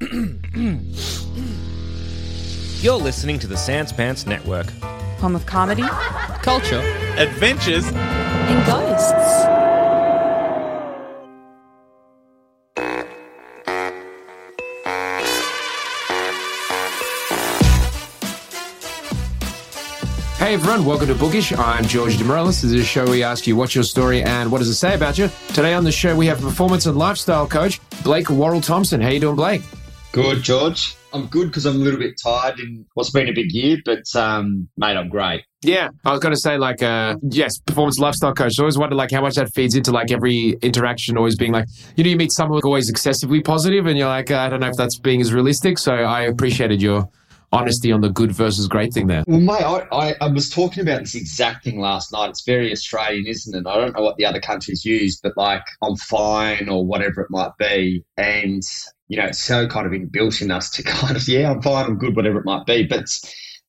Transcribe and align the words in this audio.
You're 2.80 2.96
listening 2.96 3.38
to 3.40 3.46
the 3.46 3.56
Sans 3.58 3.92
Pants 3.92 4.24
Network. 4.24 4.70
Home 5.20 5.36
of 5.36 5.44
comedy 5.44 5.82
Culture. 6.42 6.80
Adventures. 7.18 7.84
and 7.86 8.66
ghosts. 8.66 9.10
Hey 20.38 20.54
everyone, 20.54 20.86
welcome 20.86 21.08
to 21.08 21.14
Bookish. 21.14 21.52
I'm 21.52 21.84
George 21.84 22.16
DeMorellis. 22.16 22.62
This 22.62 22.64
is 22.64 22.72
a 22.72 22.84
show 22.84 23.04
where 23.04 23.12
we 23.12 23.22
ask 23.22 23.46
you 23.46 23.54
what's 23.54 23.74
your 23.74 23.84
story 23.84 24.22
and 24.22 24.50
what 24.50 24.58
does 24.58 24.68
it 24.68 24.74
say 24.76 24.94
about 24.94 25.18
you. 25.18 25.28
Today 25.48 25.74
on 25.74 25.84
the 25.84 25.92
show 25.92 26.16
we 26.16 26.26
have 26.26 26.40
performance 26.40 26.86
and 26.86 26.96
lifestyle 26.96 27.46
coach 27.46 27.78
Blake 28.02 28.30
Worrall 28.30 28.62
Thompson. 28.62 29.02
How 29.02 29.10
you 29.10 29.20
doing, 29.20 29.36
Blake? 29.36 29.60
Good, 30.12 30.42
George. 30.42 30.96
I'm 31.12 31.26
good 31.26 31.48
because 31.48 31.66
I'm 31.66 31.76
a 31.76 31.78
little 31.78 31.98
bit 31.98 32.14
tired 32.22 32.58
in 32.58 32.84
what's 32.94 33.10
been 33.10 33.28
a 33.28 33.32
big 33.32 33.52
year, 33.52 33.78
but 33.84 34.04
um, 34.14 34.68
mate, 34.76 34.96
I'm 34.96 35.08
great. 35.08 35.44
Yeah, 35.62 35.90
I 36.04 36.10
was 36.10 36.20
going 36.20 36.34
to 36.34 36.40
say 36.40 36.56
like, 36.56 36.82
uh, 36.82 37.16
yes, 37.22 37.58
performance 37.58 37.98
lifestyle 37.98 38.32
coach. 38.32 38.54
I 38.58 38.62
always 38.62 38.78
wonder 38.78 38.96
like 38.96 39.10
how 39.10 39.20
much 39.20 39.34
that 39.34 39.52
feeds 39.54 39.74
into 39.74 39.92
like 39.92 40.10
every 40.10 40.56
interaction. 40.62 41.16
Always 41.16 41.36
being 41.36 41.52
like, 41.52 41.66
you 41.96 42.04
know, 42.04 42.10
you 42.10 42.16
meet 42.16 42.32
someone 42.32 42.56
who's 42.56 42.64
always 42.64 42.88
excessively 42.88 43.40
positive, 43.40 43.86
and 43.86 43.98
you're 43.98 44.08
like, 44.08 44.30
I 44.30 44.48
don't 44.48 44.60
know 44.60 44.68
if 44.68 44.76
that's 44.76 44.98
being 44.98 45.20
as 45.20 45.32
realistic. 45.32 45.78
So 45.78 45.92
I 45.92 46.22
appreciated 46.22 46.80
your 46.80 47.08
honesty 47.52 47.90
on 47.92 48.00
the 48.00 48.08
good 48.08 48.32
versus 48.32 48.68
great 48.68 48.92
thing 48.92 49.06
there. 49.06 49.24
Well, 49.26 49.40
mate, 49.40 49.62
I, 49.62 49.86
I, 49.92 50.14
I 50.20 50.28
was 50.28 50.48
talking 50.48 50.82
about 50.82 51.00
this 51.00 51.14
exact 51.14 51.64
thing 51.64 51.80
last 51.80 52.12
night. 52.12 52.30
It's 52.30 52.44
very 52.44 52.70
Australian, 52.72 53.26
isn't 53.26 53.54
it? 53.54 53.68
I 53.68 53.76
don't 53.76 53.96
know 53.96 54.02
what 54.02 54.16
the 54.16 54.26
other 54.26 54.40
countries 54.40 54.84
use, 54.84 55.18
but 55.20 55.36
like, 55.36 55.64
I'm 55.82 55.96
fine 55.96 56.68
or 56.68 56.84
whatever 56.86 57.20
it 57.22 57.30
might 57.30 57.56
be. 57.58 58.04
And, 58.16 58.62
you 59.08 59.16
know, 59.16 59.26
it's 59.26 59.42
so 59.42 59.66
kind 59.66 59.86
of 59.86 59.92
inbuilt 59.92 60.40
in 60.42 60.50
us 60.50 60.70
to 60.70 60.82
kind 60.84 61.16
of, 61.16 61.26
yeah, 61.28 61.50
I'm 61.50 61.62
fine, 61.62 61.86
I'm 61.86 61.98
good, 61.98 62.16
whatever 62.16 62.38
it 62.38 62.44
might 62.44 62.66
be. 62.66 62.84
But 62.84 63.06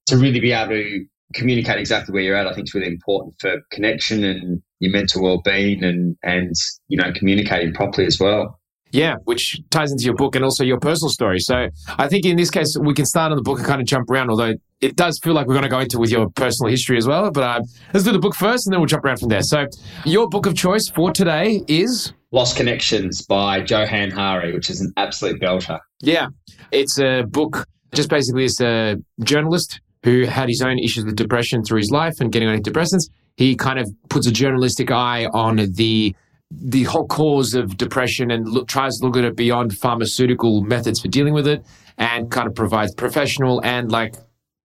to 0.08 0.18
really 0.18 0.40
be 0.40 0.52
able 0.52 0.74
to 0.74 1.06
communicate 1.34 1.80
exactly 1.80 2.14
where 2.14 2.24
you're 2.24 2.36
at, 2.36 2.48
I 2.48 2.54
think 2.54 2.68
is 2.68 2.74
really 2.74 2.88
important 2.88 3.36
for 3.40 3.62
connection 3.72 4.24
and 4.24 4.62
your 4.80 4.92
mental 4.92 5.24
well-being 5.24 5.84
and, 5.84 6.18
and, 6.24 6.54
you 6.88 6.98
know, 6.98 7.12
communicating 7.14 7.74
properly 7.74 8.06
as 8.06 8.20
well. 8.20 8.60
Yeah, 8.92 9.16
which 9.24 9.60
ties 9.70 9.92
into 9.92 10.04
your 10.04 10.16
book 10.16 10.36
and 10.36 10.44
also 10.44 10.64
your 10.64 10.80
personal 10.80 11.10
story. 11.10 11.40
So 11.40 11.68
I 11.98 12.08
think 12.08 12.26
in 12.26 12.36
this 12.36 12.52
case, 12.52 12.76
we 12.80 12.94
can 12.94 13.06
start 13.06 13.32
on 13.32 13.38
the 13.38 13.44
book 13.44 13.60
and 13.60 13.68
kind 13.68 13.82
of 13.82 13.88
jump 13.88 14.10
around, 14.10 14.30
although 14.30 14.54
it 14.82 14.96
does 14.96 15.20
feel 15.24 15.34
like 15.34 15.48
we're 15.48 15.54
going 15.54 15.64
to 15.64 15.70
go 15.70 15.80
into 15.80 15.98
with 16.00 16.12
your 16.12 16.30
personal 16.32 16.70
history 16.70 16.98
as 16.98 17.08
well. 17.08 17.32
But 17.32 17.44
uh, 17.44 17.62
let's 17.94 18.04
do 18.04 18.12
the 18.12 18.20
book 18.20 18.36
first 18.36 18.68
and 18.68 18.74
then 18.74 18.80
we'll 18.80 18.88
jump 18.88 19.06
around 19.06 19.20
from 19.20 19.30
there. 19.30 19.44
So 19.44 19.68
your 20.06 20.28
book 20.28 20.46
of 20.46 20.56
choice 20.56 20.90
for 20.90 21.12
today 21.12 21.62
is? 21.68 22.14
Lost 22.32 22.56
Connections 22.56 23.22
by 23.26 23.64
Johann 23.64 24.12
Hari, 24.12 24.54
which 24.54 24.70
is 24.70 24.82
an 24.82 24.92
absolute 24.98 25.42
belter. 25.42 25.80
Yeah, 26.02 26.28
it's 26.72 26.98
a 27.00 27.24
book, 27.24 27.68
just 27.94 28.10
basically 28.10 28.46
it's 28.46 28.62
a 28.62 28.96
journalist 29.24 29.82
who 30.04 30.24
had 30.26 30.50
his 30.50 30.62
own 30.62 30.80
issues 30.80 31.06
with 31.06 31.16
depression 31.16 31.64
through 31.64 31.80
his 31.80 31.92
life 31.92 32.14
and 32.20 32.32
getting 32.32 32.48
on 32.48 32.58
antidepressants. 32.58 33.10
He 33.38 33.56
kind 33.56 33.80
of 33.80 33.88
puts 34.10 34.28
a 34.28 34.32
journalistic 34.32 34.92
eye 34.92 35.28
on 35.34 35.58
the 35.58 36.16
the 36.52 36.84
whole 36.84 37.08
cause 37.08 37.54
of 37.54 37.78
depression 37.78 38.32
and 38.32 38.48
look, 38.48 38.68
tries 38.68 38.98
to 38.98 39.06
look 39.06 39.18
at 39.18 39.24
it 39.24 39.36
beyond 39.36 39.78
pharmaceutical 39.78 40.62
methods 40.62 41.02
for 41.02 41.08
dealing 41.08 41.34
with 41.34 41.48
it 41.48 41.66
and 41.98 42.30
kind 42.32 42.48
of 42.48 42.56
provides 42.56 42.94
professional 42.94 43.64
and 43.64 43.92
like 43.92 44.16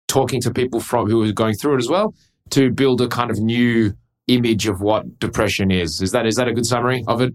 talking 0.07 0.41
to 0.41 0.51
people 0.51 0.79
from 0.79 1.09
who 1.09 1.23
are 1.23 1.31
going 1.31 1.53
through 1.55 1.75
it 1.75 1.79
as 1.79 1.89
well 1.89 2.13
to 2.49 2.71
build 2.71 3.01
a 3.01 3.07
kind 3.07 3.31
of 3.31 3.39
new 3.39 3.93
image 4.27 4.67
of 4.67 4.81
what 4.81 5.19
depression 5.19 5.71
is. 5.71 6.01
Is 6.01 6.11
that 6.11 6.25
is 6.25 6.35
that 6.35 6.47
a 6.47 6.53
good 6.53 6.65
summary 6.65 7.03
of 7.07 7.21
it? 7.21 7.33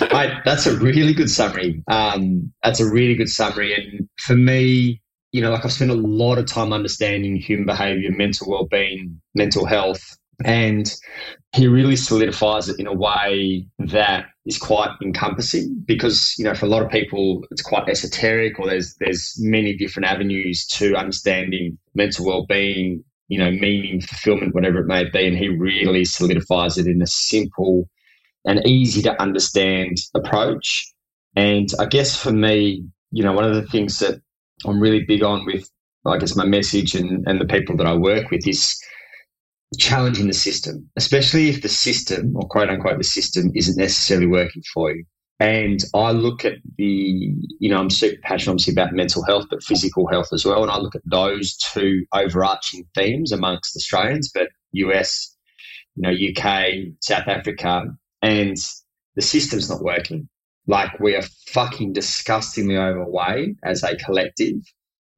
I, 0.00 0.40
that's 0.44 0.66
a 0.66 0.76
really 0.76 1.14
good 1.14 1.30
summary. 1.30 1.82
Um, 1.88 2.52
that's 2.62 2.80
a 2.80 2.90
really 2.90 3.14
good 3.14 3.28
summary. 3.28 3.74
And 3.74 4.08
for 4.18 4.34
me, 4.34 5.00
you 5.32 5.40
know, 5.40 5.50
like 5.50 5.64
I've 5.64 5.72
spent 5.72 5.90
a 5.90 5.94
lot 5.94 6.38
of 6.38 6.46
time 6.46 6.72
understanding 6.72 7.36
human 7.36 7.66
behavior, 7.66 8.10
mental 8.10 8.50
well-being, 8.50 9.20
mental 9.34 9.66
health, 9.66 10.16
and 10.44 10.94
he 11.54 11.66
really 11.66 11.96
solidifies 11.96 12.68
it 12.68 12.78
in 12.78 12.86
a 12.86 12.92
way 12.92 13.66
that 13.78 14.26
is 14.44 14.58
quite 14.58 14.90
encompassing 15.02 15.82
because 15.86 16.34
you 16.38 16.44
know 16.44 16.54
for 16.54 16.66
a 16.66 16.68
lot 16.68 16.82
of 16.82 16.90
people 16.90 17.44
it's 17.50 17.62
quite 17.62 17.88
esoteric 17.88 18.58
or 18.58 18.66
there's 18.66 18.94
there's 19.00 19.34
many 19.40 19.76
different 19.76 20.06
avenues 20.06 20.66
to 20.66 20.94
understanding 20.94 21.76
mental 21.94 22.26
well-being 22.26 23.02
you 23.28 23.38
know 23.38 23.50
meaning 23.50 24.00
fulfillment 24.00 24.54
whatever 24.54 24.78
it 24.78 24.86
may 24.86 25.04
be. 25.08 25.26
And 25.26 25.36
he 25.36 25.48
really 25.48 26.04
solidifies 26.04 26.78
it 26.78 26.86
in 26.86 27.02
a 27.02 27.06
simple 27.06 27.88
and 28.44 28.64
easy 28.66 29.02
to 29.02 29.20
understand 29.20 29.96
approach. 30.14 30.92
And 31.34 31.68
i 31.80 31.86
guess 31.86 32.16
for 32.16 32.32
me 32.32 32.84
you 33.10 33.22
know 33.22 33.32
one 33.32 33.44
of 33.44 33.54
the 33.54 33.66
things 33.66 33.98
that 33.98 34.20
i'm 34.66 34.80
really 34.80 35.04
big 35.04 35.22
on 35.22 35.46
with 35.46 35.68
i 36.06 36.18
guess 36.18 36.36
my 36.36 36.44
message 36.44 36.94
and, 36.94 37.26
and 37.26 37.40
the 37.40 37.46
people 37.46 37.76
that 37.76 37.86
i 37.86 37.94
work 37.94 38.30
with 38.30 38.46
is 38.46 38.78
challenging 39.76 40.26
the 40.26 40.32
system, 40.32 40.88
especially 40.96 41.48
if 41.48 41.62
the 41.62 41.68
system, 41.68 42.34
or 42.36 42.48
quote 42.48 42.70
unquote, 42.70 42.98
the 42.98 43.04
system 43.04 43.50
isn't 43.54 43.76
necessarily 43.76 44.26
working 44.26 44.62
for 44.72 44.92
you. 44.92 45.04
And 45.40 45.78
I 45.94 46.10
look 46.12 46.44
at 46.44 46.54
the, 46.78 46.84
you 47.60 47.70
know, 47.70 47.78
I'm 47.78 47.90
super 47.90 48.20
passionate 48.22 48.54
obviously 48.54 48.72
about 48.72 48.92
mental 48.92 49.24
health, 49.24 49.46
but 49.50 49.62
physical 49.62 50.08
health 50.08 50.28
as 50.32 50.44
well. 50.44 50.62
And 50.62 50.70
I 50.70 50.78
look 50.78 50.96
at 50.96 51.02
those 51.04 51.56
two 51.56 52.04
overarching 52.12 52.84
themes 52.94 53.30
amongst 53.30 53.76
Australians, 53.76 54.30
but 54.34 54.48
US, 54.72 55.36
you 55.94 56.02
know, 56.02 56.10
UK, 56.10 56.94
South 57.00 57.28
Africa, 57.28 57.84
and 58.20 58.56
the 59.14 59.22
system's 59.22 59.70
not 59.70 59.82
working. 59.82 60.28
Like 60.66 60.98
we 60.98 61.14
are 61.14 61.22
fucking 61.48 61.92
disgustingly 61.92 62.76
overweight 62.76 63.56
as 63.62 63.82
a 63.82 63.96
collective, 63.96 64.56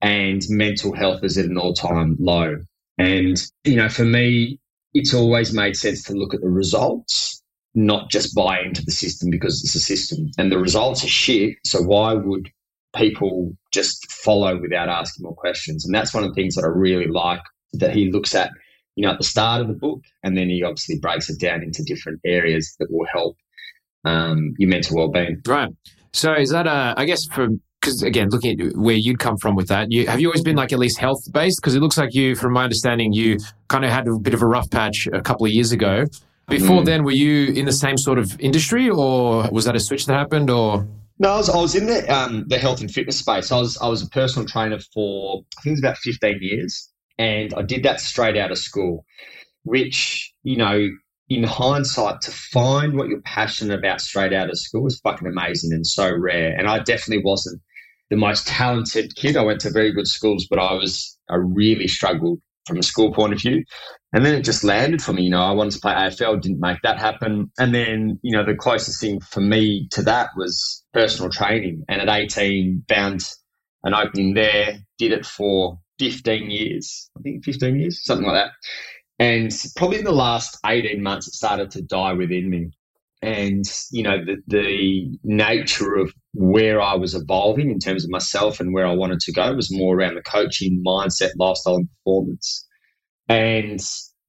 and 0.03 0.43
mental 0.49 0.94
health 0.94 1.25
is 1.25 1.39
at 1.39 1.47
an 1.47 1.59
all 1.59 1.75
time 1.75 2.16
low. 2.21 2.59
And, 3.00 3.41
you 3.65 3.77
know, 3.77 3.88
for 3.88 4.05
me, 4.05 4.59
it's 4.93 5.15
always 5.15 5.55
made 5.55 5.75
sense 5.75 6.03
to 6.05 6.12
look 6.12 6.34
at 6.34 6.43
the 6.43 6.50
results, 6.50 7.43
not 7.75 8.11
just 8.11 8.34
buy 8.34 8.61
into 8.61 8.83
the 8.83 8.93
system 8.93 9.31
because 9.31 9.65
it's 9.65 9.75
a 9.75 9.81
system. 9.81 10.31
And 10.37 10.53
the 10.53 10.59
results 10.59 11.03
are 11.03 11.09
shit. 11.09 11.56
So 11.65 11.81
why 11.81 12.13
would 12.13 12.51
people 12.95 13.57
just 13.72 14.10
follow 14.10 14.60
without 14.60 14.89
asking 14.89 15.22
more 15.25 15.34
questions? 15.34 15.86
And 15.86 15.95
that's 15.95 16.13
one 16.13 16.25
of 16.25 16.30
the 16.30 16.34
things 16.34 16.57
that 16.57 16.65
I 16.65 16.69
really 16.69 17.07
like 17.07 17.41
that 17.75 17.95
he 17.95 18.10
looks 18.10 18.34
at, 18.34 18.51
you 18.97 19.07
know, 19.07 19.13
at 19.13 19.19
the 19.19 19.25
start 19.25 19.63
of 19.63 19.69
the 19.69 19.75
book. 19.75 20.03
And 20.22 20.36
then 20.36 20.51
he 20.51 20.63
obviously 20.63 20.98
breaks 20.98 21.30
it 21.30 21.41
down 21.41 21.63
into 21.63 21.83
different 21.83 22.21
areas 22.27 22.77
that 22.80 22.91
will 22.91 23.07
help 23.10 23.36
um, 24.04 24.54
your 24.59 24.69
mental 24.69 24.97
well-being. 24.97 25.41
Right. 25.47 25.71
So 26.13 26.34
is 26.34 26.51
that 26.51 26.66
a, 26.66 26.92
I 26.98 27.07
guess 27.07 27.25
for 27.25 27.48
because 27.80 28.03
again, 28.03 28.28
looking 28.30 28.60
at 28.60 28.77
where 28.77 28.94
you'd 28.94 29.18
come 29.18 29.36
from 29.36 29.54
with 29.54 29.68
that, 29.68 29.91
you, 29.91 30.06
have 30.06 30.21
you 30.21 30.28
always 30.28 30.42
been 30.42 30.56
like 30.56 30.72
at 30.72 30.78
least 30.78 30.98
health 30.98 31.21
based? 31.32 31.60
Because 31.60 31.74
it 31.74 31.80
looks 31.80 31.97
like 31.97 32.15
you, 32.15 32.36
from 32.36 32.53
my 32.53 32.65
understanding, 32.65 33.12
you 33.12 33.38
kind 33.68 33.84
of 33.84 33.91
had 33.91 34.06
a 34.06 34.18
bit 34.18 34.34
of 34.34 34.42
a 34.42 34.47
rough 34.47 34.71
patch 34.71 35.09
a 35.12 35.22
couple 35.22 35.47
of 35.47 35.53
years 35.53 35.72
ago. 35.72 36.04
Before 36.48 36.82
mm. 36.82 36.84
then, 36.84 37.04
were 37.04 37.12
you 37.12 37.53
in 37.53 37.65
the 37.65 37.72
same 37.72 37.97
sort 37.97 38.18
of 38.18 38.38
industry, 38.41 38.91
or 38.91 39.48
was 39.50 39.65
that 39.65 39.77
a 39.77 39.80
switch 39.80 40.06
that 40.06 40.15
happened, 40.15 40.50
or? 40.50 40.86
No, 41.18 41.32
I 41.32 41.36
was, 41.36 41.48
I 41.50 41.56
was 41.56 41.74
in 41.74 41.86
the 41.86 42.06
um, 42.12 42.44
the 42.48 42.59
health 42.59 42.80
and 42.80 42.91
fitness 42.91 43.18
space. 43.18 43.53
I 43.53 43.59
was 43.59 43.78
I 43.78 43.88
was 43.88 44.03
a 44.03 44.09
personal 44.09 44.47
trainer 44.47 44.78
for 44.92 45.42
I 45.59 45.62
think 45.62 45.72
it 45.72 45.77
was 45.77 45.80
about 45.80 45.98
fifteen 45.98 46.38
years, 46.41 46.91
and 47.18 47.54
I 47.54 47.62
did 47.62 47.84
that 47.84 48.00
straight 48.00 48.36
out 48.36 48.50
of 48.50 48.59
school, 48.59 49.04
which 49.65 50.32
you 50.42 50.56
know 50.56 50.88
in 51.30 51.44
hindsight, 51.44 52.21
to 52.22 52.32
find 52.32 52.97
what 52.97 53.09
you're 53.09 53.22
passionate 53.22 53.78
about 53.78 54.00
straight 54.00 54.32
out 54.32 54.50
of 54.50 54.59
school 54.59 54.86
is 54.88 54.98
fucking 54.98 55.28
amazing 55.28 55.72
and 55.72 55.86
so 55.86 56.10
rare. 56.12 56.53
And 56.59 56.66
I 56.66 56.80
definitely 56.80 57.22
wasn't 57.24 57.62
the 58.10 58.16
most 58.16 58.47
talented 58.47 59.15
kid. 59.15 59.36
I 59.36 59.45
went 59.45 59.60
to 59.60 59.71
very 59.71 59.92
good 59.92 60.09
schools, 60.09 60.47
but 60.51 60.59
I 60.59 60.74
was, 60.74 61.16
I 61.30 61.36
really 61.36 61.86
struggled 61.86 62.41
from 62.66 62.78
a 62.78 62.83
school 62.83 63.12
point 63.12 63.33
of 63.33 63.41
view. 63.41 63.65
And 64.12 64.27
then 64.27 64.34
it 64.34 64.45
just 64.45 64.65
landed 64.65 65.01
for 65.01 65.12
me. 65.12 65.22
You 65.22 65.30
know, 65.30 65.42
I 65.42 65.53
wanted 65.53 65.72
to 65.74 65.80
play 65.80 65.92
AFL, 65.92 66.41
didn't 66.41 66.60
make 66.60 66.78
that 66.83 66.98
happen. 66.98 67.51
And 67.59 67.74
then, 67.74 68.18
you 68.22 68.36
know, 68.36 68.45
the 68.45 68.57
closest 68.57 69.01
thing 69.01 69.21
for 69.21 69.41
me 69.41 69.89
to 69.92 70.03
that 70.03 70.30
was 70.36 70.84
personal 70.92 71.30
training. 71.30 71.84
And 71.89 72.01
at 72.01 72.09
18, 72.09 72.84
found 72.89 73.22
an 73.84 73.95
opening 73.95 74.34
there, 74.34 74.78
did 74.98 75.13
it 75.13 75.24
for 75.24 75.78
15 76.01 76.51
years. 76.51 77.10
I 77.16 77.21
think 77.22 77.45
15 77.45 77.78
years, 77.78 78.04
something 78.04 78.27
like 78.27 78.45
that. 78.45 78.53
And 79.21 79.53
probably 79.77 79.98
in 79.98 80.04
the 80.04 80.13
last 80.13 80.59
18 80.66 81.03
months, 81.03 81.28
it 81.28 81.34
started 81.34 81.71
to 81.72 81.83
die 81.83 82.15
within 82.15 82.51
me. 82.51 82.71
And, 83.22 83.65
you 83.92 84.03
know, 84.03 84.24
the, 84.24 84.39
the 84.47 85.18
nature 85.22 85.95
of 85.95 86.13
where 86.32 86.80
I 86.80 86.94
was 86.94 87.15
evolving 87.15 87.71
in 87.71 87.78
terms 87.78 88.04
of 88.04 88.10
myself 88.10 88.60
and 88.60 88.72
where 88.72 88.86
I 88.86 88.94
wanted 88.94 89.21
to 89.21 89.32
go 89.32 89.54
was 89.54 89.72
more 89.72 89.97
around 89.97 90.15
the 90.15 90.22
coaching, 90.22 90.82
mindset, 90.86 91.30
lifestyle, 91.36 91.77
and 91.77 91.88
performance. 91.98 92.66
And 93.28 93.80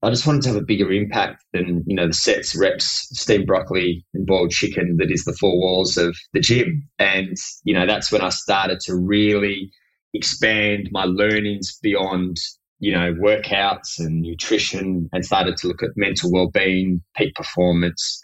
I 0.03 0.09
just 0.09 0.25
wanted 0.25 0.41
to 0.43 0.49
have 0.49 0.57
a 0.57 0.65
bigger 0.65 0.91
impact 0.91 1.43
than, 1.53 1.83
you 1.85 1.95
know, 1.95 2.07
the 2.07 2.13
sets, 2.13 2.55
reps, 2.55 3.07
steamed 3.11 3.45
broccoli 3.45 4.03
and 4.15 4.25
boiled 4.25 4.49
chicken 4.49 4.97
that 4.97 5.11
is 5.11 5.25
the 5.25 5.37
four 5.39 5.57
walls 5.59 5.95
of 5.95 6.15
the 6.33 6.39
gym. 6.39 6.87
And, 6.97 7.37
you 7.65 7.73
know, 7.73 7.85
that's 7.85 8.11
when 8.11 8.21
I 8.21 8.29
started 8.29 8.79
to 8.81 8.95
really 8.95 9.71
expand 10.15 10.89
my 10.91 11.03
learnings 11.03 11.77
beyond, 11.83 12.37
you 12.79 12.91
know, 12.91 13.13
workouts 13.13 13.99
and 13.99 14.21
nutrition 14.21 15.07
and 15.13 15.23
started 15.23 15.55
to 15.57 15.67
look 15.67 15.83
at 15.83 15.89
mental 15.95 16.31
well-being, 16.31 17.03
peak 17.15 17.35
performance. 17.35 18.19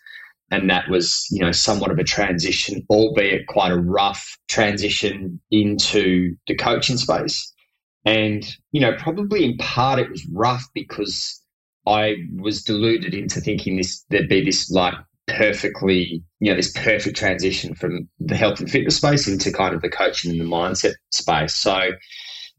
And 0.49 0.69
that 0.69 0.89
was, 0.89 1.27
you 1.29 1.41
know, 1.41 1.51
somewhat 1.51 1.91
of 1.91 1.99
a 1.99 2.03
transition, 2.03 2.85
albeit 2.89 3.47
quite 3.47 3.71
a 3.71 3.79
rough 3.79 4.37
transition 4.47 5.41
into 5.51 6.35
the 6.47 6.55
coaching 6.55 6.97
space. 6.97 7.53
And, 8.05 8.47
you 8.71 8.79
know, 8.79 8.93
probably 8.97 9.43
in 9.43 9.57
part 9.57 9.99
it 9.99 10.09
was 10.09 10.25
rough 10.31 10.65
because 10.73 11.41
I 11.85 12.15
was 12.37 12.63
deluded 12.63 13.13
into 13.13 13.41
thinking 13.41 13.77
this 13.77 14.05
there'd 14.09 14.29
be 14.29 14.43
this 14.43 14.71
like 14.71 14.93
perfectly, 15.27 16.23
you 16.39 16.49
know, 16.49 16.55
this 16.55 16.71
perfect 16.71 17.17
transition 17.17 17.75
from 17.75 18.07
the 18.19 18.35
health 18.35 18.61
and 18.61 18.71
fitness 18.71 18.97
space 18.97 19.27
into 19.27 19.51
kind 19.51 19.75
of 19.75 19.81
the 19.81 19.89
coaching 19.89 20.31
and 20.31 20.39
the 20.39 20.45
mindset 20.45 20.93
space. 21.11 21.55
So 21.55 21.91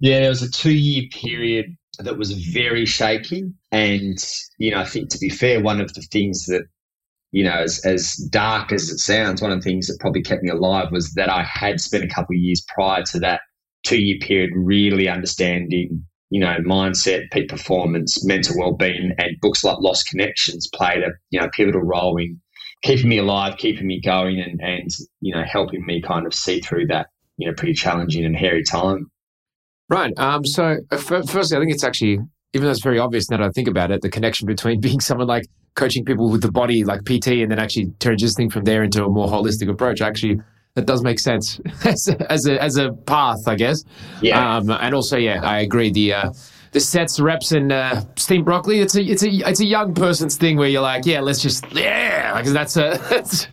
yeah, 0.01 0.21
there 0.21 0.29
was 0.29 0.43
a 0.43 0.51
two 0.51 0.75
year 0.75 1.05
period 1.11 1.75
that 1.99 2.19
was 2.19 2.33
very 2.33 2.85
shaky. 2.85 3.45
And, 3.73 4.19
you 4.59 4.71
know, 4.71 4.81
I 4.81 4.85
think 4.85 5.09
to 5.11 5.19
be 5.19 5.29
fair, 5.29 5.63
one 5.63 5.81
of 5.81 5.95
the 5.95 6.03
things 6.03 6.45
that 6.47 6.63
you 7.33 7.45
know, 7.45 7.59
as, 7.59 7.85
as 7.85 8.15
dark 8.31 8.73
as 8.73 8.89
it 8.89 8.99
sounds, 8.99 9.43
one 9.43 9.53
of 9.53 9.59
the 9.59 9.71
things 9.71 9.87
that 9.87 10.01
probably 10.01 10.23
kept 10.23 10.43
me 10.43 10.51
alive 10.51 10.91
was 10.91 11.13
that 11.15 11.29
I 11.29 11.43
had 11.43 11.81
spent 11.81 12.05
a 12.05 12.09
couple 12.09 12.35
of 12.35 12.41
years 12.41 12.65
prior 12.75 13.03
to 13.05 13.19
that 13.21 13.43
two 13.85 14.03
year 14.03 14.19
period 14.21 14.51
really 14.55 15.09
understanding, 15.09 16.05
you 16.31 16.41
know, 16.41 16.57
mindset, 16.67 17.31
peak 17.31 17.49
performance, 17.49 18.25
mental 18.25 18.57
well 18.59 18.73
being, 18.73 19.13
and 19.19 19.37
books 19.41 19.63
like 19.63 19.79
Lost 19.81 20.09
Connections 20.09 20.69
played 20.73 21.03
a 21.03 21.11
you 21.31 21.41
know 21.41 21.49
pivotal 21.55 21.83
role 21.83 22.17
in 22.17 22.41
keeping 22.83 23.09
me 23.09 23.19
alive, 23.19 23.57
keeping 23.59 23.87
me 23.87 24.01
going, 24.01 24.41
and 24.41 24.61
and 24.63 24.91
you 25.21 25.35
know 25.35 25.45
helping 25.45 25.85
me 25.85 26.01
kind 26.01 26.27
of 26.27 26.33
see 26.33 26.61
through 26.61 26.87
that 26.87 27.09
you 27.37 27.47
know 27.47 27.55
pretty 27.55 27.75
challenging 27.75 28.25
and 28.25 28.37
hairy 28.37 28.63
time. 28.63 29.11
Right. 29.91 30.13
Um. 30.19 30.45
So, 30.45 30.79
uh, 30.91 30.97
firstly, 30.97 31.57
I 31.57 31.61
think 31.61 31.73
it's 31.73 31.85
actually 31.85 32.19
even 32.55 32.65
though 32.65 32.71
it's 32.71 32.83
very 32.83 32.99
obvious 32.99 33.31
now 33.31 33.39
that 33.39 33.47
I 33.47 33.51
think 33.51 33.69
about 33.69 33.91
it, 33.91 34.01
the 34.01 34.11
connection 34.11 34.47
between 34.47 34.81
being 34.83 35.01
someone 35.01 35.27
like 35.27 35.45
coaching 35.75 36.05
people 36.05 36.31
with 36.31 36.43
the 36.43 36.51
body 36.51 36.85
like 36.85 37.05
PT 37.05 37.29
and 37.29 37.51
then 37.51 37.59
actually 37.59 37.87
transitioning 37.99 38.51
from 38.51 38.65
there 38.65 38.83
into 38.83 39.05
a 39.05 39.09
more 39.09 39.29
holistic 39.29 39.69
approach. 39.69 40.01
Actually, 40.01 40.41
that 40.75 40.87
does 40.87 41.03
make 41.03 41.19
sense 41.19 41.61
as 41.85 42.09
a, 42.09 42.33
as 42.33 42.47
a, 42.47 42.63
as 42.63 42.77
a 42.77 42.93
path, 42.93 43.47
I 43.47 43.55
guess. 43.55 43.85
Yeah. 44.23 44.57
Um, 44.57 44.71
and 44.71 44.95
also, 44.95 45.17
yeah, 45.17 45.41
I 45.43 45.61
agree. 45.61 45.91
The 45.91 46.15
uh, 46.15 46.31
the 46.73 46.81
sets, 46.81 47.19
reps, 47.19 47.53
and 47.53 47.73
uh, 47.73 48.03
steamed 48.17 48.45
broccoli. 48.45 48.81
It's 48.81 48.95
a 48.95 49.03
it's 49.03 49.23
a 49.23 49.31
it's 49.49 49.61
a 49.61 49.67
young 49.67 49.95
person's 49.95 50.37
thing 50.37 50.57
where 50.57 50.69
you're 50.69 50.83
like, 50.83 51.07
yeah, 51.07 51.21
let's 51.21 51.41
just 51.41 51.65
yeah, 51.73 52.37
because 52.37 52.53
that's 52.53 52.77
a 52.77 53.01
that's 53.11 53.45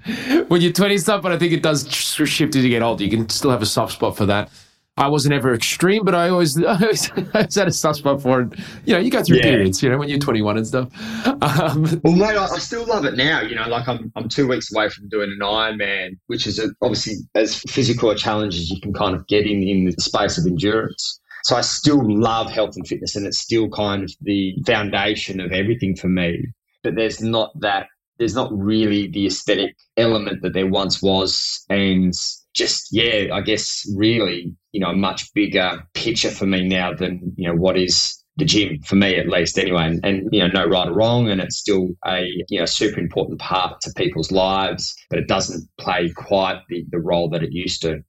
when 0.48 0.62
you're 0.62 0.74
20 0.74 0.98
stuff. 0.98 1.22
But 1.22 1.32
I 1.32 1.38
think 1.38 1.54
it 1.54 1.64
does 1.64 1.90
shift 1.92 2.56
as 2.56 2.64
you 2.64 2.70
get 2.70 2.82
older. 2.82 3.04
You 3.04 3.10
can 3.10 3.30
still 3.30 3.52
have 3.52 3.62
a 3.62 3.66
soft 3.66 3.94
spot 3.94 4.18
for 4.18 4.26
that. 4.26 4.50
I 4.98 5.10
wasn't 5.10 5.34
ever 5.34 5.54
extreme, 5.54 6.06
but 6.06 6.16
I 6.16 6.30
always, 6.30 6.62
I 6.64 6.80
always, 6.82 7.12
I 7.16 7.26
always 7.34 7.56
had 7.56 7.68
a 7.68 7.72
soft 7.72 8.00
spot 8.00 8.22
for 8.22 8.42
it. 8.42 8.54
You 8.86 8.94
know, 8.94 9.00
you 9.00 9.12
go 9.12 9.22
through 9.24 9.38
yeah. 9.38 9.44
periods, 9.44 9.84
you 9.84 9.90
know, 9.90 9.98
when 9.98 10.08
you're 10.08 10.20
21 10.20 10.58
and 10.58 10.66
stuff. 10.66 10.88
Um, 11.26 12.00
well, 12.04 12.16
mate, 12.16 12.38
I, 12.38 12.46
I, 12.46 12.60
still 12.60 12.86
love 12.86 13.04
it 13.04 13.16
now. 13.16 13.42
You 13.42 13.56
know, 13.56 13.68
like 13.68 13.90
I'm, 13.90 14.12
I'm 14.16 14.30
two 14.30 14.48
weeks 14.48 14.74
away 14.74 14.90
from 14.90 15.10
doing 15.10 15.30
an 15.32 15.46
Ironman, 15.46 16.18
which 16.28 16.48
is 16.48 16.60
a, 16.60 16.70
obviously 16.82 17.16
as 17.36 17.60
physical 17.68 18.10
a 18.10 18.16
challenge 18.16 18.56
as 18.56 18.70
you 18.70 18.80
can 18.80 18.94
kind 18.94 19.16
of 19.16 19.28
get 19.28 19.46
in 19.46 19.64
in 19.64 19.86
the 19.86 19.92
space 20.02 20.38
of 20.38 20.46
endurance. 20.46 21.20
So 21.44 21.58
I 21.58 21.62
still 21.62 22.02
love 22.02 22.50
health 22.50 22.76
and 22.76 22.88
fitness, 22.88 23.16
and 23.16 23.28
it's 23.28 23.40
still 23.40 23.70
kind 23.70 24.04
of 24.04 24.12
the 24.22 24.56
foundation 24.66 25.42
of 25.42 25.52
everything 25.52 25.96
for 25.96 26.08
me. 26.08 26.44
But 26.84 26.96
there's 26.96 27.22
not 27.22 27.52
that, 27.60 27.88
there's 28.18 28.34
not 28.34 28.50
really 28.52 29.08
the 29.08 29.28
aesthetic 29.28 29.76
element 29.98 30.42
that 30.42 30.54
there 30.54 30.68
once 30.68 31.02
was, 31.02 31.66
and 31.70 32.14
just 32.56 32.88
yeah, 32.92 33.34
I 33.34 33.42
guess 33.42 33.86
really, 33.96 34.56
you 34.72 34.80
know, 34.80 34.90
a 34.90 34.96
much 34.96 35.34
bigger 35.34 35.86
picture 35.94 36.32
for 36.32 36.46
me 36.46 36.68
now 36.68 36.94
than 36.94 37.34
you 37.36 37.48
know 37.48 37.56
what 37.56 37.78
is 37.78 38.24
the 38.38 38.46
gym 38.46 38.82
for 38.82 38.96
me 38.96 39.16
at 39.16 39.30
least 39.30 39.58
anyway. 39.58 39.86
And, 39.86 40.06
and, 40.06 40.30
you 40.32 40.40
know 40.40 40.48
no 40.48 40.66
right 40.66 40.88
or 40.88 40.94
wrong 40.94 41.30
and 41.30 41.40
it's 41.42 41.58
still 41.58 41.90
a 42.06 42.26
you 42.50 42.60
know 42.60 42.66
super 42.66 43.00
important 43.00 43.40
part 43.40 43.82
to 43.82 43.94
people's 43.96 44.32
lives 44.32 44.96
but 45.10 45.20
it 45.20 45.28
doesn't 45.28 45.70
play 45.78 46.12
quite 46.16 46.62
the, 46.70 46.86
the 46.90 47.00
role 47.00 47.30
that 47.30 47.44
it 47.44 47.52
used 47.52 47.82
to 47.84 48.04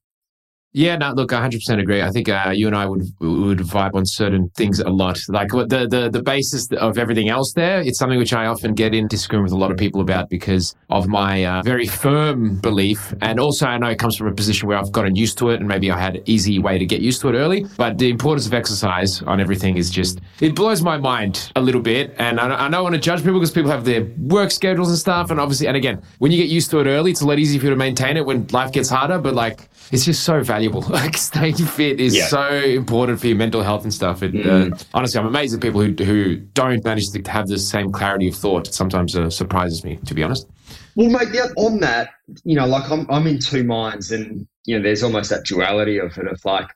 yeah, 0.76 0.94
no, 0.96 1.12
look, 1.12 1.32
I 1.32 1.48
100% 1.48 1.80
agree. 1.80 2.02
I 2.02 2.10
think 2.10 2.28
uh, 2.28 2.52
you 2.54 2.66
and 2.66 2.76
I 2.76 2.84
would 2.84 3.00
would 3.20 3.60
vibe 3.60 3.94
on 3.94 4.04
certain 4.04 4.50
things 4.50 4.78
a 4.78 4.90
lot. 4.90 5.18
Like 5.26 5.48
the, 5.48 5.86
the 5.88 6.10
the 6.12 6.22
basis 6.22 6.70
of 6.72 6.98
everything 6.98 7.30
else 7.30 7.54
there, 7.54 7.80
it's 7.80 7.98
something 7.98 8.18
which 8.18 8.34
I 8.34 8.44
often 8.44 8.74
get 8.74 8.92
in 8.94 9.08
disagreement 9.08 9.44
with 9.44 9.52
a 9.54 9.56
lot 9.56 9.70
of 9.70 9.78
people 9.78 10.02
about 10.02 10.28
because 10.28 10.76
of 10.90 11.08
my 11.08 11.46
uh, 11.46 11.62
very 11.62 11.86
firm 11.86 12.56
belief. 12.56 13.14
And 13.22 13.40
also, 13.40 13.64
I 13.64 13.78
know 13.78 13.86
it 13.86 13.98
comes 13.98 14.16
from 14.16 14.26
a 14.26 14.34
position 14.34 14.68
where 14.68 14.76
I've 14.76 14.92
gotten 14.92 15.16
used 15.16 15.38
to 15.38 15.48
it 15.48 15.60
and 15.60 15.66
maybe 15.66 15.90
I 15.90 15.98
had 15.98 16.16
an 16.16 16.22
easy 16.26 16.58
way 16.58 16.76
to 16.76 16.84
get 16.84 17.00
used 17.00 17.22
to 17.22 17.28
it 17.30 17.38
early. 17.38 17.64
But 17.78 17.96
the 17.96 18.10
importance 18.10 18.46
of 18.46 18.52
exercise 18.52 19.22
on 19.22 19.40
everything 19.40 19.78
is 19.78 19.88
just, 19.88 20.20
it 20.42 20.54
blows 20.54 20.82
my 20.82 20.98
mind 20.98 21.52
a 21.56 21.62
little 21.62 21.80
bit. 21.80 22.14
And 22.18 22.38
I, 22.38 22.66
I 22.66 22.68
don't 22.68 22.82
want 22.82 22.94
to 22.94 23.00
judge 23.00 23.20
people 23.20 23.40
because 23.40 23.50
people 23.50 23.70
have 23.70 23.86
their 23.86 24.04
work 24.18 24.50
schedules 24.50 24.90
and 24.90 24.98
stuff. 24.98 25.30
And 25.30 25.40
obviously, 25.40 25.68
and 25.68 25.76
again, 25.76 26.02
when 26.18 26.32
you 26.32 26.36
get 26.36 26.50
used 26.50 26.70
to 26.72 26.80
it 26.80 26.86
early, 26.86 27.12
it's 27.12 27.22
a 27.22 27.26
lot 27.26 27.38
easier 27.38 27.60
for 27.60 27.66
you 27.66 27.70
to 27.70 27.76
maintain 27.76 28.18
it 28.18 28.26
when 28.26 28.46
life 28.48 28.72
gets 28.72 28.90
harder. 28.90 29.18
But 29.18 29.34
like, 29.34 29.70
it's 29.92 30.04
just 30.04 30.24
so 30.24 30.42
valuable. 30.42 30.84
Like 30.96 31.16
staying 31.18 31.56
fit 31.56 32.00
is 32.00 32.16
yeah. 32.16 32.26
so 32.28 32.48
important 32.48 33.20
for 33.20 33.26
your 33.26 33.36
mental 33.36 33.62
health 33.62 33.82
and 33.84 33.92
stuff. 33.92 34.22
It, 34.22 34.32
mm. 34.32 34.72
uh, 34.72 34.76
honestly, 34.94 35.20
I'm 35.20 35.26
amazed 35.26 35.54
at 35.54 35.60
people 35.60 35.82
who 35.82 35.92
who 36.04 36.36
don't 36.36 36.82
manage 36.84 37.10
to 37.10 37.22
have 37.30 37.48
the 37.48 37.58
same 37.58 37.92
clarity 37.92 38.28
of 38.28 38.34
thought. 38.34 38.68
It 38.68 38.74
sometimes 38.74 39.14
uh, 39.14 39.28
surprises 39.28 39.84
me, 39.84 39.98
to 40.06 40.14
be 40.14 40.22
honest. 40.22 40.48
Well, 40.94 41.10
mate, 41.10 41.28
yeah, 41.32 41.48
on 41.58 41.80
that, 41.80 42.10
you 42.44 42.56
know, 42.56 42.66
like 42.66 42.90
I'm 42.90 43.06
I'm 43.10 43.26
in 43.26 43.38
two 43.38 43.62
minds, 43.62 44.10
and 44.10 44.46
you 44.64 44.76
know, 44.76 44.82
there's 44.82 45.02
almost 45.02 45.28
that 45.30 45.44
duality 45.44 45.98
of 45.98 46.16
it 46.16 46.26
of 46.26 46.42
like 46.44 46.68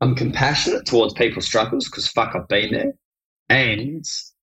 I'm 0.00 0.14
compassionate 0.14 0.86
towards 0.86 1.14
people's 1.14 1.46
struggles 1.46 1.86
because 1.86 2.06
fuck, 2.06 2.36
I've 2.36 2.46
been 2.46 2.72
there, 2.72 2.92
and 3.48 4.04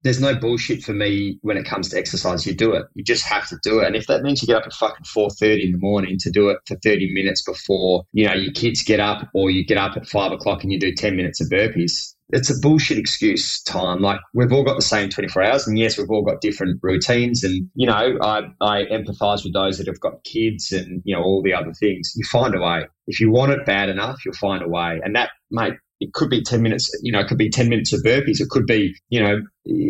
there's 0.03 0.22
no 0.22 0.36
bullshit 0.36 0.84
for 0.84 0.93
me 0.93 1.38
when 1.41 1.58
it 1.58 1.65
comes 1.65 1.89
to 1.89 1.98
exercise. 1.98 2.46
You 2.46 2.53
do 2.53 2.74
it. 2.74 2.86
You 2.96 3.03
just 3.03 3.25
have 3.25 3.48
to 3.50 3.58
do 3.63 3.79
it. 3.79 3.88
And 3.88 3.96
if 3.96 4.08
that 4.08 4.24
means 4.24 4.41
you 4.41 4.48
get 4.48 4.58
up 4.58 4.65
at 4.65 4.74
fucking 4.74 5.05
four 5.05 5.29
thirty 5.29 5.65
in 5.65 5.74
the 5.74 5.77
morning 5.77 6.17
to 6.20 6.31
do 6.31 6.50
it 6.50 6.58
for 6.67 6.75
thirty 6.77 7.12
minutes 7.13 7.43
before 7.43 8.03
you 8.13 8.27
know 8.27 8.34
your 8.34 8.53
kids 8.53 8.84
get 8.84 9.00
up, 9.00 9.27
or 9.34 9.51
you 9.51 9.65
get 9.65 9.77
up 9.77 9.98
at 9.98 10.08
five 10.08 10.31
o'clock 10.31 10.63
and 10.63 10.72
you 10.72 10.79
do 10.79 10.93
ten 10.93 11.15
minutes 11.15 11.41
of 11.41 11.50
burpees, 11.50 12.13
it's 12.34 12.50
a 12.50 12.60
bullshit 12.60 12.98
excuse 12.98 13.62
time. 13.63 14.00
Like 14.01 14.20
we've 14.34 14.51
all 14.51 14.63
got 14.63 14.75
the 14.75 14.81
same 14.81 15.10
24 15.10 15.43
hours 15.43 15.67
and 15.67 15.77
yes, 15.77 15.98
we've 15.98 16.10
all 16.10 16.24
got 16.24 16.41
different 16.41 16.79
routines. 16.81 17.43
And, 17.43 17.70
you 17.75 17.88
know, 17.88 18.17
I, 18.22 18.43
I 18.62 18.84
empathize 18.86 19.43
with 19.43 19.53
those 19.53 19.77
that 19.77 19.88
have 19.88 20.00
got 20.00 20.24
kids 20.24 20.72
and, 20.72 21.01
you 21.05 21.15
know, 21.15 21.22
all 21.22 21.41
the 21.43 21.53
other 21.53 21.74
things. 21.74 22.13
You 22.15 22.24
find 22.31 22.55
a 22.55 22.60
way. 22.60 22.86
If 23.08 23.20
you 23.20 23.31
want 23.31 23.51
it 23.51 23.65
bad 23.65 23.89
enough, 23.89 24.25
you'll 24.25 24.36
find 24.36 24.63
a 24.63 24.67
way. 24.67 25.01
And 25.03 25.15
that, 25.15 25.31
mate, 25.50 25.74
it 26.01 26.13
could 26.13 26.31
be 26.31 26.41
10 26.41 26.63
minutes, 26.63 26.89
you 27.03 27.12
know, 27.12 27.20
it 27.20 27.27
could 27.27 27.38
be 27.38 27.50
10 27.50 27.70
minutes 27.70 27.93
of 27.93 28.01
burpees. 28.01 28.41
It 28.41 28.50
could 28.50 28.65
be, 28.65 28.96
you 29.10 29.22
know, 29.22 29.39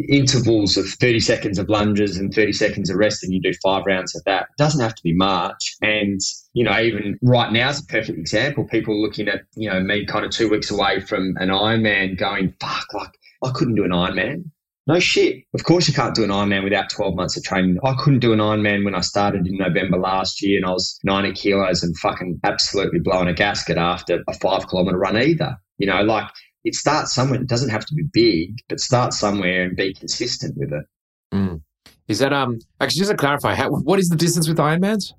intervals 0.10 0.75
of 0.75 0.86
30 0.86 1.22
seconds 1.22 1.58
of 1.58 1.70
lunges 1.70 2.18
and 2.18 2.34
30 2.34 2.51
seconds 2.51 2.89
of 2.89 2.98
rest 2.98 3.24
and 3.24 3.34
you 3.34 3.41
do 3.41 3.53
five 3.63 3.84
rounds 3.86 4.13
of 4.13 4.22
that. 4.25 4.44
It 4.44 4.58
doesn't 4.58 4.82
have 4.82 4.94
to 4.94 5.03
be 5.03 5.13
much. 5.13 5.74
And, 5.82 6.20
you 6.53 6.65
know, 6.65 6.77
even 6.77 7.18
right 7.22 7.51
now 7.53 7.70
is 7.70 7.80
a 7.80 7.86
perfect 7.86 8.20
example. 8.20 8.65
People 8.65 9.01
looking 9.01 9.30
at, 9.30 9.44
you 9.56 9.70
know, 9.70 9.80
me 9.80 10.06
kind 10.06 10.25
of 10.25 10.32
two 10.32 10.50
weeks 10.50 10.70
away 10.70 11.00
from 11.00 11.34
an 11.38 11.48
Ironman 11.48 12.18
going, 12.18 12.53
fuck, 12.60 12.86
like 12.94 13.18
I 13.41 13.51
couldn't 13.51 13.75
do 13.75 13.86
an 13.86 13.91
Ironman. 13.91 14.51
No 14.88 15.00
shit. 15.00 15.44
Of 15.53 15.63
course, 15.63 15.88
you 15.88 15.94
can't 15.94 16.15
do 16.15 16.25
an 16.25 16.32
Ironman 16.32 16.65
without 16.65 16.89
12 16.89 17.15
months 17.15 17.38
of 17.38 17.44
training. 17.44 17.77
I 17.86 17.94
couldn't 17.98 18.20
do 18.20 18.34
an 18.34 18.39
Ironman 18.39 18.84
when 18.84 18.96
I 18.96 19.01
started 19.01 19.48
in 19.48 19.56
November 19.58 19.98
last 19.98 20.41
year 20.41 20.58
and 20.58 20.65
I 20.65 20.72
was 20.72 21.00
90 21.06 21.32
kilos 21.34 21.84
and 21.84 21.98
fucking 22.00 22.41
absolutely 22.44 23.00
blowing 23.00 23.30
a 23.30 23.34
gasket 23.34 23.77
after 23.77 24.24
a 24.27 24.34
five 24.34 24.68
kilometer 24.68 24.98
run 24.98 25.15
either. 25.15 25.56
You 25.81 25.88
know, 25.88 26.01
like 26.03 26.29
it 26.63 26.75
starts 26.75 27.13
somewhere. 27.13 27.41
It 27.41 27.47
doesn't 27.47 27.69
have 27.69 27.85
to 27.88 27.95
be 27.95 28.03
big, 28.13 28.59
but 28.69 28.79
start 28.79 29.13
somewhere 29.13 29.63
and 29.63 29.75
be 29.75 29.93
consistent 29.93 30.55
with 30.57 30.71
it. 30.71 30.85
Mm. 31.33 31.61
Is 32.07 32.19
that 32.19 32.33
um? 32.33 32.59
Actually, 32.79 33.00
just 33.00 33.11
to 33.11 33.17
clarify, 33.17 33.55
how, 33.55 33.69
what 33.71 33.97
is 34.00 34.09
the 34.09 34.15
distance 34.15 34.47
with 34.47 34.57
Ironmans? 34.57 35.13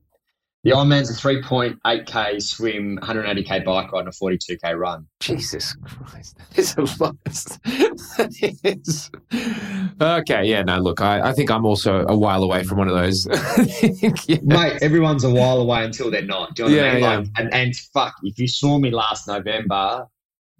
The 0.64 0.70
Ironman's 0.70 1.10
a 1.10 1.14
3.8k 1.20 2.40
swim, 2.40 2.96
180k 3.02 3.64
bike 3.64 3.90
ride, 3.90 3.98
and 4.06 4.08
a 4.08 4.12
42k 4.12 4.78
run. 4.78 5.08
Jesus 5.18 5.74
Christ, 5.82 6.36
it's 6.54 6.76
a 6.76 6.82
lot. 7.02 7.16
that 7.24 8.60
is. 8.62 9.10
Okay, 10.00 10.44
yeah, 10.44 10.62
no, 10.62 10.78
look, 10.78 11.00
I, 11.00 11.30
I 11.30 11.32
think 11.32 11.50
I'm 11.50 11.64
also 11.66 12.06
a 12.06 12.16
while 12.16 12.44
away 12.44 12.62
from 12.62 12.78
one 12.78 12.86
of 12.88 12.94
those. 12.94 13.26
yeah. 14.28 14.38
Mate, 14.44 14.78
everyone's 14.82 15.24
a 15.24 15.30
while 15.30 15.58
away 15.60 15.84
until 15.84 16.12
they're 16.12 16.22
not. 16.22 16.54
Do 16.54 16.62
you 16.64 16.68
know 16.68 16.76
what 16.76 16.82
Yeah, 16.84 16.90
I 16.90 16.94
mean? 16.94 17.02
yeah. 17.02 17.16
Like, 17.16 17.26
and, 17.38 17.54
and 17.54 17.76
fuck, 17.92 18.14
if 18.22 18.38
you 18.38 18.46
saw 18.46 18.78
me 18.78 18.90
last 18.92 19.26
November, 19.26 20.06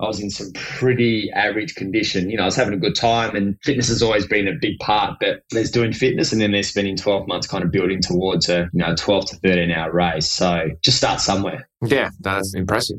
I 0.02 0.06
was 0.06 0.20
in 0.20 0.30
some 0.30 0.50
pretty 0.54 1.30
average 1.32 1.76
condition. 1.76 2.28
You 2.28 2.36
know, 2.36 2.42
I 2.42 2.46
was 2.46 2.56
having 2.56 2.74
a 2.74 2.78
good 2.78 2.96
time, 2.96 3.36
and 3.36 3.56
fitness 3.62 3.86
has 3.88 4.02
always 4.02 4.26
been 4.26 4.48
a 4.48 4.52
big 4.60 4.78
part. 4.80 5.18
But 5.20 5.44
there's 5.52 5.70
doing 5.70 5.92
fitness, 5.92 6.32
and 6.32 6.40
then 6.40 6.50
there's 6.50 6.68
spending 6.68 6.96
12 6.96 7.28
months 7.28 7.46
kind 7.46 7.62
of 7.62 7.70
building 7.70 8.02
towards 8.02 8.48
a 8.48 8.68
you 8.72 8.80
know 8.80 8.94
12 8.96 9.26
to 9.26 9.36
13 9.36 9.70
hour 9.70 9.92
race. 9.92 10.28
So 10.28 10.68
just 10.82 10.96
start 10.98 11.20
somewhere. 11.20 11.68
Yeah, 11.86 12.10
that's 12.20 12.52
impressive. 12.54 12.98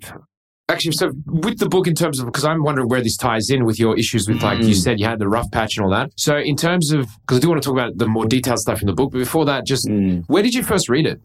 Actually, 0.69 0.93
so 0.93 1.11
with 1.25 1.59
the 1.59 1.67
book, 1.67 1.87
in 1.87 1.93
terms 1.93 2.19
of 2.21 2.25
because 2.27 2.45
I'm 2.45 2.63
wondering 2.63 2.87
where 2.87 3.01
this 3.01 3.17
ties 3.17 3.49
in 3.49 3.65
with 3.65 3.77
your 3.79 3.97
issues 3.99 4.29
with, 4.29 4.41
like 4.41 4.59
you 4.59 4.69
Mm. 4.69 4.75
said, 4.81 4.99
you 4.99 5.05
had 5.05 5.19
the 5.19 5.27
rough 5.27 5.51
patch 5.51 5.75
and 5.75 5.83
all 5.83 5.91
that. 5.91 6.11
So, 6.15 6.37
in 6.37 6.55
terms 6.55 6.93
of 6.93 7.09
because 7.21 7.39
I 7.39 7.41
do 7.41 7.49
want 7.49 7.61
to 7.61 7.67
talk 7.67 7.77
about 7.77 7.97
the 7.97 8.07
more 8.07 8.25
detailed 8.25 8.59
stuff 8.59 8.81
in 8.81 8.87
the 8.87 8.93
book, 8.93 9.11
but 9.11 9.17
before 9.19 9.43
that, 9.45 9.65
just 9.65 9.87
Mm. 9.89 10.23
where 10.27 10.41
did 10.41 10.53
you 10.53 10.63
first 10.63 10.87
read 10.87 11.05
it? 11.05 11.19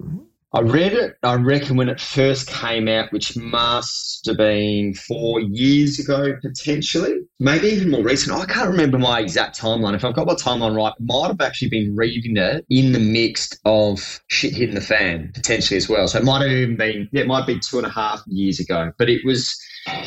I 0.54 0.60
read 0.60 0.94
it, 0.94 1.16
I 1.22 1.34
reckon, 1.34 1.76
when 1.76 1.90
it 1.90 2.00
first 2.00 2.48
came 2.48 2.88
out, 2.88 3.12
which 3.12 3.36
must 3.36 4.24
have 4.26 4.38
been 4.38 4.94
four 4.94 5.40
years 5.40 5.98
ago, 5.98 6.34
potentially. 6.40 7.16
Maybe 7.38 7.68
even 7.68 7.90
more 7.90 8.02
recent. 8.02 8.34
I 8.34 8.46
can't 8.46 8.70
remember 8.70 8.98
my 8.98 9.20
exact 9.20 9.60
timeline. 9.60 9.94
If 9.94 10.06
I've 10.06 10.14
got 10.14 10.26
my 10.26 10.34
timeline 10.34 10.74
right, 10.74 10.94
might 11.00 11.28
have 11.28 11.42
actually 11.42 11.68
been 11.68 11.94
reading 11.94 12.38
it 12.38 12.64
in 12.70 12.92
the 12.92 12.98
mix 12.98 13.50
of 13.66 14.20
shit 14.28 14.54
hitting 14.54 14.74
the 14.74 14.80
fan, 14.80 15.32
potentially 15.34 15.76
as 15.76 15.86
well. 15.86 16.08
So 16.08 16.18
it 16.18 16.24
might 16.24 16.40
have 16.40 16.50
even 16.50 16.76
been, 16.76 17.10
yeah, 17.12 17.22
it 17.22 17.26
might 17.28 17.46
be 17.46 17.58
two 17.58 17.76
and 17.76 17.86
a 17.86 17.90
half 17.90 18.22
years 18.26 18.58
ago. 18.58 18.90
But 18.96 19.10
it 19.10 19.20
was, 19.26 19.54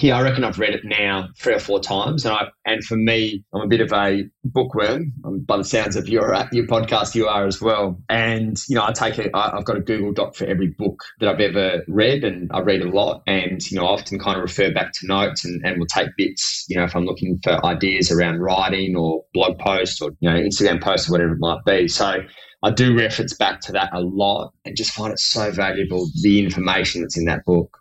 yeah, 0.02 0.18
I 0.18 0.22
reckon 0.22 0.44
I've 0.44 0.60
read 0.60 0.74
it 0.74 0.84
now 0.84 1.30
three 1.38 1.54
or 1.54 1.60
four 1.60 1.80
times. 1.80 2.26
And 2.26 2.34
I, 2.34 2.48
and 2.66 2.84
for 2.84 2.96
me, 2.96 3.44
I'm 3.54 3.62
a 3.62 3.68
bit 3.68 3.82
of 3.82 3.94
a 3.94 4.24
bookworm. 4.44 5.14
Um, 5.24 5.42
by 5.42 5.58
the 5.58 5.64
sounds 5.64 5.96
of 5.96 6.10
your 6.10 6.34
your 6.52 6.66
podcast, 6.66 7.16
you 7.16 7.28
are 7.28 7.46
as 7.46 7.62
well. 7.62 8.02
And 8.10 8.58
you 8.68 8.76
know, 8.76 8.84
I 8.84 8.92
take 8.92 9.20
it. 9.20 9.32
I've 9.34 9.66
got 9.66 9.78
a 9.78 9.82
Google 9.82 10.14
Doc 10.14 10.36
for 10.36 10.46
every 10.46 10.68
book 10.68 11.04
that 11.20 11.30
I've 11.30 11.40
ever 11.40 11.84
read, 11.88 12.24
and 12.24 12.50
I 12.54 12.60
read 12.62 12.82
a 12.82 12.90
lot. 12.90 13.22
And 13.28 13.62
you 13.70 13.78
know, 13.78 13.86
I 13.86 13.92
often 13.92 14.20
kind 14.20 14.38
of 14.38 14.44
refer 14.44 14.72
back 14.72 14.92
to 14.94 15.08
notes, 15.08 15.46
and 15.46 15.64
and 15.66 15.80
will 15.80 15.88
take 15.88 16.10
bits. 16.18 16.66
You 16.68 16.78
know, 16.78 16.84
if 16.84 16.96
I'm 16.96 17.06
looking 17.06 17.40
for 17.44 17.64
ideas 17.66 18.12
around 18.12 18.40
writing 18.40 18.96
or 18.96 19.24
blog 19.34 19.60
posts 19.60 20.02
or 20.02 20.12
you 20.20 20.30
know 20.30 20.36
Instagram 20.36 20.82
posts 20.82 21.10
or 21.10 21.14
whatever 21.14 21.34
it 21.34 21.40
might 21.40 21.64
be. 21.66 21.88
So. 21.88 22.22
I 22.64 22.70
do 22.70 22.96
reference 22.96 23.34
back 23.34 23.60
to 23.62 23.72
that 23.72 23.90
a 23.92 24.02
lot 24.02 24.54
and 24.66 24.78
just 24.78 24.92
find 24.92 25.12
it 25.12 25.18
so 25.18 25.50
valuable, 25.50 26.08
the 26.22 26.44
information 26.44 27.02
that's 27.02 27.18
in 27.18 27.26
that 27.26 27.44
book. 27.44 27.76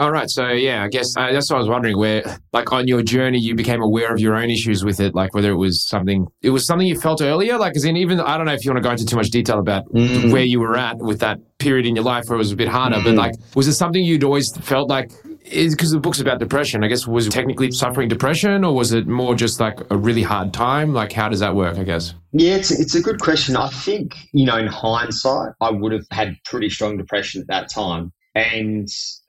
All 0.00 0.12
right, 0.12 0.30
so 0.30 0.48
yeah, 0.50 0.84
I 0.84 0.88
guess 0.88 1.16
uh, 1.16 1.32
that's 1.32 1.50
what 1.50 1.56
I 1.56 1.60
was 1.60 1.68
wondering. 1.68 1.98
Where, 1.98 2.22
like, 2.52 2.70
on 2.72 2.86
your 2.86 3.02
journey, 3.02 3.40
you 3.40 3.56
became 3.56 3.82
aware 3.82 4.12
of 4.12 4.20
your 4.20 4.36
own 4.36 4.48
issues 4.48 4.84
with 4.84 5.00
it, 5.00 5.12
like 5.14 5.34
whether 5.34 5.50
it 5.50 5.56
was 5.56 5.84
something, 5.84 6.28
it 6.40 6.50
was 6.50 6.66
something 6.66 6.86
you 6.86 6.98
felt 7.00 7.20
earlier, 7.20 7.58
like, 7.58 7.74
as 7.74 7.84
in 7.84 7.96
even 7.96 8.20
I 8.20 8.36
don't 8.36 8.46
know 8.46 8.52
if 8.52 8.64
you 8.64 8.70
want 8.70 8.82
to 8.82 8.86
go 8.88 8.92
into 8.92 9.04
too 9.04 9.16
much 9.16 9.30
detail 9.30 9.58
about 9.58 9.86
Mm. 9.92 10.30
where 10.30 10.44
you 10.44 10.60
were 10.60 10.76
at 10.76 10.98
with 10.98 11.18
that 11.20 11.40
period 11.58 11.84
in 11.86 11.96
your 11.96 12.04
life 12.04 12.24
where 12.28 12.36
it 12.36 12.38
was 12.38 12.52
a 12.52 12.56
bit 12.56 12.68
harder, 12.68 13.00
but 13.02 13.14
Mm. 13.14 13.18
like, 13.18 13.34
was 13.56 13.66
it 13.66 13.72
something 13.74 14.02
you'd 14.04 14.22
always 14.22 14.56
felt 14.58 14.88
like? 14.88 15.10
Is 15.44 15.74
because 15.74 15.90
the 15.92 15.98
book's 15.98 16.20
about 16.20 16.38
depression. 16.40 16.84
I 16.84 16.88
guess 16.88 17.06
was 17.06 17.26
it 17.26 17.30
technically 17.30 17.70
suffering 17.72 18.08
depression, 18.08 18.64
or 18.64 18.74
was 18.74 18.92
it 18.92 19.08
more 19.08 19.34
just 19.34 19.58
like 19.60 19.80
a 19.90 19.96
really 19.96 20.22
hard 20.22 20.52
time? 20.52 20.92
Like, 20.92 21.10
how 21.12 21.28
does 21.30 21.40
that 21.40 21.56
work? 21.56 21.78
I 21.78 21.84
guess. 21.84 22.12
Yeah, 22.32 22.56
it's, 22.56 22.70
it's 22.70 22.94
a 22.94 23.00
good 23.00 23.18
question. 23.18 23.56
I 23.56 23.68
think, 23.68 24.14
you 24.32 24.44
know, 24.44 24.58
in 24.58 24.66
hindsight, 24.66 25.52
I 25.62 25.70
would 25.70 25.92
have 25.92 26.04
had 26.10 26.36
pretty 26.44 26.68
strong 26.68 26.98
depression 26.98 27.40
at 27.40 27.46
that 27.48 27.70
time. 27.72 28.12
And 28.34 28.86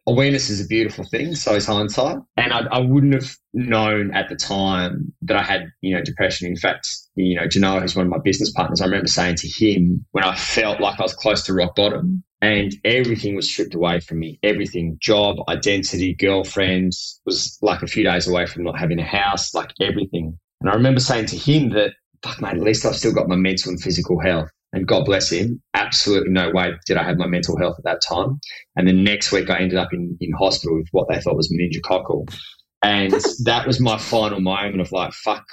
awareness 0.10 0.50
is 0.50 0.64
a 0.64 0.68
beautiful 0.68 1.06
thing, 1.06 1.36
so 1.36 1.56
is 1.56 1.66
hindsight. 1.66 2.18
And 2.36 2.52
I, 2.52 2.62
I 2.72 2.80
wouldn't 2.80 3.14
have 3.14 3.36
known 3.54 4.14
at 4.14 4.30
the 4.30 4.36
time 4.36 5.14
that 5.22 5.38
I 5.38 5.44
had, 5.44 5.72
you 5.82 5.96
know, 5.96 6.04
depression. 6.04 6.48
In 6.48 6.56
fact, 6.56 6.90
you 7.16 7.36
know, 7.36 7.48
Genoa, 7.48 7.82
who's 7.82 7.96
one 7.96 8.06
of 8.06 8.12
my 8.12 8.18
business 8.18 8.52
partners, 8.52 8.82
I 8.82 8.86
remember 8.86 9.08
saying 9.08 9.36
to 9.36 9.48
him 9.48 10.06
when 10.12 10.24
I 10.24 10.36
felt 10.36 10.80
like 10.82 11.00
I 11.00 11.04
was 11.04 11.14
close 11.14 11.44
to 11.44 11.54
rock 11.54 11.76
bottom 11.76 12.24
and 12.42 12.74
everything 12.84 13.36
was 13.36 13.50
stripped 13.50 13.76
away 13.76 14.00
from 14.00 14.20
me. 14.20 14.40
Everything, 14.44 14.98
job, 15.00 15.38
identity, 15.48 16.14
girlfriends, 16.16 17.22
was 17.26 17.58
like 17.62 17.82
a 17.82 17.88
few 17.88 18.04
days 18.04 18.28
away 18.28 18.46
from 18.46 18.64
not 18.64 18.80
having 18.80 19.00
a 19.00 19.06
house, 19.06 19.54
like 19.54 19.72
everything. 19.82 20.38
And 20.62 20.70
I 20.70 20.74
remember 20.74 21.00
saying 21.00 21.28
to 21.28 21.38
him 21.38 21.70
that 21.72 21.92
fuck, 22.24 22.42
mate, 22.42 22.56
at 22.56 22.60
least 22.60 22.86
I've 22.86 22.96
still 22.96 23.14
got 23.14 23.28
my 23.28 23.36
mental 23.36 23.70
and 23.70 23.82
physical 23.82 24.20
health. 24.20 24.50
And 24.80 24.88
God 24.88 25.04
bless 25.04 25.30
him, 25.30 25.62
absolutely 25.74 26.32
no 26.32 26.52
way 26.52 26.72
did 26.86 26.96
I 26.96 27.04
have 27.04 27.18
my 27.18 27.28
mental 27.28 27.58
health 27.58 27.76
at 27.80 27.84
that 27.84 28.02
time. 28.02 28.40
And 28.78 28.88
the 28.88 28.94
next 28.94 29.30
week, 29.34 29.50
I 29.50 29.60
ended 29.60 29.78
up 29.78 29.92
in, 29.92 30.18
in 30.22 30.32
hospital 30.32 30.78
with 30.78 30.88
what 30.92 31.10
they 31.10 31.20
thought 31.20 31.36
was 31.36 31.52
meningococcal. 31.52 32.34
And 32.82 33.12
that 33.44 33.68
was 33.68 33.82
my 33.82 33.98
final 33.98 34.40
moment 34.40 34.80
of 34.80 34.94
like, 34.94 35.12
fuck, 35.12 35.44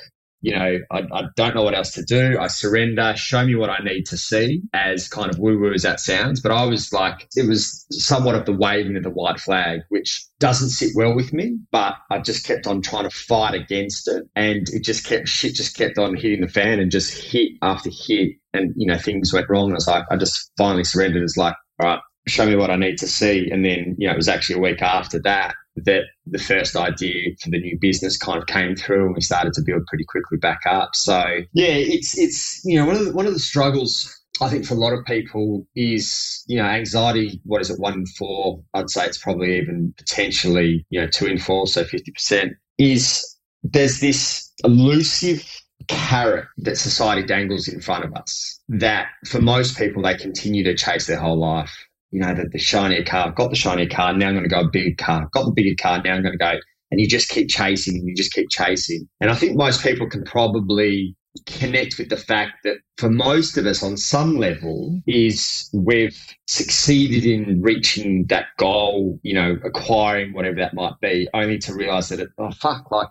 you 0.40 0.54
know, 0.54 0.78
I, 0.90 0.98
I 1.12 1.22
don't 1.34 1.54
know 1.54 1.62
what 1.62 1.74
else 1.74 1.92
to 1.92 2.02
do. 2.02 2.38
I 2.38 2.46
surrender. 2.46 3.14
Show 3.16 3.44
me 3.44 3.54
what 3.54 3.70
I 3.70 3.78
need 3.82 4.04
to 4.06 4.16
see, 4.16 4.62
as 4.72 5.08
kind 5.08 5.30
of 5.30 5.38
woo 5.38 5.58
woo 5.58 5.72
as 5.72 5.82
that 5.82 6.00
sounds. 6.00 6.40
But 6.40 6.52
I 6.52 6.64
was 6.64 6.92
like, 6.92 7.28
it 7.36 7.48
was 7.48 7.86
somewhat 7.90 8.34
of 8.34 8.44
the 8.44 8.52
waving 8.52 8.96
of 8.96 9.02
the 9.02 9.10
white 9.10 9.40
flag, 9.40 9.80
which 9.88 10.24
doesn't 10.38 10.70
sit 10.70 10.90
well 10.94 11.14
with 11.14 11.32
me. 11.32 11.58
But 11.72 11.94
I 12.10 12.18
just 12.18 12.46
kept 12.46 12.66
on 12.66 12.82
trying 12.82 13.08
to 13.08 13.16
fight 13.16 13.54
against 13.54 14.08
it, 14.08 14.24
and 14.34 14.68
it 14.68 14.84
just 14.84 15.06
kept 15.06 15.28
shit 15.28 15.54
just 15.54 15.76
kept 15.76 15.98
on 15.98 16.16
hitting 16.16 16.42
the 16.42 16.48
fan 16.48 16.80
and 16.80 16.90
just 16.90 17.14
hit 17.14 17.52
after 17.62 17.90
hit, 17.90 18.32
and 18.52 18.72
you 18.76 18.86
know 18.86 18.98
things 18.98 19.32
went 19.32 19.48
wrong. 19.48 19.64
And 19.64 19.74
I 19.74 19.76
was 19.76 19.88
like, 19.88 20.04
I 20.10 20.16
just 20.16 20.52
finally 20.58 20.84
surrendered. 20.84 21.22
It's 21.22 21.36
like, 21.36 21.54
all 21.80 21.88
right, 21.88 22.00
show 22.28 22.46
me 22.46 22.56
what 22.56 22.70
I 22.70 22.76
need 22.76 22.98
to 22.98 23.08
see. 23.08 23.48
And 23.50 23.64
then, 23.64 23.94
you 23.98 24.06
know, 24.06 24.12
it 24.12 24.16
was 24.16 24.28
actually 24.28 24.56
a 24.56 24.62
week 24.62 24.82
after 24.82 25.20
that 25.22 25.54
that 25.84 26.04
the 26.26 26.38
first 26.38 26.76
idea 26.76 27.32
for 27.42 27.50
the 27.50 27.60
new 27.60 27.78
business 27.78 28.16
kind 28.16 28.38
of 28.38 28.46
came 28.46 28.74
through 28.74 29.06
and 29.06 29.14
we 29.14 29.20
started 29.20 29.52
to 29.54 29.62
build 29.64 29.84
pretty 29.86 30.04
quickly 30.04 30.38
back 30.38 30.60
up. 30.66 30.94
So 30.94 31.22
yeah, 31.52 31.74
it's 31.74 32.18
it's 32.18 32.62
you 32.64 32.78
know, 32.78 32.86
one 32.86 32.96
of 32.96 33.04
the 33.04 33.12
one 33.12 33.26
of 33.26 33.34
the 33.34 33.40
struggles 33.40 34.12
I 34.40 34.50
think 34.50 34.66
for 34.66 34.74
a 34.74 34.78
lot 34.78 34.92
of 34.92 35.04
people 35.04 35.66
is, 35.74 36.44
you 36.46 36.58
know, 36.58 36.66
anxiety, 36.66 37.40
what 37.44 37.62
is 37.62 37.70
it, 37.70 37.80
one 37.80 37.94
in 37.94 38.06
four? 38.06 38.62
I'd 38.74 38.90
say 38.90 39.06
it's 39.06 39.18
probably 39.18 39.56
even 39.56 39.94
potentially, 39.96 40.84
you 40.90 41.00
know, 41.00 41.06
two 41.06 41.26
in 41.26 41.38
four, 41.38 41.66
so 41.66 41.84
fifty 41.84 42.10
percent, 42.10 42.52
is 42.78 43.24
there's 43.62 44.00
this 44.00 44.52
elusive 44.64 45.44
carrot 45.88 46.46
that 46.58 46.76
society 46.76 47.24
dangles 47.24 47.68
in 47.68 47.80
front 47.80 48.04
of 48.04 48.12
us 48.14 48.60
that 48.68 49.06
for 49.26 49.40
most 49.40 49.78
people 49.78 50.02
they 50.02 50.16
continue 50.16 50.64
to 50.64 50.74
chase 50.74 51.06
their 51.06 51.18
whole 51.18 51.38
life. 51.38 51.74
You 52.16 52.22
know, 52.22 52.34
that 52.34 52.50
the 52.50 52.58
shinier 52.58 53.04
car, 53.04 53.30
got 53.30 53.50
the 53.50 53.56
shinier 53.56 53.90
car, 53.90 54.14
now 54.14 54.28
I'm 54.28 54.32
going 54.32 54.44
to 54.44 54.48
go 54.48 54.60
a 54.60 54.70
bigger 54.70 54.96
car, 54.96 55.28
got 55.34 55.44
the 55.44 55.52
bigger 55.52 55.76
car, 55.78 56.00
now 56.02 56.14
I'm 56.14 56.22
going 56.22 56.32
to 56.32 56.38
go. 56.38 56.54
And 56.90 56.98
you 56.98 57.06
just 57.06 57.28
keep 57.28 57.50
chasing 57.50 57.96
and 57.96 58.08
you 58.08 58.14
just 58.14 58.32
keep 58.32 58.48
chasing. 58.48 59.06
And 59.20 59.30
I 59.30 59.34
think 59.34 59.54
most 59.54 59.82
people 59.82 60.08
can 60.08 60.24
probably 60.24 61.14
connect 61.44 61.98
with 61.98 62.08
the 62.08 62.16
fact 62.16 62.52
that 62.64 62.78
for 62.96 63.10
most 63.10 63.58
of 63.58 63.66
us 63.66 63.82
on 63.82 63.98
some 63.98 64.38
level 64.38 64.98
is 65.06 65.68
we've 65.74 66.18
succeeded 66.46 67.26
in 67.26 67.60
reaching 67.60 68.24
that 68.28 68.46
goal, 68.56 69.20
you 69.22 69.34
know, 69.34 69.58
acquiring 69.62 70.32
whatever 70.32 70.56
that 70.56 70.72
might 70.72 70.98
be, 71.02 71.28
only 71.34 71.58
to 71.58 71.74
realize 71.74 72.08
that, 72.08 72.20
it, 72.20 72.30
oh, 72.38 72.50
fuck, 72.52 72.90
like, 72.90 73.10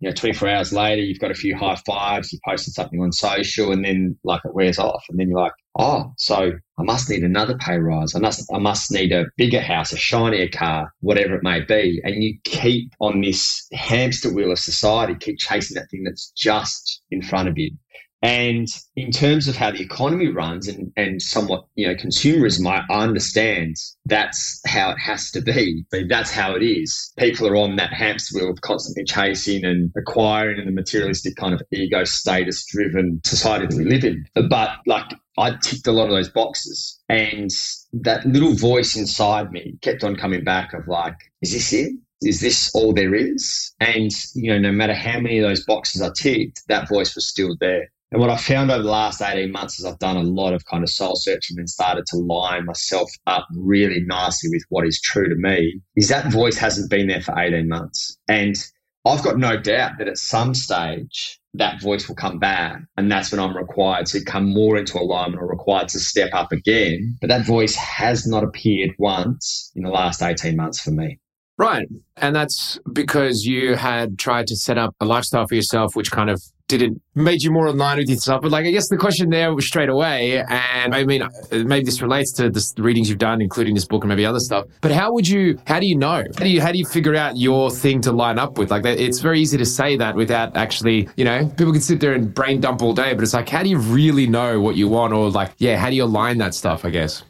you 0.00 0.08
know, 0.08 0.14
24 0.14 0.48
hours 0.48 0.72
later, 0.72 1.02
you've 1.02 1.18
got 1.18 1.32
a 1.32 1.34
few 1.34 1.56
high 1.56 1.76
fives, 1.86 2.32
you 2.32 2.38
posted 2.46 2.72
something 2.74 3.00
on 3.00 3.10
social, 3.10 3.72
and 3.72 3.84
then 3.84 4.16
like 4.22 4.40
it 4.44 4.54
wears 4.54 4.78
off. 4.78 5.04
And 5.08 5.18
then 5.18 5.28
you're 5.28 5.40
like, 5.40 5.52
oh, 5.76 6.12
so 6.16 6.52
I 6.78 6.82
must 6.82 7.10
need 7.10 7.24
another 7.24 7.56
pay 7.58 7.78
rise. 7.78 8.14
I 8.14 8.20
must, 8.20 8.48
I 8.52 8.58
must 8.58 8.92
need 8.92 9.10
a 9.10 9.26
bigger 9.36 9.60
house, 9.60 9.92
a 9.92 9.96
shinier 9.96 10.48
car, 10.48 10.92
whatever 11.00 11.34
it 11.34 11.42
may 11.42 11.60
be. 11.60 12.00
And 12.04 12.22
you 12.22 12.38
keep 12.44 12.92
on 13.00 13.22
this 13.22 13.66
hamster 13.72 14.32
wheel 14.32 14.52
of 14.52 14.60
society, 14.60 15.16
keep 15.18 15.38
chasing 15.38 15.74
that 15.74 15.90
thing 15.90 16.04
that's 16.04 16.30
just 16.36 17.02
in 17.10 17.20
front 17.20 17.48
of 17.48 17.58
you. 17.58 17.72
And 18.20 18.66
in 18.96 19.12
terms 19.12 19.46
of 19.46 19.56
how 19.56 19.70
the 19.70 19.80
economy 19.80 20.26
runs 20.26 20.66
and, 20.66 20.92
and 20.96 21.22
somewhat, 21.22 21.66
you 21.76 21.86
know, 21.86 21.94
consumerism, 21.94 22.66
I 22.66 22.84
understand 22.92 23.76
that's 24.06 24.60
how 24.66 24.90
it 24.90 24.98
has 24.98 25.30
to 25.32 25.40
be. 25.40 25.84
That's 26.08 26.32
how 26.32 26.56
it 26.56 26.62
is. 26.64 27.12
People 27.16 27.46
are 27.46 27.56
on 27.56 27.76
that 27.76 27.92
hamster 27.92 28.38
wheel 28.38 28.50
of 28.50 28.60
constantly 28.60 29.04
chasing 29.04 29.64
and 29.64 29.92
acquiring 29.96 30.58
in 30.58 30.66
the 30.66 30.72
materialistic 30.72 31.36
kind 31.36 31.54
of 31.54 31.62
ego 31.70 32.02
status 32.04 32.66
driven 32.66 33.20
society 33.24 33.66
that 33.66 33.76
we 33.76 33.84
live 33.84 34.04
in. 34.04 34.26
But 34.48 34.70
like 34.86 35.14
I 35.38 35.52
ticked 35.62 35.86
a 35.86 35.92
lot 35.92 36.06
of 36.06 36.10
those 36.10 36.28
boxes 36.28 36.98
and 37.08 37.50
that 37.92 38.26
little 38.26 38.54
voice 38.54 38.96
inside 38.96 39.52
me 39.52 39.78
kept 39.80 40.02
on 40.02 40.16
coming 40.16 40.42
back 40.42 40.74
of 40.74 40.88
like, 40.88 41.14
is 41.40 41.52
this 41.52 41.72
it? 41.72 41.92
Is 42.20 42.40
this 42.40 42.68
all 42.74 42.92
there 42.92 43.14
is? 43.14 43.72
And, 43.78 44.10
you 44.34 44.50
know, 44.50 44.58
no 44.58 44.72
matter 44.72 44.94
how 44.94 45.20
many 45.20 45.38
of 45.38 45.48
those 45.48 45.64
boxes 45.64 46.02
I 46.02 46.10
ticked, 46.16 46.66
that 46.66 46.88
voice 46.88 47.14
was 47.14 47.28
still 47.28 47.56
there. 47.60 47.92
And 48.10 48.20
what 48.20 48.30
I 48.30 48.36
found 48.36 48.70
over 48.70 48.82
the 48.82 48.90
last 48.90 49.20
18 49.20 49.52
months 49.52 49.78
is 49.78 49.84
I've 49.84 49.98
done 49.98 50.16
a 50.16 50.22
lot 50.22 50.54
of 50.54 50.64
kind 50.64 50.82
of 50.82 50.88
soul 50.88 51.14
searching 51.14 51.58
and 51.58 51.68
started 51.68 52.06
to 52.06 52.16
line 52.16 52.64
myself 52.64 53.10
up 53.26 53.46
really 53.52 54.02
nicely 54.06 54.48
with 54.50 54.64
what 54.70 54.86
is 54.86 55.00
true 55.00 55.28
to 55.28 55.34
me, 55.34 55.80
is 55.94 56.08
that 56.08 56.32
voice 56.32 56.56
hasn't 56.56 56.90
been 56.90 57.08
there 57.08 57.20
for 57.20 57.38
18 57.38 57.68
months. 57.68 58.16
And 58.26 58.56
I've 59.04 59.22
got 59.22 59.38
no 59.38 59.58
doubt 59.58 59.92
that 59.98 60.08
at 60.08 60.18
some 60.18 60.54
stage 60.54 61.38
that 61.54 61.82
voice 61.82 62.08
will 62.08 62.14
come 62.14 62.38
back. 62.38 62.80
And 62.96 63.10
that's 63.10 63.30
when 63.30 63.40
I'm 63.40 63.56
required 63.56 64.06
to 64.06 64.24
come 64.24 64.52
more 64.52 64.76
into 64.76 64.98
alignment 64.98 65.42
or 65.42 65.48
required 65.48 65.88
to 65.88 65.98
step 65.98 66.30
up 66.32 66.52
again. 66.52 67.16
But 67.20 67.28
that 67.28 67.46
voice 67.46 67.74
has 67.74 68.26
not 68.26 68.44
appeared 68.44 68.92
once 68.98 69.72
in 69.74 69.82
the 69.82 69.90
last 69.90 70.22
18 70.22 70.56
months 70.56 70.80
for 70.80 70.90
me. 70.90 71.18
Right. 71.58 71.88
And 72.16 72.36
that's 72.36 72.78
because 72.92 73.44
you 73.44 73.74
had 73.74 74.18
tried 74.18 74.46
to 74.46 74.56
set 74.56 74.78
up 74.78 74.94
a 75.00 75.04
lifestyle 75.04 75.46
for 75.46 75.56
yourself, 75.56 75.96
which 75.96 76.10
kind 76.10 76.30
of 76.30 76.40
didn't 76.68 77.00
made 77.14 77.42
you 77.42 77.50
more 77.50 77.72
line 77.72 77.98
with 77.98 78.08
yourself. 78.08 78.42
But 78.42 78.52
like, 78.52 78.64
I 78.64 78.70
guess 78.70 78.88
the 78.88 78.96
question 78.96 79.30
there 79.30 79.54
was 79.54 79.66
straight 79.66 79.88
away, 79.88 80.44
and 80.48 80.94
I 80.94 81.04
mean, 81.04 81.22
maybe 81.50 81.84
this 81.84 82.00
relates 82.00 82.32
to 82.34 82.50
the 82.50 82.74
readings 82.78 83.08
you've 83.08 83.18
done, 83.18 83.40
including 83.40 83.74
this 83.74 83.86
book 83.86 84.04
and 84.04 84.08
maybe 84.08 84.24
other 84.24 84.38
stuff. 84.38 84.66
But 84.80 84.92
how 84.92 85.12
would 85.12 85.26
you? 85.26 85.58
How 85.66 85.80
do 85.80 85.86
you 85.86 85.96
know? 85.96 86.24
How 86.36 86.44
do 86.44 86.48
you? 86.48 86.60
How 86.60 86.70
do 86.70 86.78
you 86.78 86.86
figure 86.86 87.16
out 87.16 87.36
your 87.36 87.70
thing 87.70 88.00
to 88.02 88.12
line 88.12 88.38
up 88.38 88.58
with? 88.58 88.70
Like, 88.70 88.84
it's 88.84 89.20
very 89.20 89.40
easy 89.40 89.58
to 89.58 89.66
say 89.66 89.96
that 89.96 90.14
without 90.14 90.56
actually, 90.56 91.08
you 91.16 91.24
know, 91.24 91.48
people 91.56 91.72
can 91.72 91.80
sit 91.80 92.00
there 92.00 92.12
and 92.12 92.32
brain 92.32 92.60
dump 92.60 92.82
all 92.82 92.92
day, 92.92 93.14
but 93.14 93.22
it's 93.24 93.34
like, 93.34 93.48
how 93.48 93.62
do 93.62 93.68
you 93.68 93.78
really 93.78 94.26
know 94.26 94.60
what 94.60 94.76
you 94.76 94.88
want, 94.88 95.12
or 95.12 95.30
like, 95.30 95.52
yeah, 95.58 95.76
how 95.76 95.90
do 95.90 95.96
you 95.96 96.04
align 96.04 96.38
that 96.38 96.54
stuff? 96.54 96.84
I 96.84 96.90
guess. 96.90 97.24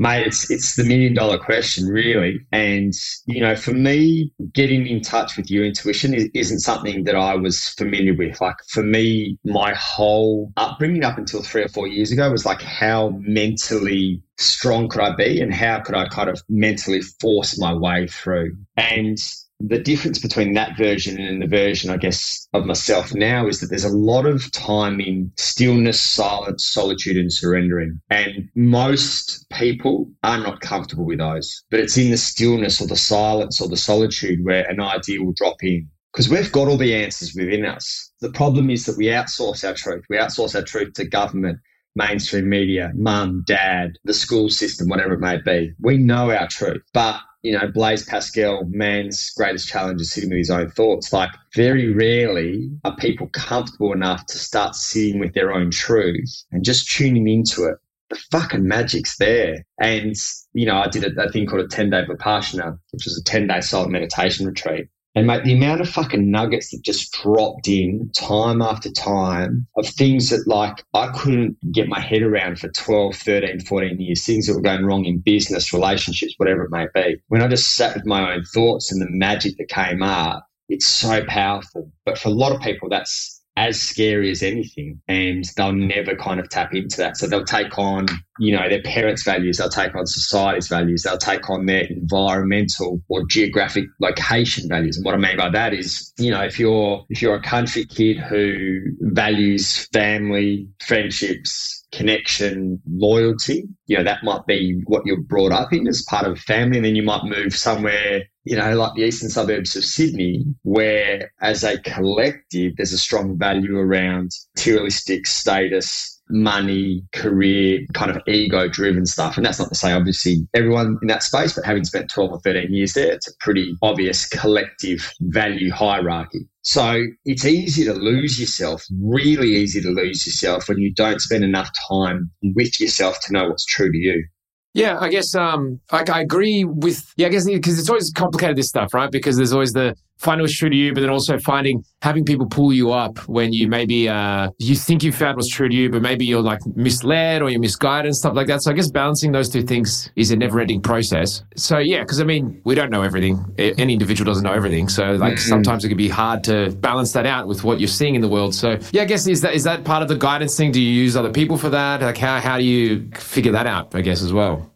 Mate, 0.00 0.28
it's 0.28 0.50
it's 0.50 0.76
the 0.76 0.84
million 0.84 1.12
dollar 1.12 1.36
question, 1.36 1.86
really. 1.86 2.40
And 2.52 2.94
you 3.26 3.42
know, 3.42 3.54
for 3.54 3.74
me, 3.74 4.32
getting 4.54 4.86
in 4.86 5.02
touch 5.02 5.36
with 5.36 5.50
your 5.50 5.62
intuition 5.62 6.14
is, 6.14 6.50
not 6.50 6.60
something 6.60 7.04
that 7.04 7.16
I 7.16 7.34
was 7.34 7.68
familiar 7.68 8.14
with. 8.14 8.40
Like 8.40 8.56
for 8.70 8.82
me, 8.82 9.38
my 9.44 9.74
whole 9.74 10.54
upbringing 10.56 11.04
up 11.04 11.18
until 11.18 11.42
three 11.42 11.64
or 11.64 11.68
four 11.68 11.86
years 11.86 12.10
ago 12.10 12.30
was 12.30 12.46
like, 12.46 12.62
how 12.62 13.10
mentally 13.20 14.22
strong 14.38 14.88
could 14.88 15.02
I 15.02 15.14
be, 15.14 15.38
and 15.38 15.52
how 15.52 15.80
could 15.80 15.94
I 15.94 16.08
kind 16.08 16.30
of 16.30 16.42
mentally 16.48 17.02
force 17.02 17.60
my 17.60 17.74
way 17.74 18.06
through? 18.06 18.56
And 18.78 19.18
the 19.60 19.78
difference 19.78 20.18
between 20.18 20.54
that 20.54 20.76
version 20.76 21.20
and 21.20 21.42
the 21.42 21.46
version, 21.46 21.90
I 21.90 21.98
guess, 21.98 22.48
of 22.54 22.64
myself 22.64 23.14
now 23.14 23.46
is 23.46 23.60
that 23.60 23.66
there's 23.66 23.84
a 23.84 23.90
lot 23.90 24.24
of 24.24 24.50
time 24.52 25.00
in 25.00 25.30
stillness, 25.36 26.00
silence, 26.00 26.64
solitude, 26.64 27.18
and 27.18 27.32
surrendering. 27.32 28.00
And 28.08 28.48
most 28.54 29.46
people 29.50 30.10
are 30.22 30.38
not 30.38 30.60
comfortable 30.60 31.04
with 31.04 31.18
those. 31.18 31.62
But 31.70 31.80
it's 31.80 31.98
in 31.98 32.10
the 32.10 32.16
stillness 32.16 32.80
or 32.80 32.86
the 32.86 32.96
silence 32.96 33.60
or 33.60 33.68
the 33.68 33.76
solitude 33.76 34.44
where 34.44 34.68
an 34.68 34.80
idea 34.80 35.22
will 35.22 35.34
drop 35.36 35.62
in. 35.62 35.88
Because 36.12 36.28
we've 36.28 36.50
got 36.50 36.66
all 36.66 36.78
the 36.78 36.94
answers 36.94 37.34
within 37.36 37.64
us. 37.64 38.10
The 38.20 38.32
problem 38.32 38.70
is 38.70 38.84
that 38.86 38.96
we 38.96 39.06
outsource 39.06 39.66
our 39.66 39.74
truth. 39.74 40.04
We 40.08 40.16
outsource 40.16 40.56
our 40.56 40.62
truth 40.62 40.94
to 40.94 41.04
government, 41.04 41.60
mainstream 41.94 42.48
media, 42.48 42.92
mum, 42.94 43.44
dad, 43.46 43.98
the 44.04 44.14
school 44.14 44.48
system, 44.48 44.88
whatever 44.88 45.14
it 45.14 45.20
may 45.20 45.38
be. 45.38 45.72
We 45.80 45.98
know 45.98 46.30
our 46.30 46.48
truth, 46.48 46.82
but 46.92 47.20
you 47.42 47.52
know, 47.52 47.68
Blaise 47.68 48.04
Pascal, 48.04 48.64
man's 48.66 49.30
greatest 49.30 49.68
challenge 49.68 50.00
is 50.00 50.12
sitting 50.12 50.30
with 50.30 50.38
his 50.38 50.50
own 50.50 50.70
thoughts. 50.70 51.12
Like, 51.12 51.30
very 51.54 51.92
rarely 51.92 52.70
are 52.84 52.94
people 52.96 53.28
comfortable 53.28 53.92
enough 53.92 54.26
to 54.26 54.38
start 54.38 54.74
sitting 54.74 55.20
with 55.20 55.32
their 55.32 55.52
own 55.52 55.70
truth 55.70 56.44
and 56.52 56.64
just 56.64 56.90
tuning 56.90 57.26
into 57.28 57.64
it. 57.64 57.76
The 58.10 58.20
fucking 58.30 58.66
magic's 58.66 59.16
there. 59.16 59.64
And, 59.80 60.14
you 60.52 60.66
know, 60.66 60.76
I 60.76 60.88
did 60.88 61.04
a, 61.04 61.22
a 61.22 61.30
thing 61.30 61.46
called 61.46 61.62
a 61.62 61.68
10 61.68 61.90
day 61.90 62.04
Vipassana, 62.04 62.78
which 62.90 63.04
was 63.06 63.18
a 63.18 63.24
10 63.24 63.46
day 63.46 63.60
silent 63.60 63.92
meditation 63.92 64.46
retreat. 64.46 64.88
And 65.16 65.26
mate, 65.26 65.42
the 65.42 65.54
amount 65.54 65.80
of 65.80 65.88
fucking 65.88 66.30
nuggets 66.30 66.70
that 66.70 66.82
just 66.84 67.12
dropped 67.12 67.66
in 67.66 68.10
time 68.16 68.62
after 68.62 68.90
time 68.90 69.66
of 69.76 69.88
things 69.88 70.30
that 70.30 70.46
like 70.46 70.84
I 70.94 71.08
couldn't 71.08 71.56
get 71.72 71.88
my 71.88 71.98
head 71.98 72.22
around 72.22 72.60
for 72.60 72.68
12, 72.68 73.16
13, 73.16 73.60
14 73.60 74.00
years, 74.00 74.24
things 74.24 74.46
that 74.46 74.54
were 74.54 74.60
going 74.60 74.84
wrong 74.84 75.04
in 75.04 75.18
business, 75.18 75.72
relationships, 75.72 76.34
whatever 76.36 76.62
it 76.64 76.70
may 76.70 76.86
be. 76.94 77.20
When 77.26 77.42
I 77.42 77.48
just 77.48 77.74
sat 77.74 77.94
with 77.96 78.06
my 78.06 78.34
own 78.34 78.44
thoughts 78.54 78.92
and 78.92 79.02
the 79.02 79.10
magic 79.10 79.56
that 79.58 79.68
came 79.68 80.02
up, 80.02 80.46
it's 80.68 80.86
so 80.86 81.24
powerful. 81.26 81.90
But 82.04 82.16
for 82.16 82.28
a 82.28 82.32
lot 82.32 82.52
of 82.52 82.60
people, 82.60 82.88
that's 82.88 83.39
as 83.60 83.78
scary 83.78 84.30
as 84.30 84.42
anything 84.42 84.98
and 85.06 85.44
they'll 85.54 85.72
never 85.72 86.16
kind 86.16 86.40
of 86.40 86.48
tap 86.48 86.74
into 86.74 86.96
that. 86.96 87.18
So 87.18 87.26
they'll 87.26 87.44
take 87.44 87.78
on, 87.78 88.06
you 88.38 88.56
know, 88.56 88.66
their 88.70 88.80
parents' 88.80 89.22
values, 89.22 89.58
they'll 89.58 89.68
take 89.68 89.94
on 89.94 90.06
society's 90.06 90.68
values, 90.68 91.02
they'll 91.02 91.18
take 91.18 91.50
on 91.50 91.66
their 91.66 91.84
environmental 91.84 93.02
or 93.10 93.26
geographic 93.26 93.84
location 94.00 94.66
values. 94.66 94.96
And 94.96 95.04
what 95.04 95.14
I 95.14 95.18
mean 95.18 95.36
by 95.36 95.50
that 95.50 95.74
is, 95.74 96.10
you 96.18 96.30
know, 96.30 96.40
if 96.40 96.58
you're 96.58 97.04
if 97.10 97.20
you're 97.20 97.34
a 97.34 97.42
country 97.42 97.84
kid 97.84 98.16
who 98.16 98.80
values 99.00 99.86
family, 99.92 100.66
friendships, 100.80 101.80
connection, 101.92 102.80
loyalty. 102.88 103.64
You 103.86 103.98
know, 103.98 104.04
that 104.04 104.22
might 104.22 104.46
be 104.46 104.80
what 104.86 105.02
you're 105.04 105.20
brought 105.20 105.52
up 105.52 105.72
in 105.72 105.86
as 105.88 106.02
part 106.08 106.26
of 106.26 106.38
family. 106.38 106.78
And 106.78 106.86
then 106.86 106.96
you 106.96 107.02
might 107.02 107.24
move 107.24 107.54
somewhere, 107.54 108.22
you 108.44 108.56
know, 108.56 108.74
like 108.74 108.94
the 108.94 109.02
eastern 109.02 109.28
suburbs 109.28 109.76
of 109.76 109.84
Sydney, 109.84 110.44
where 110.62 111.30
as 111.42 111.62
a 111.62 111.78
collective, 111.80 112.76
there's 112.76 112.92
a 112.92 112.98
strong 112.98 113.38
value 113.38 113.78
around 113.78 114.30
materialistic 114.56 115.26
status, 115.26 116.20
money, 116.30 117.02
career, 117.12 117.80
kind 117.92 118.10
of 118.10 118.22
ego 118.26 118.68
driven 118.68 119.04
stuff. 119.04 119.36
And 119.36 119.44
that's 119.44 119.58
not 119.58 119.68
to 119.68 119.74
say, 119.74 119.92
obviously, 119.92 120.46
everyone 120.54 120.98
in 121.02 121.08
that 121.08 121.22
space, 121.22 121.52
but 121.52 121.64
having 121.64 121.84
spent 121.84 122.10
12 122.10 122.32
or 122.32 122.40
13 122.40 122.72
years 122.72 122.94
there, 122.94 123.12
it's 123.12 123.28
a 123.28 123.36
pretty 123.40 123.76
obvious 123.82 124.26
collective 124.28 125.12
value 125.20 125.70
hierarchy. 125.70 126.40
So 126.62 127.04
it's 127.24 127.44
easy 127.44 127.84
to 127.84 127.94
lose 127.94 128.38
yourself, 128.38 128.84
really 129.02 129.56
easy 129.56 129.80
to 129.80 129.90
lose 129.90 130.26
yourself 130.26 130.68
when 130.68 130.78
you 130.78 130.92
don't 130.94 131.20
spend 131.20 131.44
enough 131.44 131.70
time 131.88 132.30
with 132.54 132.80
yourself 132.80 133.18
to 133.26 133.32
know 133.32 133.48
what's 133.48 133.64
true 133.64 133.90
to 133.90 133.98
you. 133.98 134.24
Yeah, 134.72 134.98
I 135.00 135.08
guess 135.08 135.34
um, 135.34 135.80
I, 135.90 136.04
I 136.10 136.20
agree 136.20 136.64
with 136.64 137.12
yeah, 137.16 137.26
I 137.26 137.30
guess 137.30 137.44
because 137.44 137.78
it's 137.78 137.88
always 137.88 138.12
complicated 138.12 138.56
this 138.56 138.68
stuff, 138.68 138.94
right? 138.94 139.10
Because 139.10 139.36
there's 139.36 139.52
always 139.52 139.72
the 139.72 139.96
finding 140.20 140.42
what's 140.42 140.56
true 140.56 140.68
to 140.68 140.76
you, 140.76 140.92
but 140.92 141.00
then 141.00 141.10
also 141.10 141.38
finding 141.38 141.82
having 142.02 142.24
people 142.24 142.46
pull 142.46 142.72
you 142.72 142.92
up 142.92 143.18
when 143.28 143.52
you 143.52 143.68
maybe 143.68 144.08
uh, 144.08 144.50
you 144.58 144.74
think 144.74 145.02
you 145.02 145.12
found 145.12 145.36
what's 145.36 145.48
true 145.48 145.68
to 145.68 145.74
you, 145.74 145.90
but 145.90 146.02
maybe 146.02 146.24
you're 146.24 146.42
like 146.42 146.60
misled 146.76 147.42
or 147.42 147.50
you're 147.50 147.60
misguided 147.60 148.06
and 148.06 148.16
stuff 148.16 148.34
like 148.34 148.46
that. 148.46 148.62
So 148.62 148.70
I 148.70 148.74
guess 148.74 148.90
balancing 148.90 149.32
those 149.32 149.48
two 149.48 149.62
things 149.62 150.10
is 150.16 150.30
a 150.30 150.36
never-ending 150.36 150.82
process. 150.82 151.42
So 151.56 151.78
yeah, 151.78 152.00
because 152.00 152.20
I 152.20 152.24
mean 152.24 152.60
we 152.64 152.74
don't 152.74 152.90
know 152.90 153.02
everything. 153.02 153.44
Any 153.58 153.94
individual 153.94 154.30
doesn't 154.30 154.44
know 154.44 154.52
everything. 154.52 154.88
So 154.88 155.12
like 155.12 155.34
mm-hmm. 155.34 155.48
sometimes 155.48 155.84
it 155.84 155.88
can 155.88 155.96
be 155.96 156.08
hard 156.08 156.44
to 156.44 156.70
balance 156.76 157.12
that 157.12 157.26
out 157.26 157.48
with 157.48 157.64
what 157.64 157.80
you're 157.80 157.88
seeing 157.88 158.14
in 158.14 158.20
the 158.20 158.28
world. 158.28 158.54
So 158.54 158.78
yeah, 158.92 159.02
I 159.02 159.06
guess 159.06 159.26
is 159.26 159.40
that 159.40 159.54
is 159.54 159.64
that 159.64 159.84
part 159.84 160.02
of 160.02 160.08
the 160.08 160.16
guidance 160.16 160.56
thing? 160.56 160.72
Do 160.72 160.80
you 160.80 160.92
use 160.92 161.16
other 161.16 161.32
people 161.32 161.56
for 161.56 161.70
that? 161.70 162.02
Like 162.02 162.18
how 162.18 162.40
how 162.40 162.58
do 162.58 162.64
you 162.64 163.10
figure 163.14 163.52
that 163.52 163.66
out? 163.66 163.94
I 163.94 164.02
guess 164.02 164.22
as 164.22 164.32
well. 164.32 164.69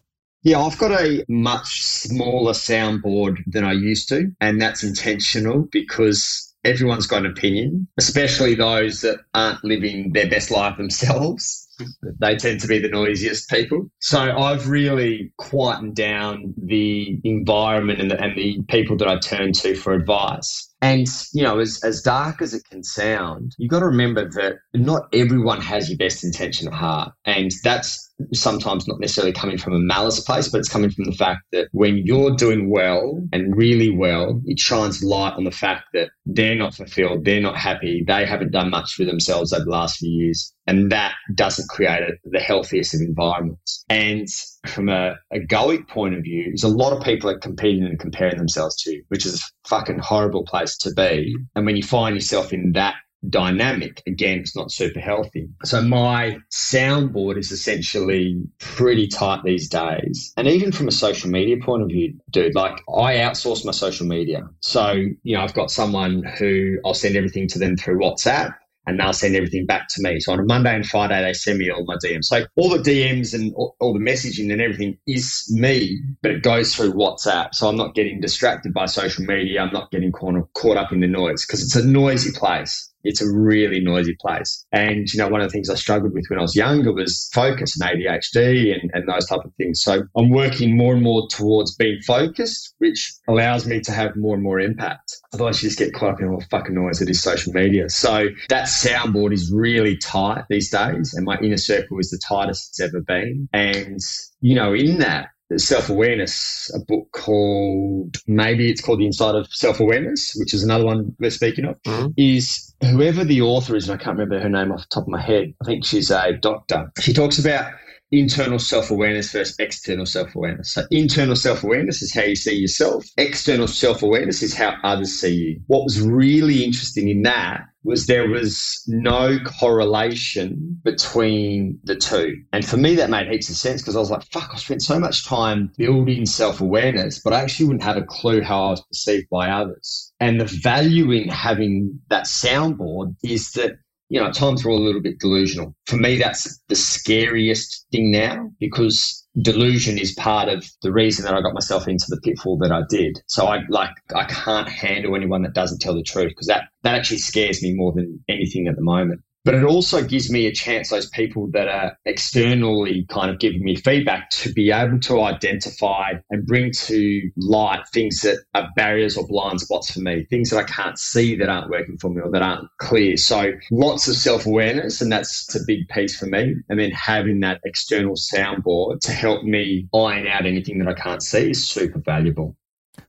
Yeah, 0.45 0.61
I've 0.61 0.77
got 0.77 0.93
a 0.93 1.25
much 1.27 1.83
smaller 1.83 2.53
soundboard 2.53 3.39
than 3.47 3.65
I 3.65 3.73
used 3.73 4.11
to, 4.11 4.31
and 4.43 4.61
that's 4.61 4.85
intentional 4.85 5.67
because 5.73 6.55
everyone's 6.65 7.07
got 7.07 7.25
an 7.25 7.31
opinion, 7.31 7.89
especially 7.97 8.55
those 8.55 9.01
that 9.01 9.21
aren't 9.33 9.65
living 9.65 10.13
their 10.13 10.29
best 10.29 10.51
life 10.51 10.77
themselves. 10.77 11.67
they 12.21 12.37
tend 12.37 12.61
to 12.61 12.67
be 12.67 12.79
the 12.79 12.91
noisiest 12.91 13.49
people. 13.49 13.91
So 14.01 14.21
I've 14.21 14.69
really 14.69 15.33
quietened 15.39 15.97
down 15.97 16.55
the 16.63 17.19
environment 17.25 18.01
and 18.01 18.11
the, 18.11 18.23
and 18.23 18.37
the 18.37 18.63
people 18.69 18.99
that 18.99 19.09
I 19.09 19.19
turn 19.19 19.53
to 19.55 19.75
for 19.75 19.95
advice. 19.95 20.71
And, 20.81 21.07
you 21.33 21.43
know, 21.43 21.61
as, 21.61 21.83
as 21.83 22.03
dark 22.03 22.43
as 22.43 22.53
it 22.53 22.65
can 22.69 22.85
sound, 22.85 23.55
you've 23.59 23.71
got 23.71 23.81
to 23.81 23.87
remember 23.87 24.29
that 24.31 24.57
not 24.75 25.09
everyone 25.15 25.63
has 25.63 25.89
your 25.89 25.97
best 25.97 26.23
intention 26.23 26.69
at 26.69 26.75
heart. 26.75 27.13
And 27.25 27.51
that's 27.63 28.13
sometimes 28.33 28.87
not 28.87 29.01
necessarily 29.01 29.33
coming 29.33 29.57
from 29.57 29.73
a 29.73 29.79
malice 29.79 30.21
place, 30.21 30.49
but 30.49 30.59
it's 30.59 30.69
coming 30.69 30.91
from 30.91 31.05
the 31.05 31.13
fact 31.13 31.41
that 31.53 31.69
when 31.73 31.99
you're 32.05 32.37
doing 32.37 32.71
well 32.71 33.21
and 33.33 33.57
really 33.57 33.91
well, 33.91 34.41
it 34.45 34.59
shines 34.59 35.03
light 35.03 35.35
on 35.35 35.45
the 35.45 35.51
fact 35.51 35.85
that 35.95 36.11
they're 36.27 36.55
not 36.55 36.75
fulfilled, 36.75 37.25
they're 37.25 37.41
not 37.41 37.57
happy, 37.57 38.05
they 38.07 38.27
haven't 38.27 38.53
done 38.53 38.71
much 38.71 38.93
for 38.93 39.05
themselves 39.05 39.53
over 39.53 39.65
the 39.65 39.71
last 39.71 39.99
few 39.99 40.11
years. 40.11 40.55
And 40.67 40.93
that 40.93 41.15
doesn't 41.35 41.69
create 41.69 42.03
a, 42.03 42.13
the 42.25 42.41
healthiest 42.41 42.95
of 42.95 43.01
environments. 43.01 43.85
And 43.89 44.29
from 44.67 44.89
a, 44.89 45.17
a 45.33 45.41
point 45.89 46.15
of 46.15 46.23
view, 46.23 46.51
is 46.53 46.63
a 46.63 46.69
lot 46.69 46.93
of 46.93 47.03
people 47.03 47.31
are 47.31 47.39
competing 47.39 47.85
and 47.85 47.99
comparing 47.99 48.39
themselves 48.39 48.77
to, 48.83 49.03
which 49.09 49.27
is 49.27 49.41
a 49.41 49.69
fucking 49.69 49.99
horrible 49.99 50.45
place 50.45 50.77
to 50.79 50.93
be. 50.93 51.37
And 51.55 51.67
when 51.67 51.77
you 51.77 51.83
find 51.83 52.15
yourself 52.15 52.53
in 52.53 52.73
that 52.73 52.95
dynamic, 53.31 54.03
again, 54.07 54.39
it's 54.39 54.57
not 54.57 54.71
super 54.71 55.01
healthy. 55.01 55.49
So 55.65 55.81
my 55.83 56.39
soundboard 56.53 57.39
is 57.39 57.51
essentially 57.53 58.43
pretty 58.59 59.07
tight 59.07 59.43
these 59.45 59.69
days. 59.69 60.33
And 60.37 60.47
even 60.47 60.73
from 60.73 60.89
a 60.89 60.93
social 60.93 61.31
media 61.31 61.57
point 61.63 61.83
of 61.83 61.89
view, 61.89 62.19
dude, 62.31 62.55
like 62.55 62.81
I 62.89 63.17
outsource 63.17 63.65
my 63.65 63.73
social 63.73 64.07
media. 64.07 64.43
So, 64.61 64.93
you 65.23 65.37
know, 65.37 65.43
I've 65.43 65.55
got 65.55 65.71
someone 65.71 66.23
who 66.39 66.79
I'll 66.85 66.95
send 66.95 67.17
everything 67.17 67.49
to 67.49 67.59
them 67.59 67.77
through 67.77 67.99
WhatsApp 67.99 68.55
and 68.87 68.99
they'll 68.99 69.13
send 69.13 69.37
everything 69.37 69.67
back 69.67 69.89
to 69.89 70.03
me. 70.03 70.21
So 70.21 70.33
on 70.33 70.41
a 70.41 70.45
Monday 70.45 70.75
and 70.75 70.87
Friday, 70.87 71.23
they 71.23 71.33
send 71.33 71.59
me 71.59 71.71
all 71.71 71.85
my 71.85 71.97
DMs. 71.97 72.25
So 72.25 72.45
all 72.57 72.71
the 72.71 72.79
DMs 72.79 73.35
and 73.35 73.53
all, 73.55 73.77
all, 73.81 73.95
the 73.95 73.99
messaging 73.99 74.53
and 74.53 74.61
everything 74.61 74.99
is 75.07 75.51
me, 75.55 76.01
but 76.23 76.31
it 76.31 76.43
goes 76.43 76.75
through 76.75 76.93
WhatsApp. 76.93 77.55
So 77.55 77.69
I'm 77.69 77.77
not 77.77 77.95
getting 77.95 78.21
distracted 78.21 78.75
by 78.75 78.87
social 78.87 79.25
media. 79.25 79.63
I'm 79.63 79.73
not 79.73 79.91
getting 79.91 80.13
caught, 80.13 80.35
caught 80.55 80.77
up 80.77 80.93
in 80.93 81.01
the 81.01 81.07
noise 81.07 81.47
because 81.47 81.63
it's 81.63 81.77
a 81.77 81.87
noisy 81.87 82.33
place. 82.33 82.94
It's 83.05 83.23
a 83.23 83.31
really 83.31 83.81
noisy 83.81 84.17
place. 84.21 84.65
And, 84.73 85.07
you 85.13 85.19
know, 85.19 85.29
one 85.29 85.41
of 85.41 85.49
the 85.49 85.53
things 85.53 85.71
I 85.71 85.75
struggled 85.75 86.15
with 86.15 86.25
when 86.29 86.39
I 86.39 86.43
was 86.43 86.57
younger 86.57 86.93
was 86.93 87.29
focus 87.33 87.79
and 87.79 87.89
ADHD 87.89 88.73
and, 88.75 88.91
and 88.95 89.09
those 89.09 89.27
type 89.27 89.45
of 89.45 89.53
things. 89.57 89.83
So 89.83 90.03
I'm 90.17 90.31
working 90.31 90.77
more 90.77 90.95
and 90.95 91.03
more 91.03 91.29
towards 91.29 91.75
being 91.75 92.01
focused, 92.07 92.75
which 92.79 93.13
allows 93.29 93.67
me 93.67 93.81
to 93.81 93.93
have 93.93 94.17
more 94.17 94.35
and 94.35 94.43
more 94.43 94.61
impact. 94.61 95.17
Otherwise, 95.33 95.63
you 95.63 95.69
just 95.69 95.79
get 95.79 95.93
caught 95.93 96.15
up 96.15 96.21
in 96.21 96.29
all 96.29 96.39
the 96.39 96.47
fucking 96.47 96.75
noise 96.75 96.99
that 96.99 97.09
is 97.09 97.23
social 97.23 97.53
media. 97.53 97.89
So 97.89 98.29
that 98.49 98.67
soundboard 98.67 99.33
is 99.33 99.53
really 99.53 99.97
tight 99.97 100.45
these 100.49 100.71
days. 100.71 101.15
And 101.15 101.25
my 101.25 101.37
inner 101.39 101.57
circle 101.57 101.99
is 101.99 102.11
the 102.11 102.21
tightest 102.27 102.71
it's 102.71 102.81
ever 102.81 103.01
been. 103.01 103.49
And, 103.53 104.01
you 104.41 104.55
know, 104.55 104.73
in 104.73 104.99
that, 104.99 105.29
self 105.59 105.89
awareness, 105.89 106.71
a 106.75 106.81
book 106.81 107.09
called 107.13 108.17
maybe 108.27 108.71
it's 108.71 108.81
called 108.81 109.01
The 109.01 109.07
Insight 109.07 109.35
of 109.35 109.47
Self 109.53 109.81
Awareness, 109.81 110.35
which 110.37 110.55
is 110.55 110.63
another 110.63 110.85
one 110.85 111.15
we're 111.19 111.31
speaking 111.31 111.65
of, 111.65 111.81
mm-hmm. 111.83 112.09
is 112.17 112.75
whoever 112.83 113.25
the 113.25 113.43
author 113.43 113.77
is, 113.77 113.89
and 113.89 114.01
I 114.01 114.03
can't 114.03 114.19
remember 114.19 114.41
her 114.41 114.49
name 114.49 114.73
off 114.73 114.81
the 114.81 114.87
top 114.95 115.05
of 115.05 115.09
my 115.09 115.21
head. 115.21 115.55
I 115.63 115.65
think 115.65 115.85
she's 115.85 116.11
a 116.11 116.33
doctor. 116.33 116.91
She 117.01 117.13
talks 117.13 117.39
about 117.39 117.73
internal 118.13 118.59
self 118.59 118.91
awareness 118.91 119.33
versus 119.33 119.57
external 119.59 120.07
self 120.07 120.35
awareness. 120.35 120.73
So, 120.73 120.85
internal 120.91 121.37
self 121.37 121.65
awareness 121.65 122.03
is 122.03 122.15
how 122.15 122.23
you 122.23 122.37
see 122.37 122.57
yourself, 122.57 123.05
external 123.17 123.67
self 123.67 124.03
awareness 124.03 124.43
is 124.43 124.55
how 124.55 124.75
others 124.83 125.13
see 125.21 125.35
you. 125.35 125.61
What 125.67 125.85
was 125.85 126.01
really 126.01 126.65
interesting 126.65 127.09
in 127.09 127.23
that 127.23 127.63
was 127.85 128.07
there 128.07 128.29
was 128.29 128.83
no 128.87 129.39
correlation 129.61 130.81
between 130.83 131.79
the 131.85 131.95
two. 131.95 132.43
And 132.53 132.67
for 132.67 132.77
me, 132.77 132.95
that 132.97 133.11
made 133.11 133.29
heaps 133.29 133.51
of 133.51 133.57
sense 133.57 133.83
because 133.83 133.97
I 133.97 134.01
was 134.01 134.11
like, 134.11 134.25
fuck, 134.33 134.51
I 134.53 134.57
spent 134.57 134.83
so 134.83 134.99
much 134.99 135.27
time 135.27 135.71
building 135.77 136.27
self 136.27 136.61
awareness, 136.61 137.21
but 137.21 137.33
I 137.33 137.43
actually 137.43 137.67
wouldn't 137.67 137.85
have 137.85 137.97
a 137.97 138.03
clue 138.03 138.41
how 138.41 138.65
I 138.65 138.71
was 138.71 138.83
perceived 138.83 139.29
by 139.31 139.51
others. 139.51 140.13
And 140.21 140.41
the 140.41 140.47
value 140.47 141.11
in 141.13 141.29
having 141.29 142.01
that 142.09 142.25
soundboard 142.25 143.15
is 143.23 143.53
that 143.53 143.77
you 144.11 144.21
know, 144.21 144.27
at 144.27 144.35
times 144.35 144.65
we're 144.65 144.71
all 144.71 144.79
a 144.79 144.85
little 144.85 145.01
bit 145.01 145.19
delusional. 145.19 145.75
For 145.87 145.97
me, 145.97 146.19
that's 146.19 146.61
the 146.69 146.77
scariest 146.77 147.87
thing 147.91 148.11
now 148.11 148.51
because 148.61 149.24
delusion 149.41 149.99
is 149.99 150.13
part 150.13 150.49
of 150.49 150.65
the 150.83 150.93
reason 150.93 151.25
that 151.25 151.35
I 151.35 151.41
got 151.41 151.55
myself 151.55 151.89
into 151.89 152.07
the 152.09 152.21
pitfall 152.21 152.59
that 152.59 152.71
I 152.71 152.83
did. 152.89 153.21
So 153.27 153.47
I 153.47 153.63
like 153.69 153.91
I 154.15 154.25
can't 154.25 154.69
handle 154.69 155.17
anyone 155.17 155.43
that 155.43 155.55
doesn't 155.55 155.81
tell 155.81 155.95
the 155.95 156.03
truth 156.03 156.29
because 156.29 156.47
that 156.47 156.69
that 156.83 156.95
actually 156.95 157.19
scares 157.19 157.63
me 157.63 157.75
more 157.75 157.93
than 157.93 158.23
anything 158.29 158.69
at 158.69 158.77
the 158.77 158.83
moment. 158.83 159.23
But 159.45 159.55
it 159.55 159.65
also 159.65 160.03
gives 160.03 160.31
me 160.31 160.47
a 160.47 160.53
chance, 160.53 160.89
those 160.89 161.11
people 161.11 161.49
that 161.53 161.69
are 161.69 161.99
externally 162.07 163.05
kind 163.11 163.31
of 163.31 163.39
giving 163.39 163.63
me 163.63 163.77
feedback, 163.77 164.31
to 164.31 164.53
be 164.53 164.71
able 164.71 164.99
to 165.01 165.21
identify 165.21 166.15
and 166.31 166.47
bring 166.47 166.73
to 166.73 167.31
light 167.37 167.87
things 167.93 168.23
that 168.23 168.39
are 168.55 168.71
barriers 168.75 169.19
or 169.19 169.27
blind 169.27 169.61
spots 169.61 169.91
for 169.91 170.01
me, 170.01 170.25
things 170.31 170.49
that 170.49 170.59
I 170.59 170.65
can't 170.65 170.99
see 170.99 171.37
that 171.37 171.51
aren't 171.51 171.69
working 171.71 171.99
for 171.99 172.09
me 172.09 172.23
or 172.23 172.31
that 172.31 172.41
aren't 172.41 172.69
clear. 172.79 173.19
So 173.19 173.53
lots 173.71 174.09
of 174.09 174.17
self 174.17 174.47
awareness, 174.47 175.03
and 175.03 175.13
that's 175.13 175.55
a 175.55 175.61
big 175.67 175.89
piece 175.89 176.19
for 176.19 176.27
me. 176.27 176.57
And 176.71 176.81
then 176.81 176.91
having 176.93 177.41
that 177.41 177.61
external 177.65 178.15
soundboard 178.15 179.01
to 179.01 179.13
help 179.13 179.45
me 179.45 179.89
iron 179.95 180.27
out 180.27 180.47
anything 180.47 180.79
that 180.79 180.89
I 180.89 180.95
can't 180.95 181.23
see 181.23 181.51
is 181.51 181.69
super 181.69 181.99
valuable. 181.99 182.57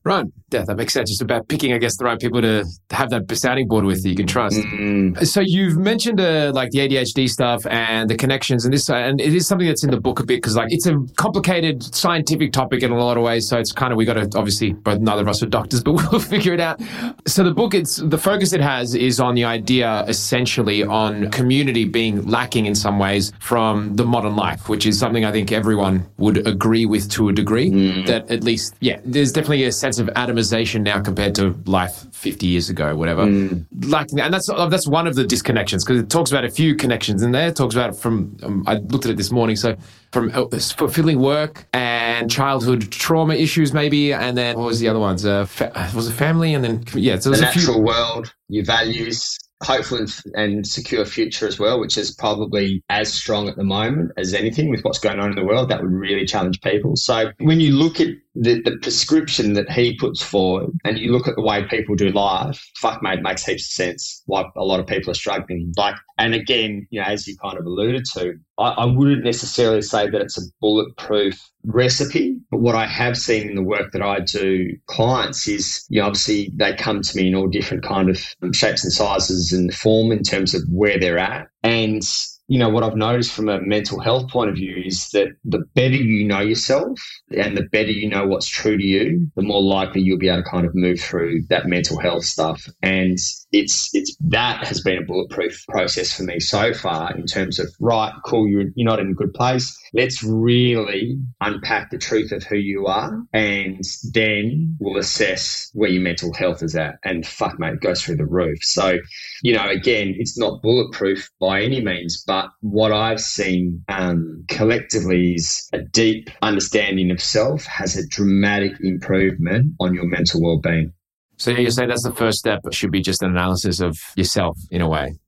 Right. 0.06 0.26
Yeah, 0.52 0.62
that 0.64 0.76
makes 0.76 0.92
sense. 0.92 1.10
Just 1.10 1.22
about 1.22 1.48
picking, 1.48 1.72
I 1.72 1.78
guess, 1.78 1.96
the 1.96 2.04
right 2.04 2.18
people 2.18 2.40
to 2.40 2.64
have 2.90 3.10
that 3.10 3.36
sounding 3.36 3.66
board 3.66 3.84
with 3.84 4.04
that 4.04 4.08
you 4.08 4.14
can 4.14 4.28
trust. 4.28 4.56
Mm-hmm. 4.56 5.24
So 5.24 5.40
you've 5.44 5.76
mentioned 5.76 6.20
uh, 6.20 6.52
like 6.54 6.70
the 6.70 6.78
ADHD 6.78 7.28
stuff 7.28 7.66
and 7.66 8.08
the 8.08 8.14
connections 8.14 8.64
and 8.64 8.72
this, 8.72 8.88
and 8.88 9.20
it 9.20 9.34
is 9.34 9.48
something 9.48 9.66
that's 9.66 9.82
in 9.82 9.90
the 9.90 10.00
book 10.00 10.20
a 10.20 10.24
bit 10.24 10.36
because 10.36 10.54
like 10.54 10.68
it's 10.70 10.86
a 10.86 10.96
complicated 11.16 11.82
scientific 11.82 12.52
topic 12.52 12.84
in 12.84 12.92
a 12.92 12.96
lot 12.96 13.16
of 13.16 13.24
ways. 13.24 13.48
So 13.48 13.58
it's 13.58 13.72
kind 13.72 13.92
of 13.92 13.96
we 13.96 14.04
got 14.04 14.14
to 14.14 14.38
obviously, 14.38 14.74
both 14.74 15.00
neither 15.00 15.22
of 15.22 15.28
us 15.28 15.42
are 15.42 15.46
doctors, 15.46 15.82
but 15.84 15.94
we'll 15.94 16.20
figure 16.20 16.54
it 16.54 16.60
out. 16.60 16.80
So 17.26 17.42
the 17.42 17.50
book, 17.50 17.74
it's 17.74 17.96
the 17.96 18.18
focus 18.18 18.52
it 18.52 18.60
has 18.60 18.94
is 18.94 19.18
on 19.18 19.34
the 19.34 19.44
idea 19.44 20.04
essentially 20.06 20.84
on 20.84 21.32
community 21.32 21.84
being 21.84 22.24
lacking 22.26 22.66
in 22.66 22.76
some 22.76 23.00
ways 23.00 23.32
from 23.40 23.96
the 23.96 24.04
modern 24.04 24.36
life, 24.36 24.68
which 24.68 24.86
is 24.86 24.98
something 24.98 25.24
I 25.24 25.32
think 25.32 25.50
everyone 25.50 26.06
would 26.18 26.46
agree 26.46 26.86
with 26.86 27.10
to 27.10 27.28
a 27.28 27.32
degree. 27.32 27.70
Mm. 27.70 28.06
That 28.06 28.30
at 28.30 28.44
least, 28.44 28.76
yeah, 28.80 29.00
there's 29.04 29.32
definitely 29.32 29.64
a 29.64 29.72
sense 29.78 29.98
of 29.98 30.08
atomization 30.08 30.82
now 30.82 31.00
compared 31.00 31.34
to 31.36 31.54
life 31.66 32.06
50 32.12 32.46
years 32.46 32.68
ago, 32.68 32.96
whatever. 32.96 33.26
Mm. 33.26 33.66
Like, 33.88 34.08
and 34.12 34.32
that's 34.32 34.46
that's 34.46 34.88
one 34.88 35.06
of 35.06 35.14
the 35.14 35.24
disconnections 35.24 35.84
because 35.84 36.00
it 36.00 36.10
talks 36.10 36.30
about 36.30 36.44
a 36.44 36.50
few 36.50 36.74
connections 36.74 37.22
in 37.22 37.32
there. 37.32 37.48
It 37.48 37.56
talks 37.56 37.74
about 37.74 37.96
from 37.96 38.36
um, 38.42 38.64
I 38.66 38.74
looked 38.74 39.04
at 39.04 39.12
it 39.12 39.16
this 39.16 39.30
morning, 39.30 39.56
so 39.56 39.76
from 40.12 40.30
uh, 40.34 40.46
fulfilling 40.58 41.20
work 41.20 41.66
and 41.72 42.30
childhood 42.30 42.90
trauma 42.90 43.34
issues, 43.34 43.72
maybe, 43.72 44.12
and 44.12 44.36
then 44.36 44.56
what 44.56 44.66
was 44.66 44.80
the 44.80 44.88
other 44.88 44.98
ones? 44.98 45.24
Uh, 45.26 45.44
fa- 45.44 45.90
was 45.94 46.08
it 46.08 46.12
family, 46.12 46.54
and 46.54 46.64
then 46.64 46.84
yeah, 46.94 47.18
so 47.18 47.30
the 47.30 47.40
natural 47.40 47.74
few- 47.74 47.82
world, 47.82 48.34
your 48.48 48.64
values, 48.64 49.38
hopeful 49.62 50.04
and 50.34 50.66
secure 50.66 51.04
future 51.04 51.46
as 51.46 51.58
well, 51.58 51.80
which 51.80 51.96
is 51.96 52.14
probably 52.14 52.82
as 52.88 53.12
strong 53.12 53.48
at 53.48 53.56
the 53.56 53.64
moment 53.64 54.12
as 54.16 54.34
anything 54.34 54.70
with 54.70 54.82
what's 54.82 54.98
going 54.98 55.18
on 55.18 55.30
in 55.30 55.36
the 55.36 55.44
world. 55.44 55.68
That 55.68 55.82
would 55.82 55.92
really 55.92 56.26
challenge 56.26 56.60
people. 56.60 56.96
So 56.96 57.32
when 57.38 57.60
you 57.60 57.72
look 57.72 58.00
at 58.00 58.08
the, 58.38 58.60
the 58.62 58.76
prescription 58.78 59.54
that 59.54 59.70
he 59.70 59.96
puts 59.96 60.22
forward 60.22 60.70
and 60.84 60.98
you 60.98 61.10
look 61.10 61.26
at 61.26 61.36
the 61.36 61.42
way 61.42 61.64
people 61.64 61.94
do 61.94 62.10
life, 62.10 62.64
fuck 62.76 63.02
mate, 63.02 63.22
makes 63.22 63.44
heaps 63.44 63.66
of 63.66 63.72
sense 63.72 64.22
why 64.26 64.44
a 64.56 64.64
lot 64.64 64.80
of 64.80 64.86
people 64.86 65.10
are 65.10 65.14
struggling. 65.14 65.72
Like, 65.76 65.96
and 66.18 66.34
again, 66.34 66.86
you 66.90 67.00
know, 67.00 67.06
as 67.06 67.26
you 67.26 67.36
kind 67.38 67.58
of 67.58 67.64
alluded 67.64 68.04
to, 68.14 68.34
I, 68.58 68.68
I 68.68 68.84
wouldn't 68.84 69.24
necessarily 69.24 69.82
say 69.82 70.08
that 70.08 70.20
it's 70.20 70.38
a 70.38 70.48
bulletproof 70.60 71.40
recipe, 71.64 72.38
but 72.50 72.60
what 72.60 72.74
I 72.74 72.86
have 72.86 73.16
seen 73.16 73.48
in 73.48 73.56
the 73.56 73.62
work 73.62 73.92
that 73.92 74.02
I 74.02 74.20
do 74.20 74.68
clients 74.86 75.48
is, 75.48 75.84
you 75.88 76.00
know, 76.00 76.06
obviously 76.06 76.52
they 76.54 76.74
come 76.74 77.02
to 77.02 77.16
me 77.16 77.28
in 77.28 77.34
all 77.34 77.48
different 77.48 77.82
kind 77.82 78.10
of 78.10 78.18
shapes 78.52 78.84
and 78.84 78.92
sizes 78.92 79.52
and 79.52 79.74
form 79.74 80.12
in 80.12 80.22
terms 80.22 80.54
of 80.54 80.62
where 80.70 80.98
they're 80.98 81.18
at. 81.18 81.48
And 81.62 82.02
you 82.48 82.58
know, 82.58 82.68
what 82.68 82.84
I've 82.84 82.96
noticed 82.96 83.32
from 83.32 83.48
a 83.48 83.60
mental 83.60 83.98
health 84.00 84.30
point 84.30 84.50
of 84.50 84.56
view 84.56 84.82
is 84.84 85.08
that 85.10 85.28
the 85.44 85.64
better 85.74 85.96
you 85.96 86.24
know 86.24 86.40
yourself 86.40 86.98
and 87.36 87.56
the 87.56 87.64
better 87.64 87.90
you 87.90 88.08
know 88.08 88.26
what's 88.26 88.46
true 88.46 88.76
to 88.76 88.84
you, 88.84 89.28
the 89.34 89.42
more 89.42 89.62
likely 89.62 90.00
you'll 90.00 90.18
be 90.18 90.28
able 90.28 90.44
to 90.44 90.48
kind 90.48 90.64
of 90.66 90.74
move 90.74 91.00
through 91.00 91.42
that 91.48 91.66
mental 91.66 91.98
health 91.98 92.24
stuff. 92.24 92.68
And 92.82 93.18
it's, 93.58 93.90
it's, 93.92 94.16
that 94.20 94.66
has 94.66 94.80
been 94.80 94.98
a 94.98 95.04
bulletproof 95.04 95.64
process 95.68 96.12
for 96.12 96.22
me 96.22 96.40
so 96.40 96.72
far 96.72 97.14
in 97.16 97.26
terms 97.26 97.58
of, 97.58 97.68
right, 97.80 98.12
cool, 98.24 98.48
you're, 98.48 98.66
you're 98.74 98.88
not 98.88 99.00
in 99.00 99.10
a 99.10 99.14
good 99.14 99.32
place. 99.34 99.76
Let's 99.94 100.22
really 100.22 101.18
unpack 101.40 101.90
the 101.90 101.98
truth 101.98 102.32
of 102.32 102.42
who 102.42 102.56
you 102.56 102.86
are 102.86 103.22
and 103.32 103.82
then 104.12 104.76
we'll 104.78 104.98
assess 104.98 105.70
where 105.72 105.90
your 105.90 106.02
mental 106.02 106.32
health 106.34 106.62
is 106.62 106.76
at. 106.76 106.96
And 107.04 107.26
fuck, 107.26 107.58
mate, 107.58 107.74
it 107.74 107.80
goes 107.80 108.02
through 108.02 108.16
the 108.16 108.26
roof. 108.26 108.58
So, 108.62 108.98
you 109.42 109.54
know, 109.54 109.68
again, 109.68 110.14
it's 110.18 110.38
not 110.38 110.62
bulletproof 110.62 111.30
by 111.40 111.62
any 111.62 111.82
means, 111.82 112.22
but 112.26 112.50
what 112.60 112.92
I've 112.92 113.20
seen 113.20 113.84
um, 113.88 114.44
collectively 114.48 115.34
is 115.34 115.68
a 115.72 115.78
deep 115.78 116.30
understanding 116.42 117.10
of 117.10 117.22
self 117.22 117.64
has 117.64 117.96
a 117.96 118.06
dramatic 118.08 118.72
improvement 118.80 119.74
on 119.80 119.94
your 119.94 120.06
mental 120.06 120.42
well-being. 120.42 120.92
So 121.36 121.50
you 121.50 121.70
say 121.70 121.86
that's 121.86 122.02
the 122.02 122.14
first 122.14 122.38
step. 122.38 122.60
It 122.64 122.74
should 122.74 122.90
be 122.90 123.02
just 123.02 123.22
an 123.22 123.30
analysis 123.30 123.80
of 123.80 123.98
yourself 124.16 124.58
in 124.70 124.80
a 124.80 124.88
way. 124.88 125.18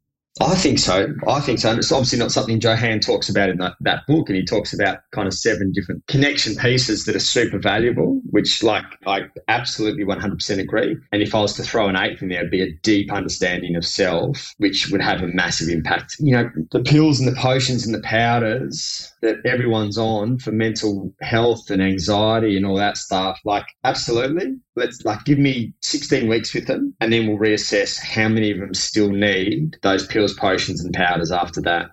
I 0.40 0.54
think 0.54 0.78
so. 0.78 1.14
I 1.26 1.40
think 1.40 1.58
so. 1.58 1.70
And 1.70 1.78
it's 1.78 1.90
obviously 1.90 2.18
not 2.18 2.30
something 2.30 2.60
Johann 2.60 3.00
talks 3.00 3.28
about 3.28 3.48
in 3.48 3.58
that, 3.58 3.74
that 3.80 4.06
book. 4.06 4.28
And 4.28 4.36
he 4.36 4.44
talks 4.44 4.72
about 4.72 4.98
kind 5.12 5.26
of 5.26 5.34
seven 5.34 5.72
different 5.72 6.06
connection 6.06 6.54
pieces 6.54 7.04
that 7.06 7.16
are 7.16 7.20
super 7.20 7.58
valuable, 7.58 8.17
which 8.38 8.62
like 8.62 8.84
I 9.04 9.22
absolutely 9.48 10.04
100% 10.04 10.60
agree. 10.60 10.96
And 11.10 11.22
if 11.22 11.34
I 11.34 11.40
was 11.40 11.54
to 11.54 11.64
throw 11.64 11.88
an 11.88 11.96
eighth 11.96 12.22
in 12.22 12.28
there, 12.28 12.38
it'd 12.38 12.52
be 12.52 12.62
a 12.62 12.72
deep 12.84 13.12
understanding 13.12 13.74
of 13.74 13.84
self, 13.84 14.54
which 14.58 14.90
would 14.92 15.00
have 15.00 15.22
a 15.22 15.26
massive 15.26 15.68
impact. 15.68 16.14
You 16.20 16.36
know, 16.36 16.50
the 16.70 16.84
pills 16.84 17.18
and 17.18 17.28
the 17.28 17.34
potions 17.34 17.84
and 17.84 17.92
the 17.92 18.00
powders 18.02 19.12
that 19.22 19.38
everyone's 19.44 19.98
on 19.98 20.38
for 20.38 20.52
mental 20.52 21.12
health 21.20 21.68
and 21.68 21.82
anxiety 21.82 22.56
and 22.56 22.64
all 22.64 22.76
that 22.76 22.96
stuff, 22.96 23.40
like 23.44 23.66
absolutely. 23.82 24.54
Let's 24.76 25.04
like 25.04 25.24
give 25.24 25.40
me 25.40 25.74
16 25.82 26.28
weeks 26.28 26.54
with 26.54 26.68
them 26.68 26.94
and 27.00 27.12
then 27.12 27.26
we'll 27.26 27.38
reassess 27.38 27.98
how 28.00 28.28
many 28.28 28.52
of 28.52 28.60
them 28.60 28.72
still 28.72 29.10
need 29.10 29.78
those 29.82 30.06
pills, 30.06 30.34
potions 30.34 30.84
and 30.84 30.94
powders 30.94 31.32
after 31.32 31.60
that. 31.62 31.88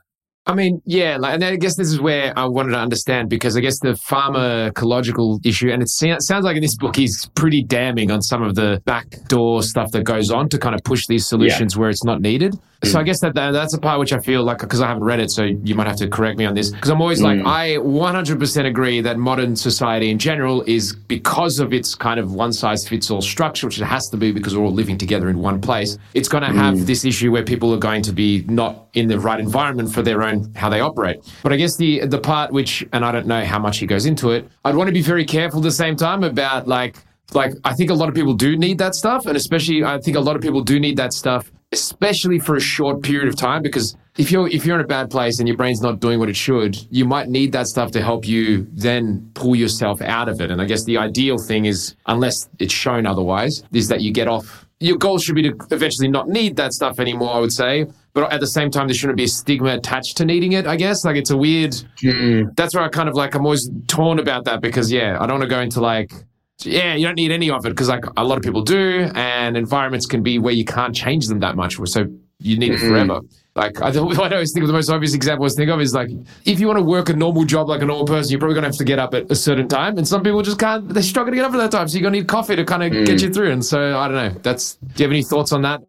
I 0.48 0.54
mean, 0.54 0.82
yeah, 0.86 1.18
like, 1.18 1.34
and 1.34 1.44
I 1.44 1.56
guess 1.56 1.76
this 1.76 1.88
is 1.88 2.00
where 2.00 2.32
I 2.38 2.46
wanted 2.46 2.72
to 2.74 2.80
understand 2.80 3.30
because 3.30 3.58
I 3.58 3.62
guess 3.62 3.80
the 3.80 3.94
pharmacological 3.94 5.44
issue, 5.44 5.72
and 5.72 5.82
it 5.82 5.90
sounds 5.90 6.30
like 6.30 6.56
in 6.56 6.62
this 6.62 6.78
book 6.78 6.96
he's 6.96 7.26
pretty 7.34 7.64
damning 7.64 8.12
on 8.12 8.22
some 8.22 8.44
of 8.44 8.54
the 8.54 8.82
backdoor 8.86 9.64
stuff 9.64 9.92
that 9.92 10.04
goes 10.04 10.30
on 10.30 10.48
to 10.50 10.60
kind 10.60 10.76
of 10.76 10.84
push 10.84 11.08
these 11.08 11.26
solutions 11.26 11.74
yeah. 11.74 11.80
where 11.80 11.90
it's 11.90 12.04
not 12.04 12.22
needed. 12.22 12.54
So 12.84 13.00
I 13.00 13.04
mm. 13.04 13.06
guess 13.06 13.22
that, 13.22 13.34
that 13.36 13.52
that's 13.52 13.74
a 13.74 13.80
part 13.80 14.00
which 14.00 14.14
I 14.14 14.20
feel 14.20 14.44
like 14.44 14.60
because 14.60 14.82
I 14.82 14.88
haven't 14.88 15.04
read 15.04 15.20
it, 15.20 15.32
so 15.32 15.44
you 15.44 15.74
might 15.76 15.88
have 15.88 15.96
to 15.98 16.08
correct 16.08 16.38
me 16.38 16.46
on 16.46 16.54
this. 16.54 16.70
Because 16.70 16.90
I'm 16.90 17.02
always 17.02 17.22
mm. 17.22 17.44
like, 17.44 17.46
I 17.46 17.78
100% 17.78 18.66
agree 18.66 19.02
that 19.02 19.18
modern 19.18 19.56
society 19.56 20.12
in 20.12 20.20
general 20.20 20.62
is 20.68 20.94
because 20.94 21.60
of 21.60 21.74
its 21.74 21.96
kind 21.96 22.20
of 22.20 22.34
one 22.34 22.54
size 22.54 22.88
fits 22.88 23.10
all 23.10 23.22
structure, 23.22 23.68
which 23.68 23.80
it 23.80 23.86
has 23.86 24.10
to 24.10 24.18
be 24.18 24.32
because 24.32 24.56
we're 24.56 24.64
all 24.64 24.74
living 24.74 24.98
together 24.98 25.30
in 25.30 25.40
one 25.40 25.62
place. 25.62 25.98
It's 26.14 26.28
going 26.28 26.44
to 26.44 26.50
mm. 26.50 26.56
have 26.56 26.86
this 26.86 27.06
issue 27.06 27.32
where 27.32 27.44
people 27.44 27.74
are 27.74 27.80
going 27.80 28.04
to 28.04 28.14
be 28.14 28.44
not 28.48 28.88
in 28.94 29.08
the 29.08 29.20
right 29.20 29.40
environment 29.40 29.94
for 29.94 30.02
their 30.02 30.24
own 30.24 30.35
how 30.56 30.70
they 30.70 30.80
operate. 30.80 31.18
But 31.44 31.54
I 31.54 31.58
guess 31.58 31.76
the 31.78 32.06
the 32.06 32.20
part 32.20 32.52
which, 32.52 32.86
and 32.94 33.04
I 33.06 33.12
don't 33.12 33.28
know 33.28 33.44
how 33.44 33.60
much 33.60 33.78
he 33.80 33.86
goes 33.86 34.06
into 34.06 34.32
it, 34.32 34.48
I'd 34.64 34.76
want 34.76 34.88
to 34.88 34.94
be 34.94 35.02
very 35.02 35.26
careful 35.26 35.60
at 35.60 35.64
the 35.64 35.72
same 35.72 35.96
time 35.96 36.24
about 36.24 36.68
like 36.68 36.98
like 37.34 37.54
I 37.64 37.74
think 37.74 37.90
a 37.90 37.94
lot 37.94 38.10
of 38.10 38.16
people 38.16 38.34
do 38.34 38.58
need 38.58 38.78
that 38.80 38.96
stuff, 38.96 39.26
and 39.26 39.36
especially 39.36 39.84
I 39.84 40.00
think 40.00 40.18
a 40.18 40.22
lot 40.22 40.36
of 40.36 40.42
people 40.42 40.62
do 40.62 40.80
need 40.80 40.98
that 40.98 41.14
stuff 41.14 41.52
especially 41.72 42.40
for 42.40 42.56
a 42.56 42.60
short 42.60 43.02
period 43.04 43.28
of 43.28 43.36
time, 43.36 43.62
because 43.62 43.96
if 44.18 44.32
you're 44.32 44.48
if 44.48 44.66
you're 44.66 44.80
in 44.80 44.86
a 44.86 44.88
bad 44.88 45.10
place 45.10 45.40
and 45.40 45.48
your 45.48 45.58
brain's 45.58 45.82
not 45.82 46.00
doing 46.00 46.20
what 46.20 46.30
it 46.30 46.36
should, 46.36 46.78
you 46.90 47.06
might 47.06 47.28
need 47.28 47.52
that 47.52 47.68
stuff 47.68 47.92
to 47.92 48.02
help 48.02 48.26
you 48.28 48.66
then 48.72 49.30
pull 49.34 49.56
yourself 49.56 50.02
out 50.02 50.30
of 50.30 50.40
it. 50.40 50.52
And 50.52 50.62
I 50.62 50.66
guess 50.66 50.86
the 50.86 50.98
ideal 50.98 51.38
thing 51.38 51.66
is, 51.66 51.96
unless 52.06 52.48
it's 52.60 52.74
shown 52.74 53.06
otherwise, 53.06 53.64
is 53.74 53.88
that 53.90 54.02
you 54.02 54.12
get 54.12 54.28
off. 54.28 54.66
Your 54.80 54.98
goal 54.98 55.18
should 55.20 55.36
be 55.36 55.44
to 55.44 55.56
eventually 55.72 56.08
not 56.08 56.28
need 56.28 56.56
that 56.58 56.74
stuff 56.74 57.00
anymore. 57.00 57.34
I 57.34 57.40
would 57.40 57.52
say, 57.52 57.86
but 58.16 58.32
at 58.32 58.40
the 58.40 58.48
same 58.48 58.72
time, 58.72 58.88
there 58.88 58.96
shouldn't 58.96 59.18
be 59.18 59.26
a 59.26 59.28
stigma 59.28 59.76
attached 59.76 60.16
to 60.18 60.26
needing 60.26 60.54
it. 60.54 60.66
I 60.66 60.78
guess 60.78 61.04
like 61.04 61.18
it's 61.18 61.32
a 61.32 61.38
weird. 61.38 61.72
Mm. 62.02 62.56
That's 62.56 62.74
where 62.74 62.84
I 62.84 62.88
kind 62.88 63.10
of 63.10 63.14
like 63.14 63.36
I'm 63.36 63.44
always 63.44 63.70
torn 63.88 64.20
about 64.20 64.46
that 64.46 64.62
because 64.62 64.90
yeah, 64.90 65.18
I 65.20 65.28
don't 65.28 65.40
want 65.40 65.44
to 65.44 65.50
go 65.50 65.60
into 65.60 65.82
like 65.82 66.14
yeah, 66.60 66.96
you 66.96 67.06
don't 67.06 67.16
need 67.16 67.32
any 67.32 67.50
of 67.50 67.66
it 67.66 67.70
because 67.70 67.90
like 67.90 68.06
a 68.16 68.24
lot 68.24 68.38
of 68.38 68.44
people 68.44 68.62
do, 68.62 69.12
and 69.16 69.58
environments 69.58 70.06
can 70.06 70.24
be 70.24 70.40
where 70.40 70.54
you 70.54 70.64
can't 70.64 70.96
change 70.96 71.28
them 71.28 71.42
that 71.42 71.58
much, 71.58 71.78
so 71.86 72.06
you 72.40 72.58
need 72.58 72.72
it 72.72 72.80
forever. 72.80 73.20
Like 73.54 73.82
I, 73.82 73.88
I 73.90 74.32
always 74.32 74.54
think 74.54 74.64
of 74.64 74.68
the 74.68 74.74
most 74.74 74.90
obvious 74.90 75.14
example 75.14 75.46
I 75.46 75.50
think 75.50 75.70
of 75.70 75.82
is 75.82 75.94
like 75.94 76.10
if 76.46 76.62
you 76.62 76.68
want 76.68 76.80
to 76.80 76.84
work 76.84 77.10
a 77.10 77.14
normal 77.14 77.44
job 77.44 77.68
like 77.68 77.82
a 77.82 77.86
normal 77.86 78.06
person, 78.06 78.32
you're 78.32 78.40
probably 78.40 78.56
gonna 78.56 78.68
have 78.68 78.78
to 78.78 78.86
get 78.86 78.98
up 78.98 79.14
at 79.14 79.30
a 79.30 79.36
certain 79.36 79.68
time, 79.68 79.98
and 79.98 80.08
some 80.08 80.24
people 80.24 80.42
just 80.42 80.58
can't. 80.58 80.88
They 80.88 81.02
struggle 81.02 81.32
to 81.32 81.36
get 81.36 81.44
up 81.44 81.54
at 81.54 81.58
that 81.58 81.72
time, 81.72 81.90
so 81.90 81.98
you're 81.98 82.04
gonna 82.04 82.18
need 82.18 82.30
coffee 82.30 82.56
to 82.56 82.64
kind 82.64 82.84
of 82.84 83.06
get 83.06 83.22
you 83.22 83.34
through. 83.34 83.52
And 83.52 83.64
so 83.64 84.00
I 84.00 84.08
don't 84.08 84.16
know. 84.16 84.40
That's. 84.42 84.76
Do 84.76 84.88
you 84.96 85.04
have 85.04 85.12
any 85.12 85.24
thoughts 85.24 85.52
on 85.52 85.64
that? 85.64 85.82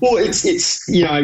Well, 0.00 0.16
it's 0.16 0.44
it's 0.44 0.86
you 0.88 1.04
know, 1.04 1.22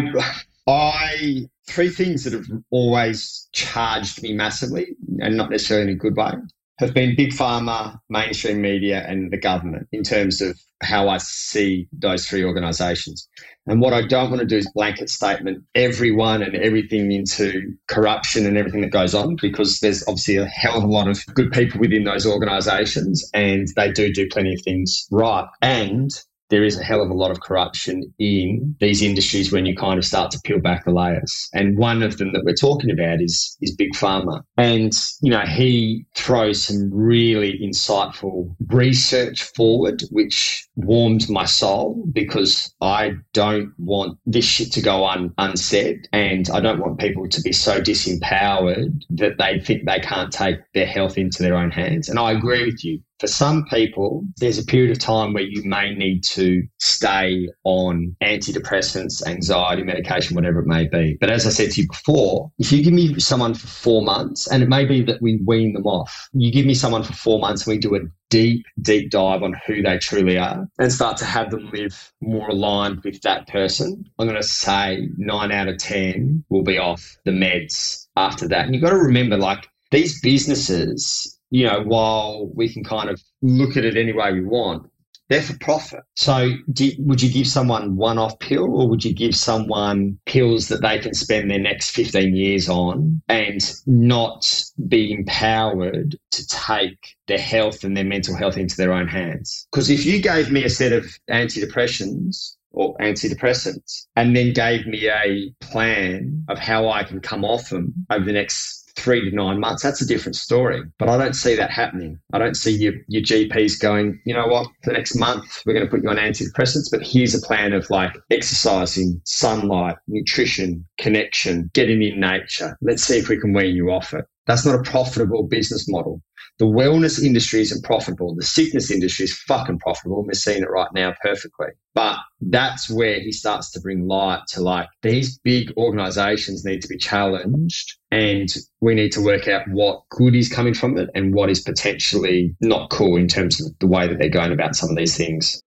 I 0.67 1.47
three 1.69 1.91
things 1.91 2.25
that 2.25 2.33
have 2.33 2.47
always 2.71 3.49
charged 3.53 4.23
me 4.23 4.33
massively, 4.33 4.89
and 5.21 5.37
not 5.37 5.51
necessarily 5.51 5.91
in 5.91 5.97
a 5.97 5.99
good 5.99 6.17
way, 6.17 6.33
have 6.79 6.95
been 6.95 7.17
big 7.17 7.31
pharma, 7.31 7.99
mainstream 8.09 8.61
media, 8.61 9.05
and 9.07 9.33
the 9.33 9.37
government 9.37 9.89
in 9.93 10.03
terms 10.03 10.41
of 10.41 10.59
how 10.81 11.09
I 11.09 11.19
see 11.19 11.89
those 11.93 12.27
three 12.27 12.45
organisations. 12.45 13.29
And 13.67 13.81
what 13.81 13.93
I 13.93 14.07
don't 14.07 14.31
want 14.31 14.41
to 14.41 14.47
do 14.47 14.57
is 14.57 14.71
blanket 14.75 15.11
statement 15.11 15.65
everyone 15.75 16.43
and 16.43 16.55
everything 16.55 17.11
into 17.11 17.75
corruption 17.89 18.47
and 18.47 18.57
everything 18.57 18.83
that 18.83 18.93
goes 18.93 19.15
on, 19.15 19.37
because 19.41 19.81
there's 19.81 20.07
obviously 20.07 20.37
a 20.37 20.47
hell 20.47 20.79
of 20.79 20.85
a 20.85 20.87
lot 20.87 21.09
of 21.09 21.19
good 21.35 21.53
people 21.53 21.81
within 21.81 22.05
those 22.05 22.27
organisations, 22.27 23.29
and 23.35 23.69
they 23.77 23.91
do 23.91 24.13
do 24.13 24.29
plenty 24.29 24.55
of 24.55 24.61
things 24.63 25.07
right. 25.11 25.47
And 25.61 26.11
there 26.51 26.65
is 26.65 26.79
a 26.79 26.83
hell 26.83 27.03
of 27.03 27.11
a 27.11 27.15
lot 27.15 27.31
of 27.31 27.41
corruption 27.41 28.13
in 28.19 28.75
these 28.81 29.03
industries 29.03 29.53
when 29.53 29.67
you 29.67 29.77
kind 29.77 29.99
of 29.99 30.05
start 30.05 30.31
to 30.31 30.41
peel 30.45 30.61
back 30.61 30.85
the 30.85 30.91
layers. 30.91 31.49
And 31.53 31.79
one 31.79 32.03
of 32.03 32.19
them 32.19 32.33
that 32.33 32.45
we're 32.45 32.55
talking 32.55 32.91
about 32.91 33.21
is 33.21 33.57
is 33.61 33.75
Big 33.75 33.93
Pharma. 33.93 34.43
And 34.57 34.93
you 35.23 35.31
know, 35.31 35.41
he 35.41 36.07
throws 36.15 36.65
some 36.65 36.91
really 36.93 37.59
insightful 37.63 38.55
research 38.69 39.43
forward, 39.43 40.03
which 40.11 40.68
warmed 40.79 41.29
my 41.29 41.45
soul 41.45 42.05
because 42.13 42.73
I 42.81 43.15
don't 43.33 43.73
want 43.79 44.19
this 44.27 44.45
shit 44.45 44.73
to 44.73 44.81
go 44.81 45.05
un, 45.07 45.35
unsaid, 45.39 46.09
and 46.13 46.49
I 46.51 46.61
don't 46.61 46.81
want 46.81 46.99
people 46.99 47.29
to 47.29 47.41
be 47.41 47.53
so 47.53 47.81
disempowered 47.81 49.03
that 49.11 49.39
they 49.39 49.61
think 49.61 49.85
they 49.85 50.01
can't 50.01 50.33
take 50.33 50.59
their 50.75 50.87
health 50.87 51.19
into 51.19 51.43
their 51.43 51.57
own 51.57 51.71
hands. 51.71 52.09
And 52.09 52.19
I 52.19 52.33
agree 52.33 52.65
with 52.65 52.85
you 52.85 53.01
for 53.19 53.27
some 53.27 53.65
people, 53.65 54.25
there's 54.37 54.59
a 54.59 54.65
period 54.65 54.93
of 54.93 54.99
time 54.99 55.33
where 55.33 55.43
you 55.43 55.63
may 55.65 55.93
need 55.95 56.23
to 56.25 56.63
stay 56.79 57.49
on 57.65 58.17
antidepressants, 58.23 59.27
anxiety 59.27 59.83
medication, 59.83 60.37
whatever 60.37 60.61
it 60.61 60.67
may 60.67 60.87
be. 60.87 61.17
But 61.21 61.31
as 61.31 61.47
I 61.47 61.51
said 61.51 61.73
to 61.73 61.83
you 61.83 61.89
before, 61.89 62.51
if 62.59 62.71
you 62.71 62.83
give 62.83 62.93
me 62.93 63.19
someone 63.19 63.55
for 63.55 63.67
four 63.67 64.03
months, 64.03 64.47
and 64.47 64.63
it 64.63 64.69
may 64.69 64.85
be 64.85 65.03
that 65.03 65.21
we 65.21 65.41
wean 65.45 65.73
them 65.73 65.87
off, 65.87 66.29
you 66.33 66.53
give 66.53 66.67
me 66.67 66.75
someone 66.75 67.03
for 67.03 67.13
four 67.13 67.41
months 67.41 67.67
and 67.67 67.75
we 67.75 67.79
do 67.79 67.97
a 67.97 68.01
deep, 68.31 68.67
deep 68.81 69.11
dive 69.11 69.43
on 69.43 69.55
who 69.67 69.83
they 69.83 69.99
truly 69.99 70.39
are 70.39 70.69
and 70.79 70.93
start 70.93 71.17
to 71.19 71.25
have 71.25 71.51
them 71.51 71.71
live 71.71 72.13
more 72.21 72.49
aligned 72.49 73.03
with 73.05 73.21
that 73.23 73.49
person, 73.49 74.05
I'm 74.19 74.27
going 74.27 74.41
to 74.41 74.47
say 74.47 75.09
nine 75.17 75.53
out 75.53 75.69
of 75.69 75.79
10 75.79 76.45
will 76.49 76.63
be 76.63 76.79
off 76.79 77.17
the 77.25 77.31
meds 77.31 78.07
after 78.17 78.49
that. 78.49 78.67
And 78.67 78.75
you've 78.75 78.85
got 78.85 78.91
to 78.91 78.97
remember, 78.97 79.37
like, 79.37 79.69
these 79.91 80.21
businesses, 80.21 81.39
you 81.51 81.67
know, 81.67 81.83
while 81.83 82.51
we 82.55 82.73
can 82.73 82.85
kind 82.85 83.09
of 83.09 83.23
look 83.43 83.77
at 83.77 83.85
it 83.85 83.97
any 83.97 84.13
way 84.13 84.33
we 84.33 84.45
want, 84.45 84.91
they're 85.29 85.43
for 85.43 85.57
profit. 85.59 86.01
So, 86.17 86.55
do, 86.73 86.91
would 86.99 87.23
you 87.23 87.31
give 87.31 87.47
someone 87.47 87.97
one 87.97 88.19
off 88.19 88.39
pill 88.39 88.65
or 88.65 88.89
would 88.89 89.05
you 89.05 89.15
give 89.15 89.35
someone 89.35 90.19
pills 90.27 90.69
that 90.69 90.83
they 90.83 90.99
can 90.99 91.15
spend 91.15 91.51
their 91.51 91.59
next 91.59 91.91
15 91.91 92.35
years 92.35 92.69
on 92.69 93.21
and 93.29 93.61
not 93.87 94.65
be 94.89 95.13
empowered 95.13 96.17
to 96.31 96.47
take 96.47 97.17
their 97.27 97.39
health 97.39 97.85
and 97.85 97.97
their 97.97 98.05
mental 98.05 98.37
health 98.37 98.57
into 98.57 98.77
their 98.77 98.93
own 98.93 99.09
hands? 99.09 99.67
Because 99.71 99.91
if 99.91 100.07
you 100.07 100.21
gave 100.21 100.51
me 100.51 100.65
a 100.65 100.71
set 100.71 100.93
of 100.93 101.05
antidepressants, 101.31 102.55
or 102.73 102.97
antidepressants, 102.99 104.07
and 104.15 104.37
then 104.37 104.53
gave 104.53 104.87
me 104.87 105.09
a 105.09 105.51
plan 105.61 106.45
of 106.49 106.59
how 106.59 106.89
I 106.89 107.03
can 107.03 107.21
come 107.21 107.45
off 107.45 107.71
them 107.71 107.93
over 108.11 108.25
the 108.25 108.33
next 108.33 108.78
three 108.99 109.29
to 109.29 109.35
nine 109.35 109.61
months, 109.61 109.83
that's 109.83 110.03
a 110.03 110.07
different 110.07 110.37
story. 110.37 110.83
But 110.99 111.09
I 111.09 111.17
don't 111.17 111.35
see 111.35 111.55
that 111.57 111.71
happening. 111.71 112.19
I 112.33 112.39
don't 112.39 112.57
see 112.57 112.73
your, 112.73 112.95
your 113.09 113.23
GPs 113.23 113.81
going, 113.81 114.21
you 114.25 114.35
know 114.35 114.47
what, 114.47 114.69
the 114.85 114.93
next 114.93 115.15
month, 115.17 115.63
we're 115.65 115.75
going 115.75 115.87
to 115.87 115.91
put 115.91 116.03
you 116.03 116.11
on 116.11 116.17
antidepressants, 116.17 116.91
but 116.91 117.03
here's 117.03 117.35
a 117.35 117.47
plan 117.47 117.73
of 117.73 117.89
like 117.91 118.17
exercising, 118.31 119.21
sunlight, 119.25 119.97
nutrition, 120.07 120.87
connection, 120.99 121.71
getting 121.75 122.03
in 122.03 122.21
nature. 122.21 122.77
Let's 122.83 123.05
see 123.05 123.19
if 123.19 123.29
we 123.29 123.41
can 123.41 123.53
wean 123.53 123.75
you 123.75 123.91
off 123.91 124.13
it. 124.15 124.25
That's 124.47 124.65
not 124.65 124.75
a 124.75 124.83
profitable 124.83 125.43
business 125.43 125.89
model. 125.89 126.23
The 126.59 126.67
wellness 126.67 127.23
industry 127.23 127.61
isn't 127.61 127.85
profitable. 127.85 128.35
The 128.35 128.43
sickness 128.43 128.91
industry 128.91 129.25
is 129.25 129.39
fucking 129.43 129.79
profitable. 129.79 130.25
We're 130.25 130.33
seeing 130.33 130.63
it 130.63 130.71
right 130.71 130.89
now 130.93 131.15
perfectly. 131.23 131.69
But 131.95 132.19
that's 132.41 132.91
where 132.91 133.21
he 133.21 133.31
starts 133.31 133.71
to 133.73 133.81
bring 133.81 134.09
light 134.09 134.41
to 134.49 134.61
like 134.61 134.89
these 135.03 135.39
big 135.39 135.73
organizations 135.77 136.65
need 136.65 136.83
to 136.83 136.89
be 136.89 136.97
challenged 136.97 137.97
and 138.11 138.49
we 138.81 138.97
need 138.97 139.13
to 139.13 139.21
work 139.21 139.47
out 139.47 139.69
what 139.69 140.03
good 140.11 140.35
is 140.35 140.49
coming 140.49 140.75
from 140.75 140.99
it 140.99 141.11
and 141.15 141.33
what 141.33 141.49
is 141.49 141.61
potentially 141.61 142.57
not 142.61 142.91
cool 142.91 143.17
in 143.17 143.29
terms 143.29 143.65
of 143.65 143.73
the 143.79 143.87
way 143.87 144.09
that 144.09 144.19
they're 144.19 144.29
going 144.29 144.53
about 144.53 144.75
some 144.75 144.91
of 144.91 144.97
these 144.97 145.17
things. 145.17 145.63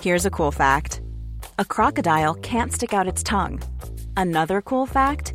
Here's 0.00 0.24
a 0.24 0.30
cool 0.30 0.52
fact 0.52 1.00
a 1.58 1.64
crocodile 1.64 2.34
can't 2.34 2.72
stick 2.72 2.94
out 2.94 3.08
its 3.08 3.24
tongue. 3.24 3.60
Another 4.16 4.62
cool 4.62 4.86
fact 4.86 5.34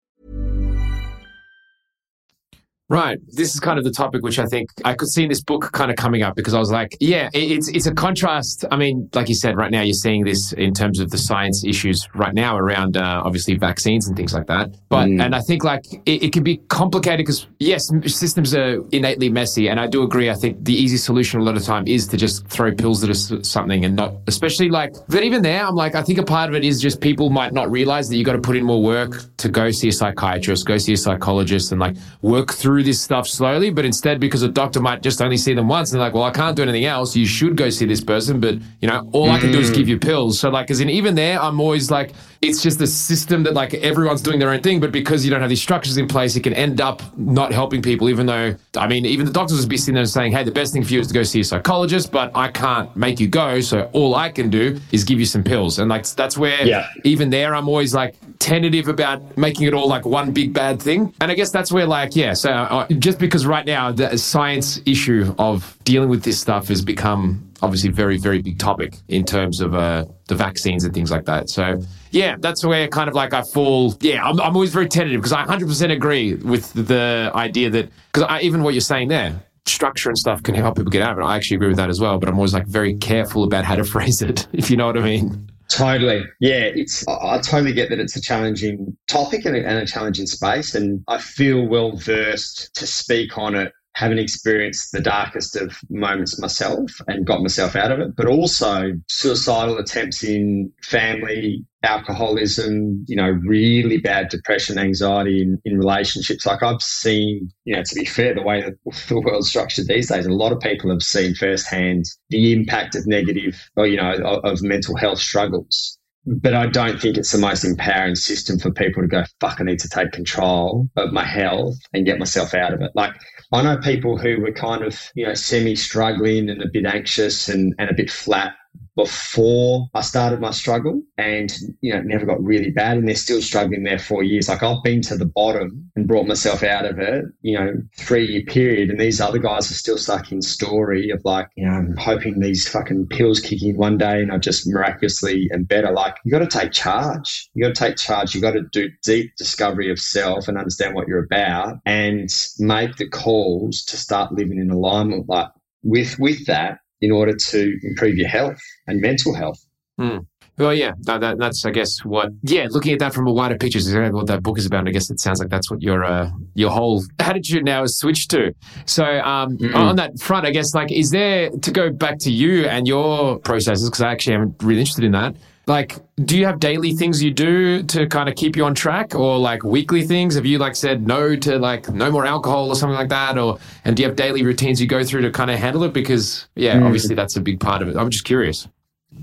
Right. 2.91 3.17
This 3.29 3.53
is 3.53 3.61
kind 3.61 3.79
of 3.79 3.85
the 3.85 3.91
topic 3.91 4.21
which 4.21 4.37
I 4.37 4.45
think 4.47 4.69
I 4.83 4.93
could 4.93 5.07
see 5.07 5.23
in 5.23 5.29
this 5.29 5.41
book 5.41 5.71
kind 5.71 5.89
of 5.89 5.95
coming 5.95 6.23
up 6.23 6.35
because 6.35 6.53
I 6.53 6.59
was 6.59 6.71
like, 6.71 6.97
yeah, 6.99 7.29
it's 7.33 7.69
it's 7.69 7.85
a 7.85 7.93
contrast. 7.93 8.65
I 8.69 8.75
mean, 8.75 9.09
like 9.13 9.29
you 9.29 9.35
said, 9.35 9.55
right 9.55 9.71
now 9.71 9.81
you're 9.81 9.93
seeing 9.93 10.25
this 10.25 10.51
in 10.51 10.73
terms 10.73 10.99
of 10.99 11.09
the 11.09 11.17
science 11.17 11.63
issues 11.63 12.09
right 12.13 12.33
now 12.33 12.57
around 12.57 12.97
uh, 12.97 13.21
obviously 13.23 13.55
vaccines 13.55 14.09
and 14.09 14.17
things 14.17 14.33
like 14.33 14.47
that. 14.47 14.75
But 14.89 15.07
mm. 15.07 15.23
and 15.23 15.33
I 15.33 15.39
think 15.39 15.63
like 15.63 15.85
it, 16.05 16.23
it 16.23 16.33
can 16.33 16.43
be 16.43 16.57
complicated 16.67 17.19
because 17.19 17.47
yes, 17.59 17.89
systems 18.07 18.53
are 18.53 18.83
innately 18.91 19.29
messy, 19.29 19.69
and 19.69 19.79
I 19.79 19.87
do 19.87 20.03
agree. 20.03 20.29
I 20.29 20.35
think 20.35 20.65
the 20.65 20.73
easy 20.73 20.97
solution 20.97 21.39
a 21.39 21.43
lot 21.43 21.55
of 21.55 21.63
time 21.63 21.87
is 21.87 22.07
to 22.09 22.17
just 22.17 22.45
throw 22.47 22.75
pills 22.75 23.05
at 23.05 23.45
something 23.45 23.85
and 23.85 23.95
not, 23.95 24.15
especially 24.27 24.67
like. 24.67 24.93
But 25.07 25.23
even 25.23 25.41
there, 25.41 25.65
I'm 25.65 25.75
like, 25.75 25.95
I 25.95 26.03
think 26.03 26.19
a 26.19 26.23
part 26.23 26.49
of 26.49 26.55
it 26.55 26.65
is 26.65 26.81
just 26.81 26.99
people 26.99 27.29
might 27.29 27.53
not 27.53 27.71
realize 27.71 28.09
that 28.09 28.17
you 28.17 28.25
got 28.25 28.33
to 28.33 28.41
put 28.41 28.57
in 28.57 28.65
more 28.65 28.83
work 28.83 29.23
to 29.37 29.47
go 29.47 29.71
see 29.71 29.87
a 29.87 29.93
psychiatrist, 29.93 30.65
go 30.65 30.77
see 30.77 30.91
a 30.91 30.97
psychologist, 30.97 31.71
and 31.71 31.79
like 31.79 31.95
work 32.21 32.51
through 32.51 32.80
through 32.81 32.89
this 32.89 32.99
stuff 32.99 33.27
slowly, 33.27 33.69
but 33.69 33.85
instead 33.85 34.19
because 34.19 34.41
a 34.41 34.47
doctor 34.47 34.79
might 34.79 35.03
just 35.03 35.21
only 35.21 35.37
see 35.37 35.53
them 35.53 35.67
once 35.67 35.91
and 35.91 35.99
they're 35.99 36.07
like, 36.07 36.15
well, 36.15 36.23
I 36.23 36.31
can't 36.31 36.55
do 36.55 36.63
anything 36.63 36.85
else. 36.85 37.15
You 37.15 37.27
should 37.27 37.55
go 37.55 37.69
see 37.69 37.85
this 37.85 38.03
person, 38.03 38.39
but 38.39 38.55
you 38.81 38.87
know, 38.87 39.07
all 39.11 39.27
mm. 39.27 39.31
I 39.31 39.39
can 39.39 39.51
do 39.51 39.59
is 39.59 39.69
give 39.69 39.87
you 39.87 39.99
pills. 39.99 40.39
So 40.39 40.49
like, 40.49 40.71
as 40.71 40.79
in 40.79 40.89
even 40.89 41.13
there, 41.13 41.39
I'm 41.39 41.59
always 41.59 41.91
like, 41.91 42.13
it's 42.41 42.63
just 42.63 42.81
a 42.81 42.87
system 42.87 43.43
that 43.43 43.53
like 43.53 43.75
everyone's 43.75 44.21
doing 44.21 44.39
their 44.39 44.49
own 44.49 44.61
thing, 44.61 44.79
but 44.79 44.91
because 44.91 45.23
you 45.23 45.29
don't 45.29 45.41
have 45.41 45.49
these 45.49 45.61
structures 45.61 45.97
in 45.97 46.07
place, 46.07 46.35
it 46.35 46.41
can 46.41 46.53
end 46.53 46.81
up 46.81 47.01
not 47.15 47.51
helping 47.51 47.83
people. 47.83 48.09
Even 48.09 48.25
though, 48.25 48.55
I 48.75 48.87
mean, 48.87 49.05
even 49.05 49.27
the 49.27 49.31
doctors 49.31 49.59
would 49.59 49.69
be 49.69 49.77
sitting 49.77 49.93
there 49.93 50.05
saying, 50.05 50.31
"Hey, 50.31 50.43
the 50.43 50.51
best 50.51 50.73
thing 50.73 50.83
for 50.83 50.91
you 50.91 50.99
is 50.99 51.07
to 51.07 51.13
go 51.13 51.21
see 51.21 51.41
a 51.41 51.43
psychologist," 51.43 52.11
but 52.11 52.31
I 52.33 52.49
can't 52.49 52.93
make 52.95 53.19
you 53.19 53.27
go, 53.27 53.61
so 53.61 53.89
all 53.93 54.15
I 54.15 54.29
can 54.29 54.49
do 54.49 54.79
is 54.91 55.03
give 55.03 55.19
you 55.19 55.25
some 55.25 55.43
pills. 55.43 55.77
And 55.77 55.87
like 55.89 56.07
that's 56.07 56.35
where, 56.35 56.65
yeah. 56.65 56.87
even 57.03 57.29
there, 57.29 57.53
I'm 57.53 57.69
always 57.69 57.93
like 57.93 58.15
tentative 58.39 58.87
about 58.87 59.37
making 59.37 59.67
it 59.67 59.73
all 59.75 59.87
like 59.87 60.05
one 60.05 60.31
big 60.31 60.51
bad 60.51 60.81
thing. 60.81 61.13
And 61.21 61.31
I 61.31 61.35
guess 61.35 61.51
that's 61.51 61.71
where 61.71 61.85
like, 61.85 62.15
yeah, 62.15 62.33
so 62.33 62.51
uh, 62.51 62.87
just 62.97 63.19
because 63.19 63.45
right 63.45 63.65
now 63.65 63.91
the 63.91 64.17
science 64.17 64.81
issue 64.87 65.35
of 65.37 65.77
dealing 65.83 66.09
with 66.09 66.23
this 66.23 66.39
stuff 66.39 66.67
has 66.67 66.83
become 66.83 67.47
obviously 67.61 67.91
very 67.91 68.17
very 68.17 68.41
big 68.41 68.57
topic 68.57 68.95
in 69.07 69.23
terms 69.23 69.61
of 69.61 69.75
uh, 69.75 70.05
the 70.27 70.35
vaccines 70.35 70.83
and 70.83 70.93
things 70.93 71.11
like 71.11 71.25
that. 71.25 71.49
So 71.49 71.79
yeah, 72.11 72.35
that's 72.39 72.65
where 72.65 72.87
kind 72.87 73.07
of 73.07 73.15
like 73.15 73.33
I 73.33 73.43
fall. 73.43 73.95
Yeah, 74.01 74.23
I'm, 74.23 74.39
I'm 74.41 74.55
always 74.55 74.71
very 74.71 74.87
tentative 74.87 75.21
because 75.21 75.33
I 75.33 75.45
100% 75.45 75.91
agree 75.91 76.35
with 76.35 76.73
the 76.73 77.31
idea 77.35 77.69
that 77.69 77.89
because 78.11 78.41
even 78.41 78.63
what 78.63 78.73
you're 78.73 78.81
saying 78.81 79.09
there. 79.09 79.39
Structure 79.67 80.09
and 80.09 80.17
stuff 80.17 80.41
can 80.41 80.55
help 80.55 80.77
people 80.77 80.89
get 80.89 81.03
out 81.03 81.13
of 81.13 81.19
it. 81.19 81.21
I 81.21 81.35
actually 81.35 81.57
agree 81.57 81.67
with 81.67 81.77
that 81.77 81.91
as 81.91 82.01
well, 82.01 82.17
but 82.17 82.27
I'm 82.27 82.35
always 82.35 82.51
like 82.51 82.65
very 82.65 82.95
careful 82.95 83.43
about 83.43 83.63
how 83.63 83.75
to 83.75 83.83
phrase 83.93 84.23
it, 84.23 84.47
if 84.53 84.71
you 84.71 84.75
know 84.75 84.87
what 84.87 84.97
I 84.97 85.01
mean. 85.01 85.51
Totally. 85.71 86.25
Yeah, 86.39 86.63
it's 86.75 87.07
I 87.07 87.39
totally 87.39 87.71
get 87.71 87.89
that 87.89 87.99
it's 87.99 88.15
a 88.15 88.21
challenging 88.21 88.97
topic 89.07 89.45
and 89.45 89.55
a, 89.55 89.65
and 89.65 89.77
a 89.77 89.85
challenging 89.85 90.25
space 90.25 90.75
and 90.75 91.03
I 91.07 91.17
feel 91.17 91.65
well 91.65 91.95
versed 91.95 92.75
to 92.75 92.87
speak 92.87 93.37
on 93.37 93.55
it 93.55 93.71
having 93.93 94.17
experienced 94.17 94.91
the 94.91 95.01
darkest 95.01 95.55
of 95.55 95.77
moments 95.89 96.39
myself 96.39 96.91
and 97.07 97.25
got 97.25 97.41
myself 97.41 97.75
out 97.75 97.91
of 97.91 97.99
it, 97.99 98.15
but 98.15 98.25
also 98.25 98.91
suicidal 99.07 99.77
attempts 99.77 100.23
in 100.23 100.71
family, 100.83 101.65
alcoholism, 101.83 103.03
you 103.07 103.15
know, 103.15 103.29
really 103.45 103.97
bad 103.97 104.29
depression, 104.29 104.77
anxiety 104.77 105.41
in, 105.41 105.59
in 105.65 105.77
relationships. 105.77 106.45
Like 106.45 106.63
I've 106.63 106.81
seen, 106.81 107.51
you 107.65 107.75
know, 107.75 107.83
to 107.83 107.95
be 107.95 108.05
fair, 108.05 108.33
the 108.33 108.41
way 108.41 108.61
that 108.61 108.73
the 109.09 109.19
world's 109.19 109.49
structured 109.49 109.87
these 109.87 110.09
days, 110.09 110.25
a 110.25 110.31
lot 110.31 110.53
of 110.53 110.59
people 110.59 110.89
have 110.89 111.03
seen 111.03 111.35
firsthand 111.35 112.05
the 112.29 112.53
impact 112.53 112.95
of 112.95 113.07
negative 113.07 113.69
or, 113.75 113.87
you 113.87 113.97
know, 113.97 114.13
of, 114.13 114.45
of 114.45 114.61
mental 114.61 114.95
health 114.95 115.19
struggles 115.19 115.97
but 116.25 116.53
I 116.53 116.67
don't 116.67 117.01
think 117.01 117.17
it's 117.17 117.31
the 117.31 117.37
most 117.37 117.63
empowering 117.63 118.15
system 118.15 118.59
for 118.59 118.71
people 118.71 119.01
to 119.01 119.07
go, 119.07 119.23
fuck, 119.39 119.59
I 119.59 119.63
need 119.63 119.79
to 119.79 119.89
take 119.89 120.11
control 120.11 120.87
of 120.95 121.11
my 121.11 121.23
health 121.23 121.77
and 121.93 122.05
get 122.05 122.19
myself 122.19 122.53
out 122.53 122.73
of 122.73 122.81
it. 122.81 122.91
Like, 122.93 123.13
I 123.51 123.61
know 123.63 123.77
people 123.77 124.17
who 124.17 124.39
were 124.39 124.51
kind 124.51 124.83
of, 124.83 124.99
you 125.15 125.25
know, 125.25 125.33
semi 125.33 125.75
struggling 125.75 126.49
and 126.49 126.61
a 126.61 126.67
bit 126.71 126.85
anxious 126.85 127.49
and, 127.49 127.73
and 127.79 127.89
a 127.89 127.93
bit 127.93 128.11
flat 128.11 128.53
before 128.95 129.87
I 129.93 130.01
started 130.01 130.41
my 130.41 130.51
struggle 130.51 131.01
and, 131.17 131.51
you 131.81 131.93
know, 131.93 132.01
never 132.01 132.25
got 132.25 132.43
really 132.43 132.71
bad 132.71 132.97
and 132.97 133.07
they're 133.07 133.15
still 133.15 133.41
struggling 133.41 133.83
there 133.83 133.99
four 133.99 134.23
years. 134.23 134.49
Like 134.49 134.63
I've 134.63 134.83
been 134.83 135.01
to 135.03 135.17
the 135.17 135.25
bottom 135.25 135.89
and 135.95 136.07
brought 136.07 136.27
myself 136.27 136.61
out 136.61 136.85
of 136.85 136.99
it, 136.99 137.25
you 137.41 137.57
know, 137.57 137.73
three 137.97 138.27
year 138.27 138.43
period. 138.43 138.89
And 138.89 138.99
these 138.99 139.21
other 139.21 139.39
guys 139.39 139.71
are 139.71 139.75
still 139.75 139.97
stuck 139.97 140.31
in 140.31 140.41
story 140.41 141.09
of 141.09 141.21
like, 141.23 141.47
you 141.55 141.65
know, 141.65 141.73
I'm 141.73 141.95
hoping 141.97 142.39
these 142.39 142.67
fucking 142.67 143.07
pills 143.07 143.39
kick 143.39 143.63
in 143.63 143.77
one 143.77 143.97
day 143.97 144.21
and 144.21 144.31
I 144.31 144.37
just 144.37 144.67
miraculously 144.67 145.49
am 145.53 145.63
better. 145.63 145.91
Like 145.91 146.17
you 146.25 146.31
got 146.31 146.39
to 146.39 146.59
take 146.59 146.73
charge. 146.73 147.49
You 147.53 147.63
got 147.63 147.75
to 147.75 147.85
take 147.85 147.97
charge. 147.97 148.35
You 148.35 148.41
got 148.41 148.51
to 148.51 148.63
do 148.71 148.89
deep 149.03 149.35
discovery 149.37 149.89
of 149.89 149.99
self 149.99 150.47
and 150.47 150.57
understand 150.57 150.95
what 150.95 151.07
you're 151.07 151.23
about 151.23 151.77
and 151.85 152.29
make 152.59 152.97
the 152.97 153.07
calls 153.07 153.83
to 153.85 153.97
start 153.97 154.33
living 154.33 154.59
in 154.59 154.69
alignment 154.69 155.29
like 155.29 155.47
with 155.83 156.19
with 156.19 156.45
that 156.45 156.79
in 157.01 157.11
order 157.11 157.33
to 157.35 157.77
improve 157.83 158.15
your 158.15 158.27
health 158.27 158.59
and 158.87 159.01
mental 159.01 159.33
health. 159.33 159.59
Hmm. 159.97 160.19
Well, 160.57 160.73
yeah, 160.75 160.91
that, 161.01 161.37
that's 161.39 161.65
I 161.65 161.71
guess 161.71 162.05
what. 162.05 162.29
Yeah, 162.43 162.67
looking 162.69 162.93
at 162.93 162.99
that 162.99 163.13
from 163.13 163.25
a 163.25 163.33
wider 163.33 163.57
picture 163.57 163.79
is 163.79 163.87
exactly 163.87 164.11
what 164.11 164.27
that 164.27 164.43
book 164.43 164.59
is 164.59 164.65
about. 164.65 164.87
I 164.87 164.91
guess 164.91 165.09
it 165.09 165.19
sounds 165.19 165.39
like 165.39 165.49
that's 165.49 165.71
what 165.71 165.81
your 165.81 166.03
uh, 166.03 166.29
your 166.53 166.69
whole 166.69 167.03
attitude 167.19 167.65
now 167.65 167.83
is 167.83 167.97
switched 167.97 168.29
to. 168.31 168.53
So 168.85 169.03
um, 169.03 169.57
mm-hmm. 169.57 169.75
on 169.75 169.95
that 169.95 170.19
front, 170.19 170.45
I 170.45 170.51
guess 170.51 170.75
like 170.75 170.91
is 170.91 171.09
there 171.09 171.49
to 171.49 171.71
go 171.71 171.89
back 171.91 172.19
to 172.19 172.31
you 172.31 172.65
and 172.65 172.87
your 172.87 173.39
processes 173.39 173.89
because 173.89 174.01
I 174.01 174.11
actually 174.11 174.35
am 174.35 174.55
really 174.61 174.81
interested 174.81 175.05
in 175.05 175.13
that. 175.13 175.35
Like, 175.67 175.99
do 176.25 176.37
you 176.37 176.45
have 176.45 176.59
daily 176.59 176.93
things 176.93 177.21
you 177.21 177.31
do 177.31 177.83
to 177.83 178.07
kind 178.07 178.27
of 178.27 178.35
keep 178.35 178.55
you 178.55 178.65
on 178.65 178.73
track, 178.73 179.15
or 179.15 179.37
like 179.37 179.63
weekly 179.63 180.05
things? 180.05 180.35
Have 180.35 180.45
you 180.45 180.57
like 180.57 180.75
said 180.75 181.05
no 181.07 181.35
to 181.35 181.59
like 181.59 181.89
no 181.89 182.11
more 182.11 182.25
alcohol 182.25 182.69
or 182.69 182.75
something 182.75 182.97
like 182.97 183.09
that, 183.09 183.37
or 183.37 183.59
and 183.85 183.95
do 183.95 184.03
you 184.03 184.07
have 184.07 184.15
daily 184.15 184.43
routines 184.43 184.81
you 184.81 184.87
go 184.87 185.03
through 185.03 185.21
to 185.21 185.31
kind 185.31 185.51
of 185.51 185.59
handle 185.59 185.83
it? 185.83 185.93
Because 185.93 186.47
yeah, 186.55 186.75
mm. 186.75 186.85
obviously 186.85 187.15
that's 187.15 187.35
a 187.35 187.41
big 187.41 187.59
part 187.59 187.81
of 187.81 187.87
it. 187.87 187.95
I'm 187.95 188.09
just 188.09 188.25
curious. 188.25 188.67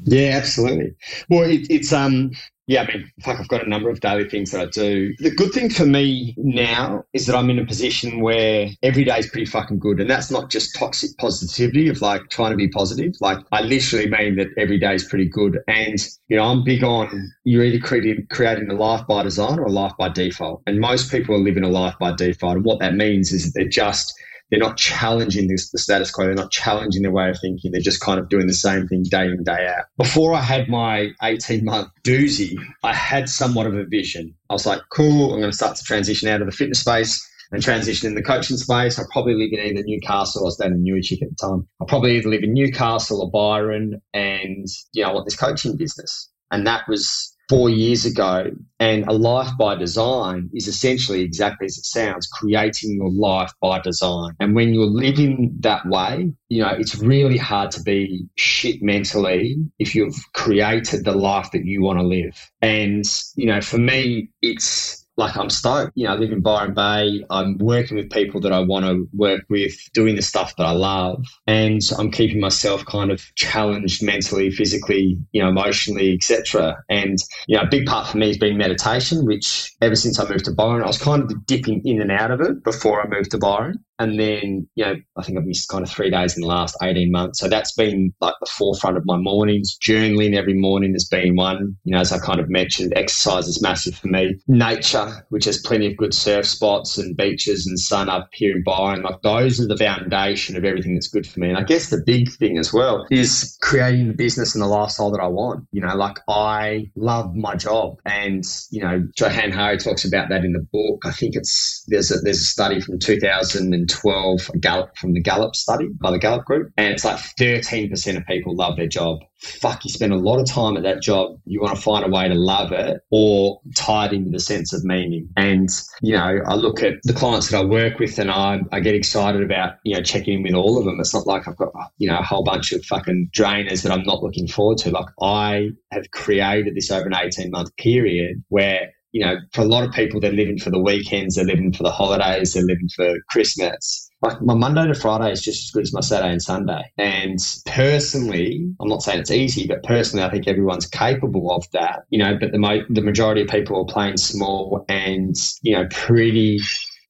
Yeah, 0.05 0.37
absolutely. 0.37 0.95
Well, 1.29 1.51
it, 1.51 1.67
it's 1.71 1.93
um 1.93 2.33
yeah, 2.69 2.83
I 2.83 2.87
mean, 2.87 3.11
fuck, 3.23 3.41
I've 3.41 3.49
got 3.49 3.65
a 3.65 3.69
number 3.69 3.89
of 3.89 4.01
daily 4.01 4.29
things 4.29 4.51
that 4.51 4.61
I 4.61 4.67
do. 4.67 5.15
The 5.21 5.31
good 5.31 5.53
thing 5.53 5.71
for 5.71 5.87
me 5.87 6.35
now 6.37 7.03
is 7.15 7.25
that 7.25 7.35
I'm 7.35 7.49
in 7.49 7.59
a 7.59 7.65
position 7.65 8.21
where 8.21 8.69
every 8.83 9.05
day 9.05 9.19
is 9.19 9.27
pretty 9.31 9.47
fucking 9.47 9.79
good. 9.79 10.01
And 10.01 10.11
that's 10.11 10.31
not 10.31 10.51
just 10.51 10.77
toxic 10.79 11.17
positivity 11.17 11.89
of 11.89 12.03
like 12.03 12.29
trying 12.29 12.51
to 12.51 12.59
be 12.59 12.69
positive. 12.69 13.15
Like, 13.23 13.39
I 13.53 13.63
literally 13.63 14.11
mean 14.11 14.37
that 14.37 14.49
every 14.59 14.79
day 14.79 14.95
is 14.95 15.05
pretty 15.05 15.31
good. 15.31 15.61
And, 15.67 15.97
you 16.29 16.37
know, 16.37 16.45
I'm 16.45 16.63
big 16.63 16.85
on 16.85 17.33
you're 17.45 17.65
either 17.65 17.79
creating, 17.85 18.27
creating 18.29 18.71
a 18.71 18.75
life 18.75 19.07
by 19.07 19.23
design 19.23 19.59
or 19.59 19.65
a 19.65 19.73
life 19.73 19.95
by 19.99 20.11
default. 20.11 20.63
And 20.67 20.79
most 20.79 21.11
people 21.11 21.35
are 21.35 21.39
living 21.39 21.65
a 21.65 21.71
life 21.71 21.95
by 21.99 22.13
default. 22.13 22.57
And 22.57 22.65
what 22.67 22.81
that 22.81 22.95
means 22.95 23.33
is 23.33 23.47
that 23.47 23.59
they're 23.59 23.69
just 23.69 24.13
they're 24.51 24.61
not 24.61 24.77
challenging 24.77 25.49
this, 25.49 25.71
the 25.71 25.79
status 25.79 26.11
quo. 26.11 26.27
They're 26.27 26.35
not 26.35 26.51
challenging 26.51 27.03
their 27.03 27.13
way 27.13 27.29
of 27.29 27.39
thinking. 27.41 27.71
They're 27.71 27.81
just 27.81 28.01
kind 28.01 28.19
of 28.19 28.29
doing 28.29 28.47
the 28.47 28.55
same 28.55 28.89
thing 28.89 29.03
day 29.05 29.27
in, 29.27 29.43
day 29.45 29.67
out. 29.67 29.85
Before 29.97 30.35
I 30.35 30.41
had 30.41 30.69
my 30.69 31.11
18 31.23 31.65
month 31.65 31.89
doozy, 32.05 32.57
I 32.83 32.95
had 32.95 33.29
somewhat 33.29 33.67
of 33.67 33.77
a 33.77 33.85
vision. 33.85 34.35
I 34.51 34.55
was 34.55 34.67
like, 34.67 34.81
cool, 34.91 35.33
I'm 35.33 35.41
going 35.41 35.51
to 35.51 35.57
start 35.57 35.77
to 35.77 35.85
transition 35.85 36.29
out 36.29 36.41
of 36.41 36.47
the 36.47 36.53
fitness 36.53 36.81
space 36.81 37.25
and 37.51 37.63
transition 37.63 38.09
in 38.09 38.15
the 38.15 38.23
coaching 38.23 38.57
space. 38.57 38.99
I'll 38.99 39.09
probably 39.13 39.35
live 39.35 39.51
in 39.53 39.61
either 39.61 39.83
Newcastle, 39.87 40.43
I 40.43 40.45
was 40.45 40.57
down 40.57 40.73
in 40.73 40.85
Newchik 40.85 41.23
at 41.23 41.31
the 41.31 41.37
time. 41.37 41.67
I'll 41.81 41.87
probably 41.87 42.17
either 42.17 42.29
live 42.29 42.43
in 42.43 42.53
Newcastle 42.53 43.23
or 43.23 43.31
Byron 43.31 44.01
and, 44.13 44.67
you 44.93 45.03
know, 45.03 45.11
I 45.11 45.13
want 45.13 45.27
this 45.27 45.37
coaching 45.37 45.77
business. 45.77 46.31
And 46.51 46.67
that 46.67 46.89
was 46.89 47.35
four 47.49 47.71
years 47.71 48.05
ago. 48.05 48.51
And 48.81 49.05
a 49.09 49.13
life 49.13 49.51
by 49.59 49.75
design 49.75 50.51
is 50.55 50.69
essentially 50.69 51.23
exactly 51.23 51.67
as 51.67 51.79
it 51.79 51.85
sounds, 51.85 52.29
creating 52.29 52.95
your 52.95 53.11
life 53.11 53.53
by 53.61 53.81
design. 53.81 54.35
And 54.39 54.55
when 54.55 54.73
you're 54.73 54.87
living 54.87 55.57
that 55.61 55.85
way, 55.87 56.33
you 56.49 56.63
know, 56.63 56.71
it's 56.79 56.97
really 56.97 57.39
hard 57.39 57.73
to 57.73 57.83
be 57.83 58.27
shit 58.37 58.81
mentally 58.83 59.57
if 59.81 59.97
you've 59.97 60.17
created 60.33 61.05
the 61.05 61.13
life 61.13 61.51
that 61.53 61.65
you 61.65 61.83
want 61.83 61.99
to 61.99 62.07
live. 62.07 62.51
And, 62.63 63.05
you 63.35 63.47
know, 63.47 63.61
for 63.61 63.79
me, 63.79 64.29
it's, 64.43 65.05
like 65.19 65.37
I'm 65.37 65.51
stoked. 65.51 65.93
You 65.97 66.07
know, 66.07 66.15
I 66.15 66.17
live 66.17 66.33
in 66.33 66.41
Byron 66.41 66.75
Bay. 66.75 67.25
I'm 67.29 67.59
working 67.59 67.97
with 67.97 68.11
people 68.11 68.41
that 68.41 68.53
I 68.53 68.61
want 68.61 68.87
to 68.87 69.07
work 69.13 69.43
with, 69.51 69.75
doing 69.93 70.15
the 70.15 70.23
stuff 70.23 70.55
that 70.57 70.65
I 70.65 70.71
love, 70.71 71.25
and 71.47 71.83
I'm 71.99 72.11
keeping 72.11 72.41
myself 72.41 72.87
kind 72.87 73.11
of 73.11 73.23
challenged 73.35 74.03
mentally, 74.03 74.51
physically, 74.51 75.19
you 75.33 75.43
know, 75.43 75.49
emotionally, 75.49 76.15
etc. 76.15 76.83
And 76.89 77.19
you 77.49 77.57
know, 77.57 77.65
a 77.65 77.69
big 77.69 77.87
part 77.87 78.09
for 78.09 78.17
me 78.17 78.29
has 78.29 78.39
been 78.39 78.57
meditation, 78.57 79.27
which 79.27 79.75
ever 79.83 79.97
since 79.97 80.19
I 80.19 80.29
moved 80.29 80.45
to 80.47 80.53
Byron, 80.53 80.83
I 80.83 80.87
was 80.87 80.99
kind 80.99 81.23
of 81.23 81.47
dipping 81.47 81.83
in 81.85 82.01
and 82.01 82.13
out 82.13 82.31
of 82.31 82.41
it 82.41 82.63
before 82.63 83.03
I 83.03 83.09
moved 83.09 83.33
to 83.33 83.39
Byron. 83.39 83.85
And 84.01 84.19
then, 84.19 84.69
you 84.77 84.85
know, 84.85 84.95
I 85.17 85.23
think 85.23 85.39
I've 85.39 85.45
missed 85.45 85.69
kind 85.69 85.83
of 85.83 85.91
three 85.91 86.11
days 86.11 86.37
in 86.37 86.43
the 86.43 86.47
last 86.47 86.77
18 86.81 87.11
months. 87.11 87.41
So 87.41 87.49
that's 87.49 87.73
been 87.73 88.15
like 88.21 88.35
the 88.41 88.47
forefront 88.47 88.97
of 88.97 89.05
my 89.05 89.17
mornings. 89.17 89.77
Journaling 89.83 90.37
every 90.37 90.55
morning 90.55 90.93
has 90.93 91.05
been 91.05 91.35
one. 91.35 91.77
You 91.83 91.95
know, 91.95 92.01
as 92.01 92.13
I 92.13 92.19
kind 92.19 92.39
of 92.39 92.49
mentioned, 92.49 92.93
exercise 92.95 93.49
is 93.49 93.61
massive 93.61 93.97
for 93.97 94.07
me. 94.07 94.37
Nature, 94.47 95.08
which 95.29 95.45
has 95.45 95.59
plenty 95.59 95.87
of 95.87 95.97
good 95.97 96.15
surf 96.15 96.47
spots 96.47 96.99
and 96.99 97.17
beaches 97.17 97.67
and 97.67 97.79
sun 97.79 98.09
up 98.09 98.29
here 98.33 98.57
in 98.57 98.63
Byron, 98.63 99.03
like 99.03 99.23
those 99.23 99.61
are 99.61 99.67
the 99.67 99.77
foundation 99.77 100.57
of 100.57 100.65
everything 100.65 100.95
that's 100.95 101.09
good 101.09 101.27
for 101.27 101.41
me. 101.41 101.49
And 101.49 101.59
I 101.59 101.63
guess 101.63 101.91
the 101.91 102.03
big 102.05 102.31
thing 102.33 102.59
as 102.59 102.73
well 102.73 103.07
is 103.11 103.57
creating 103.63 104.09
the 104.09 104.15
business 104.15 104.55
and 104.55 104.63
the 104.63 104.69
lifestyle 104.69 105.11
that 105.11 105.21
I 105.21 105.29
want. 105.29 105.67
You 105.73 105.83
know, 105.83 105.95
like 105.95 106.19
I 106.29 106.91
love 106.97 107.35
my 107.35 107.57
job. 107.57 107.99
And, 108.05 108.45
you 108.71 108.83
know, 108.83 109.07
Johann 109.19 109.53
Hari 109.53 109.79
talks 109.79 110.05
about 110.05 110.29
that 110.31 110.45
in 110.45 110.53
the 110.53 110.67
book. 110.73 111.03
I 111.05 111.13
think 111.13 111.35
it's, 111.37 111.85
there's 111.89 112.11
a, 112.11 112.19
there's 112.19 112.41
a 112.41 112.45
study 112.45 112.81
from 112.81 112.99
2012, 112.99 114.51
Gallup, 114.61 114.97
from 114.97 115.13
the 115.13 115.23
Gallup 115.23 115.55
study 115.55 115.89
by 116.01 116.11
the 116.11 116.19
Gallup 116.19 116.45
group. 116.45 116.73
And 116.77 116.93
it's 116.93 117.05
like 117.05 117.19
13% 117.39 118.17
of 118.17 118.27
people 118.27 118.55
love 118.55 118.77
their 118.77 118.89
job 118.89 119.21
fuck, 119.41 119.85
you 119.85 119.91
spend 119.91 120.13
a 120.13 120.17
lot 120.17 120.41
of 120.41 120.47
time 120.47 120.77
at 120.77 120.83
that 120.83 121.03
job. 121.03 121.39
You 121.45 121.61
want 121.61 121.77
to 121.77 121.83
find 121.83 122.05
a 122.05 122.09
way 122.09 122.29
to 122.29 122.35
love 122.35 122.73
it 122.73 123.01
or 123.11 123.61
tie 123.77 124.07
it 124.07 124.13
into 124.13 124.31
the 124.31 124.41
sense 124.41 124.73
of 124.73 124.85
meaning. 124.85 125.29
And, 125.37 125.69
you 126.03 126.15
know, 126.15 126.41
I 126.47 126.55
look 126.55 126.83
at 126.83 126.95
the 127.05 127.13
clients 127.13 127.51
that 127.51 127.59
I 127.59 127.65
work 127.65 127.99
with 127.99 128.19
and 128.19 128.31
I, 128.31 128.61
I 128.73 128.81
get 128.81 128.95
excited 128.95 129.43
about, 129.43 129.75
you 129.85 129.95
know, 129.95 130.03
checking 130.03 130.39
in 130.39 130.43
with 130.43 130.55
all 130.55 130.79
of 130.79 130.85
them. 130.85 130.99
It's 131.01 131.15
not 131.15 131.27
like 131.27 131.47
I've 131.47 131.57
got, 131.57 131.73
you 131.99 132.09
know, 132.09 132.19
a 132.19 132.23
whole 132.23 132.45
bunch 132.45 132.73
of 132.73 132.85
fucking 132.85 133.31
drainers 133.33 133.83
that 133.83 133.93
I'm 133.93 134.05
not 134.05 134.23
looking 134.23 134.49
forward 134.49 134.79
to. 134.79 134.91
Like 134.91 135.09
I 135.23 135.71
have 135.93 136.11
created 136.11 136.75
this 136.75 136.91
over 136.91 137.07
an 137.07 137.15
18 137.15 137.51
month 137.51 137.75
period 137.77 138.43
where 138.49 138.91
you 139.13 139.25
know, 139.25 139.37
for 139.55 139.63
a 139.63 139.65
lot 139.65 139.85
of 139.85 139.93
people, 139.93 140.21
they're 140.21 140.31
living 140.31 140.59
for 140.59 140.69
the 140.69 140.79
weekends, 140.79 141.35
they're 141.35 141.45
living 141.45 141.73
for 141.73 141.83
the 141.83 141.91
holidays, 141.91 142.53
they're 142.53 142.63
living 142.63 142.91
for 142.95 143.15
Christmas 143.31 144.08
like 144.23 144.41
my 144.43 144.55
Monday 144.55 144.87
to 144.87 144.95
Friday 144.95 145.33
is 145.33 145.43
just 145.43 145.67
as 145.67 145.71
good 145.71 145.83
as 145.85 145.93
my 145.93 146.01
Saturday 146.01 146.33
and 146.33 146.43
Sunday. 146.43 146.93
And 146.99 147.39
personally, 147.67 148.69
I'm 148.81 148.89
not 148.89 149.03
saying 149.03 149.21
it's 149.21 149.31
easy, 149.31 149.67
but 149.67 149.83
personally, 149.85 150.25
I 150.25 150.31
think 150.31 150.49
everyone's 150.49 150.87
capable 150.87 151.53
of 151.53 151.71
that. 151.73 152.05
You 152.11 152.19
know, 152.19 152.37
but 152.39 152.53
the 152.53 152.59
mo- 152.59 152.85
the 152.89 153.03
majority 153.03 153.43
of 153.43 153.49
people 153.49 153.81
are 153.81 153.93
playing 153.93 154.17
small 154.17 154.85
and 154.89 155.37
you 155.63 155.75
know 155.75 155.87
pretty 155.91 156.59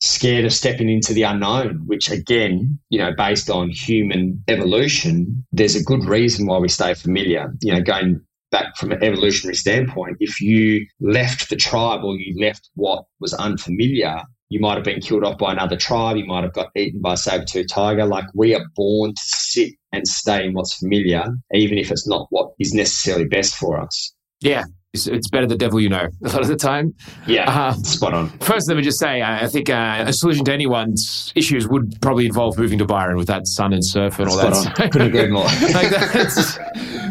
scared 0.00 0.44
of 0.44 0.52
stepping 0.52 0.88
into 0.88 1.12
the 1.12 1.22
unknown, 1.22 1.82
which 1.86 2.10
again, 2.10 2.78
you 2.90 2.98
know, 2.98 3.12
based 3.16 3.50
on 3.50 3.70
human 3.70 4.42
evolution, 4.46 5.44
there's 5.52 5.74
a 5.74 5.82
good 5.82 6.04
reason 6.04 6.46
why 6.46 6.58
we 6.58 6.68
stay 6.68 6.94
familiar. 6.94 7.52
You 7.62 7.74
know, 7.74 7.82
going 7.82 8.20
back 8.50 8.76
from 8.76 8.92
an 8.92 9.02
evolutionary 9.02 9.54
standpoint, 9.54 10.16
if 10.20 10.40
you 10.40 10.86
left 11.00 11.50
the 11.50 11.56
tribe 11.56 12.04
or 12.04 12.16
you 12.16 12.38
left 12.40 12.70
what 12.74 13.04
was 13.20 13.34
unfamiliar, 13.34 14.22
you 14.48 14.60
might 14.60 14.76
have 14.76 14.84
been 14.84 15.00
killed 15.00 15.24
off 15.24 15.38
by 15.38 15.52
another 15.52 15.76
tribe. 15.76 16.16
You 16.16 16.26
might 16.26 16.44
have 16.44 16.52
got 16.52 16.70
eaten 16.74 17.00
by 17.00 17.14
a 17.14 17.16
saber-tooth 17.16 17.68
tiger. 17.68 18.06
Like 18.06 18.24
we 18.34 18.54
are 18.54 18.64
born 18.74 19.10
to 19.10 19.22
sit 19.22 19.74
and 19.92 20.06
stay 20.06 20.46
in 20.46 20.54
what's 20.54 20.78
familiar, 20.78 21.26
even 21.52 21.78
if 21.78 21.90
it's 21.90 22.08
not 22.08 22.26
what 22.30 22.52
is 22.58 22.72
necessarily 22.72 23.26
best 23.26 23.54
for 23.56 23.80
us. 23.80 24.14
Yeah, 24.40 24.64
it's, 24.94 25.06
it's, 25.06 25.28
better 25.28 25.46
the 25.46 25.56
devil 25.56 25.78
you 25.78 25.90
know 25.90 26.08
a 26.24 26.28
lot 26.28 26.40
of 26.40 26.48
the 26.48 26.56
time. 26.56 26.94
Yeah, 27.26 27.50
uh, 27.50 27.74
spot 27.74 28.14
on. 28.14 28.30
First, 28.38 28.68
let 28.68 28.76
me 28.76 28.82
just 28.82 28.98
say, 28.98 29.22
I 29.22 29.46
think 29.46 29.68
uh, 29.68 30.04
a 30.06 30.12
solution 30.14 30.46
to 30.46 30.52
anyone's 30.52 31.30
issues 31.34 31.68
would 31.68 32.00
probably 32.00 32.24
involve 32.24 32.56
moving 32.56 32.78
to 32.78 32.86
Byron 32.86 33.18
with 33.18 33.26
that 33.28 33.46
sun 33.46 33.74
and 33.74 33.84
surf 33.84 34.18
and 34.18 34.30
all 34.30 34.38
spot 34.38 34.52
that. 34.52 34.82
On. 34.82 34.90
Couldn't 34.90 35.08
agree 35.08 35.26
more. 35.26 35.44
like 35.74 35.90
that's, 35.90 36.54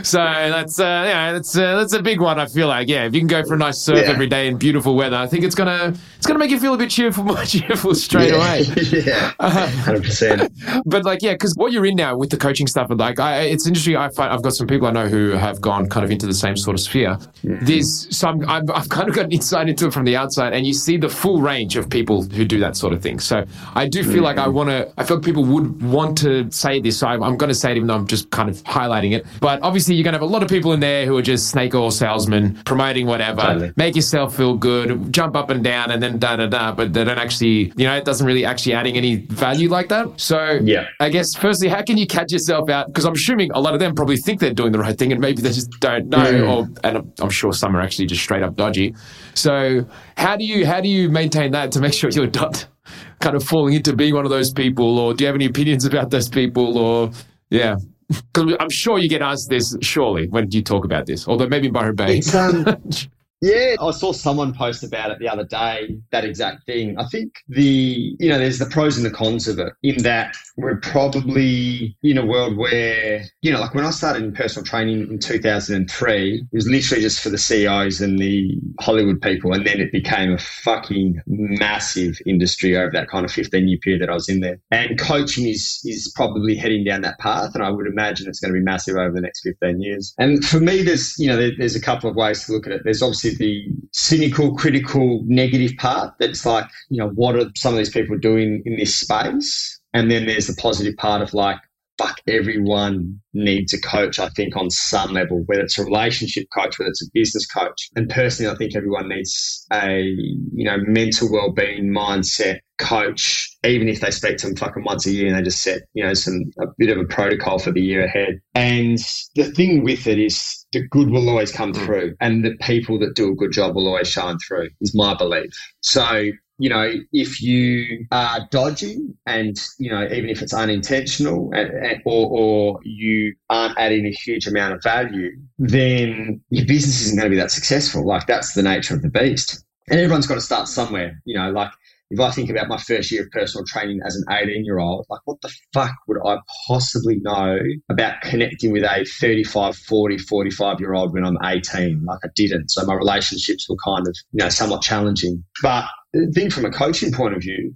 so 0.09 0.17
that's 0.17 0.79
uh, 0.79 0.83
yeah, 0.83 1.33
that's 1.33 1.55
uh, 1.55 1.77
that's 1.77 1.93
a 1.93 2.01
big 2.01 2.19
one. 2.19 2.39
I 2.39 2.47
feel 2.47 2.67
like 2.67 2.87
yeah, 2.87 3.05
if 3.05 3.13
you 3.13 3.21
can 3.21 3.27
go 3.27 3.43
for 3.43 3.53
a 3.53 3.57
nice 3.57 3.77
surf 3.77 3.99
yeah. 4.01 4.11
every 4.11 4.27
day 4.27 4.47
in 4.47 4.57
beautiful 4.57 4.95
weather, 4.95 5.17
I 5.17 5.27
think 5.27 5.43
it's 5.43 5.55
gonna 5.55 5.93
it's 6.17 6.25
gonna 6.25 6.39
make 6.39 6.49
you 6.49 6.59
feel 6.59 6.73
a 6.73 6.77
bit 6.77 6.89
cheerful, 6.89 7.23
more 7.25 7.43
cheerful 7.43 7.93
straight 7.93 8.31
yeah. 8.31 8.37
away. 8.37 8.61
yeah, 8.91 9.33
uh, 9.39 9.69
hundred 9.69 10.03
percent. 10.03 10.51
But 10.85 11.05
like 11.05 11.21
yeah, 11.21 11.33
because 11.33 11.53
what 11.55 11.71
you're 11.71 11.85
in 11.85 11.95
now 11.95 12.17
with 12.17 12.31
the 12.31 12.37
coaching 12.37 12.65
stuff, 12.65 12.89
and 12.89 12.99
like 12.99 13.19
I, 13.19 13.41
it's 13.41 13.67
interesting. 13.67 13.97
I 13.97 14.09
find 14.09 14.33
I've 14.33 14.41
got 14.41 14.53
some 14.53 14.65
people 14.65 14.87
I 14.87 14.91
know 14.91 15.07
who 15.07 15.31
have 15.31 15.61
gone 15.61 15.87
kind 15.87 16.03
of 16.03 16.09
into 16.09 16.25
the 16.25 16.33
same 16.33 16.57
sort 16.57 16.73
of 16.73 16.81
sphere. 16.81 17.17
Mm-hmm. 17.43 17.66
There's 17.67 18.15
some 18.15 18.47
I've, 18.47 18.69
I've 18.69 18.89
kind 18.89 19.09
of 19.09 19.15
got 19.15 19.25
an 19.25 19.31
insight 19.31 19.69
into 19.69 19.87
it 19.87 19.93
from 19.93 20.05
the 20.05 20.15
outside, 20.15 20.53
and 20.53 20.65
you 20.65 20.73
see 20.73 20.97
the 20.97 21.09
full 21.09 21.41
range 21.41 21.75
of 21.75 21.89
people 21.89 22.23
who 22.23 22.45
do 22.45 22.59
that 22.59 22.75
sort 22.77 22.93
of 22.93 23.01
thing. 23.01 23.19
So 23.19 23.45
I 23.75 23.87
do 23.87 24.03
feel 24.03 24.13
mm-hmm. 24.13 24.23
like 24.23 24.37
I 24.37 24.47
want 24.47 24.69
to. 24.69 24.91
I 24.97 25.03
feel 25.03 25.17
like 25.17 25.25
people 25.25 25.43
would 25.45 25.81
want 25.81 26.17
to 26.19 26.49
say 26.51 26.79
this. 26.79 26.99
So 26.99 27.07
I'm, 27.07 27.23
I'm 27.23 27.37
going 27.37 27.49
to 27.49 27.55
say 27.55 27.71
it, 27.71 27.77
even 27.77 27.87
though 27.87 27.95
I'm 27.95 28.07
just 28.07 28.29
kind 28.31 28.49
of 28.49 28.63
highlighting 28.63 29.13
it. 29.13 29.25
But 29.39 29.61
obviously 29.61 29.95
you're 29.95 30.03
going 30.03 30.13
to 30.13 30.19
have 30.19 30.29
a 30.29 30.31
lot 30.31 30.43
of 30.43 30.49
people 30.49 30.73
in 30.73 30.79
there 30.79 31.05
who 31.05 31.17
are 31.17 31.21
just 31.21 31.49
snake 31.49 31.75
oil 31.75 31.91
salesmen 31.91 32.55
promoting 32.65 33.05
whatever, 33.07 33.41
totally. 33.41 33.73
make 33.75 33.95
yourself 33.95 34.35
feel 34.35 34.55
good, 34.55 35.11
jump 35.11 35.35
up 35.35 35.49
and 35.49 35.63
down, 35.63 35.91
and 35.91 36.01
then 36.01 36.17
da 36.17 36.35
da 36.35 36.47
da. 36.47 36.71
But 36.71 36.93
they 36.93 37.03
don't 37.03 37.19
actually, 37.19 37.73
you 37.75 37.85
know, 37.85 37.95
it 37.95 38.05
doesn't 38.05 38.25
really 38.25 38.45
actually 38.45 38.73
adding 38.73 38.95
any 38.97 39.15
value 39.15 39.69
like 39.69 39.89
that. 39.89 40.19
So 40.19 40.59
yeah, 40.63 40.87
I 40.99 41.09
guess 41.09 41.35
firstly, 41.35 41.67
how 41.67 41.81
can 41.81 41.97
you 41.97 42.07
catch 42.07 42.31
yourself 42.31 42.69
out? 42.69 42.87
Because 42.87 43.05
I'm 43.05 43.13
assuming 43.13 43.51
a 43.51 43.59
lot 43.59 43.73
of 43.73 43.79
them 43.79 43.95
probably 43.95 44.17
think 44.17 44.39
they're 44.39 44.53
doing 44.53 44.71
the 44.71 44.79
right 44.79 44.97
thing, 44.97 45.11
and 45.11 45.21
maybe 45.21 45.41
they 45.41 45.51
just 45.51 45.71
don't 45.79 46.07
know, 46.07 46.17
mm. 46.17 46.49
or 46.49 46.67
and 46.83 47.11
I'm 47.19 47.29
sure 47.29 47.53
some 47.57 47.75
are 47.75 47.81
actually 47.81 48.05
just 48.05 48.21
straight 48.21 48.43
up 48.43 48.55
dodgy. 48.55 48.95
So 49.33 49.85
how 50.15 50.37
do 50.37 50.45
you 50.45 50.65
how 50.65 50.81
do 50.81 50.89
you 50.89 51.09
maintain 51.09 51.51
that 51.51 51.71
to 51.73 51.79
make 51.79 51.93
sure 51.93 52.09
you're 52.11 52.29
not 52.29 52.67
kind 53.19 53.35
of 53.35 53.43
falling 53.43 53.73
into 53.73 53.95
being 53.95 54.13
one 54.13 54.25
of 54.25 54.31
those 54.31 54.51
people, 54.51 54.99
or 54.99 55.13
do 55.13 55.23
you 55.23 55.27
have 55.27 55.35
any 55.35 55.45
opinions 55.45 55.85
about 55.85 56.09
those 56.09 56.29
people, 56.29 56.77
or 56.77 57.11
yeah? 57.49 57.75
Because 58.07 58.55
I'm 58.59 58.69
sure 58.69 58.99
you 58.99 59.09
get 59.09 59.21
asked 59.21 59.49
this, 59.49 59.75
surely, 59.81 60.27
when 60.29 60.47
you 60.51 60.63
talk 60.63 60.85
about 60.85 61.07
this, 61.07 61.27
although 61.27 61.47
maybe 61.47 61.69
Byron 61.69 61.95
Bay. 61.95 62.21
Um, 62.33 62.65
yeah, 63.41 63.75
I 63.79 63.91
saw 63.91 64.11
someone 64.11 64.53
post 64.53 64.83
about 64.83 65.11
it 65.11 65.19
the 65.19 65.29
other 65.29 65.43
day, 65.43 65.97
that 66.11 66.25
exact 66.25 66.65
thing. 66.65 66.97
I 66.97 67.05
think 67.05 67.33
the, 67.47 68.15
you 68.19 68.29
know, 68.29 68.39
there's 68.39 68.57
the 68.57 68.65
pros 68.65 68.97
and 68.97 69.05
the 69.05 69.11
cons 69.11 69.47
of 69.47 69.59
it 69.59 69.73
in 69.83 70.01
that 70.03 70.35
we're 70.57 70.77
probably 70.77 71.95
in 72.01 72.17
a 72.17 72.25
world 72.25 72.57
where, 72.57 73.23
you 73.41 73.51
know, 73.51 73.59
like 73.59 73.75
when 73.75 73.85
I 73.85 73.91
started 73.91 74.23
in 74.23 74.33
personal 74.33 74.65
training 74.65 75.07
in 75.09 75.19
2003, 75.19 76.33
it 76.51 76.55
was 76.55 76.67
literally 76.67 77.01
just 77.01 77.21
for 77.21 77.29
the 77.29 77.37
CEOs 77.37 78.01
and 78.01 78.17
the 78.17 78.59
Hollywood 78.79 79.21
people. 79.21 79.53
And 79.53 79.67
then 79.67 79.79
it 79.79 79.91
became 79.91 80.33
a 80.33 80.39
fucking 80.39 81.21
massive 81.27 82.17
industry 82.25 82.75
over 82.75 82.91
that 82.93 83.07
kind 83.07 83.23
of 83.23 83.31
15 83.31 83.67
year 83.67 83.77
period 83.83 84.01
that 84.01 84.09
I 84.09 84.13
was 84.13 84.29
in 84.29 84.39
there. 84.39 84.59
And 84.71 84.99
coaching 84.99 85.47
is, 85.47 85.79
is 85.83 86.11
probably 86.15 86.55
heading 86.55 86.83
down 86.83 87.01
that 87.01 87.19
path. 87.19 87.53
And 87.53 87.63
I 87.63 87.69
would 87.69 87.85
imagine 87.85 88.27
it's 88.27 88.39
going 88.39 88.53
to 88.53 88.59
be 88.59 88.63
massive 88.63 88.95
over 88.95 89.13
the 89.13 89.21
next 89.21 89.41
15 89.41 89.79
years. 89.79 90.15
And 90.17 90.43
for 90.43 90.59
me, 90.59 90.81
there's, 90.81 91.17
you 91.19 91.27
know, 91.27 91.37
there, 91.37 91.51
there's 91.55 91.75
a 91.75 91.81
couple 91.81 92.09
of 92.09 92.15
ways 92.15 92.45
to 92.45 92.53
look 92.53 92.65
at 92.65 92.73
it. 92.73 92.81
There's 92.83 93.03
obviously 93.03 93.26
the 93.35 93.65
cynical, 93.91 94.55
critical, 94.55 95.23
negative 95.25 95.73
part. 95.77 96.13
That's 96.19 96.45
like, 96.45 96.65
you 96.89 96.97
know, 96.97 97.09
what 97.09 97.35
are 97.35 97.49
some 97.55 97.73
of 97.73 97.77
these 97.77 97.89
people 97.89 98.17
doing 98.17 98.61
in 98.65 98.77
this 98.77 98.95
space? 98.95 99.79
And 99.93 100.11
then 100.11 100.25
there's 100.25 100.47
the 100.47 100.59
positive 100.61 100.95
part 100.97 101.21
of 101.21 101.33
like, 101.33 101.57
fuck, 101.97 102.19
everyone 102.27 103.19
needs 103.33 103.73
a 103.73 103.81
coach, 103.81 104.19
I 104.19 104.29
think, 104.29 104.55
on 104.55 104.69
some 104.69 105.13
level, 105.13 105.43
whether 105.47 105.61
it's 105.61 105.79
a 105.79 105.83
relationship 105.83 106.45
coach, 106.55 106.77
whether 106.77 106.89
it's 106.89 107.01
a 107.01 107.09
business 107.13 107.47
coach. 107.47 107.89
And 107.95 108.07
personally, 108.07 108.51
I 108.51 108.55
think 108.55 108.75
everyone 108.75 109.09
needs 109.09 109.65
a, 109.73 110.01
you 110.01 110.65
know, 110.65 110.77
mental 110.85 111.31
well-being 111.31 111.85
mindset 111.85 112.59
coach, 112.77 113.46
even 113.63 113.89
if 113.89 113.99
they 114.01 114.11
speak 114.11 114.37
to 114.37 114.47
them 114.47 114.55
fucking 114.55 114.83
once 114.83 115.05
a 115.05 115.11
year 115.11 115.27
and 115.27 115.35
they 115.35 115.41
just 115.41 115.61
set, 115.61 115.83
you 115.93 116.03
know, 116.03 116.13
some, 116.13 116.51
a 116.61 116.65
bit 116.77 116.89
of 116.89 116.97
a 116.97 117.05
protocol 117.05 117.59
for 117.59 117.71
the 117.71 117.81
year 117.81 118.05
ahead. 118.05 118.39
And 118.55 118.99
the 119.35 119.45
thing 119.45 119.83
with 119.83 120.07
it 120.07 120.19
is 120.19 120.65
the 120.71 120.87
good 120.87 121.09
will 121.09 121.29
always 121.29 121.51
come 121.51 121.73
mm. 121.73 121.85
through 121.85 122.15
and 122.21 122.43
the 122.43 122.55
people 122.61 122.99
that 122.99 123.15
do 123.15 123.31
a 123.31 123.35
good 123.35 123.51
job 123.51 123.75
will 123.75 123.87
always 123.87 124.07
shine 124.07 124.37
through 124.47 124.69
is 124.81 124.95
my 124.95 125.15
belief. 125.15 125.51
So 125.81 126.31
you 126.59 126.69
know, 126.69 126.91
if 127.13 127.41
you 127.41 128.07
are 128.11 128.47
dodgy 128.49 128.97
and, 129.25 129.55
you 129.77 129.91
know, 129.91 130.05
even 130.05 130.29
if 130.29 130.41
it's 130.41 130.53
unintentional 130.53 131.51
and, 131.53 131.69
and, 131.69 132.01
or, 132.05 132.27
or 132.31 132.79
you 132.83 133.35
aren't 133.49 133.77
adding 133.77 134.07
a 134.07 134.11
huge 134.11 134.47
amount 134.47 134.73
of 134.73 134.81
value, 134.81 135.29
then 135.59 136.41
your 136.49 136.65
business 136.65 137.01
isn't 137.01 137.17
going 137.17 137.29
to 137.29 137.35
be 137.35 137.39
that 137.39 137.51
successful. 137.51 138.05
Like 138.05 138.25
that's 138.25 138.53
the 138.53 138.63
nature 138.63 138.95
of 138.95 139.03
the 139.03 139.09
beast. 139.09 139.63
And 139.89 139.99
everyone's 139.99 140.27
got 140.27 140.35
to 140.35 140.41
start 140.41 140.67
somewhere, 140.67 141.21
you 141.25 141.37
know, 141.37 141.51
like 141.51 141.71
if 142.09 142.19
I 142.19 142.31
think 142.31 142.49
about 142.49 142.69
my 142.69 142.77
first 142.77 143.11
year 143.11 143.23
of 143.23 143.31
personal 143.31 143.65
training 143.65 143.99
as 144.05 144.15
an 144.15 144.23
18 144.31 144.63
year 144.63 144.79
old, 144.79 145.05
like 145.09 145.21
what 145.25 145.41
the 145.41 145.53
fuck 145.73 145.93
would 146.07 146.17
I 146.25 146.37
possibly 146.67 147.19
know 147.21 147.59
about 147.89 148.21
connecting 148.21 148.71
with 148.71 148.83
a 148.83 149.05
35, 149.19 149.75
40, 149.75 150.17
45 150.17 150.79
year 150.79 150.93
old 150.93 151.13
when 151.13 151.25
I'm 151.25 151.37
18? 151.43 152.05
Like 152.05 152.19
I 152.23 152.29
didn't. 152.35 152.71
So 152.71 152.85
my 152.85 152.93
relationships 152.93 153.67
were 153.69 153.75
kind 153.83 154.07
of, 154.07 154.15
you 154.31 154.43
know, 154.43 154.49
somewhat 154.49 154.81
challenging. 154.81 155.43
But 155.61 155.85
the 156.13 156.31
thing 156.33 156.49
from 156.49 156.65
a 156.65 156.71
coaching 156.71 157.11
point 157.11 157.35
of 157.35 157.41
view 157.41 157.73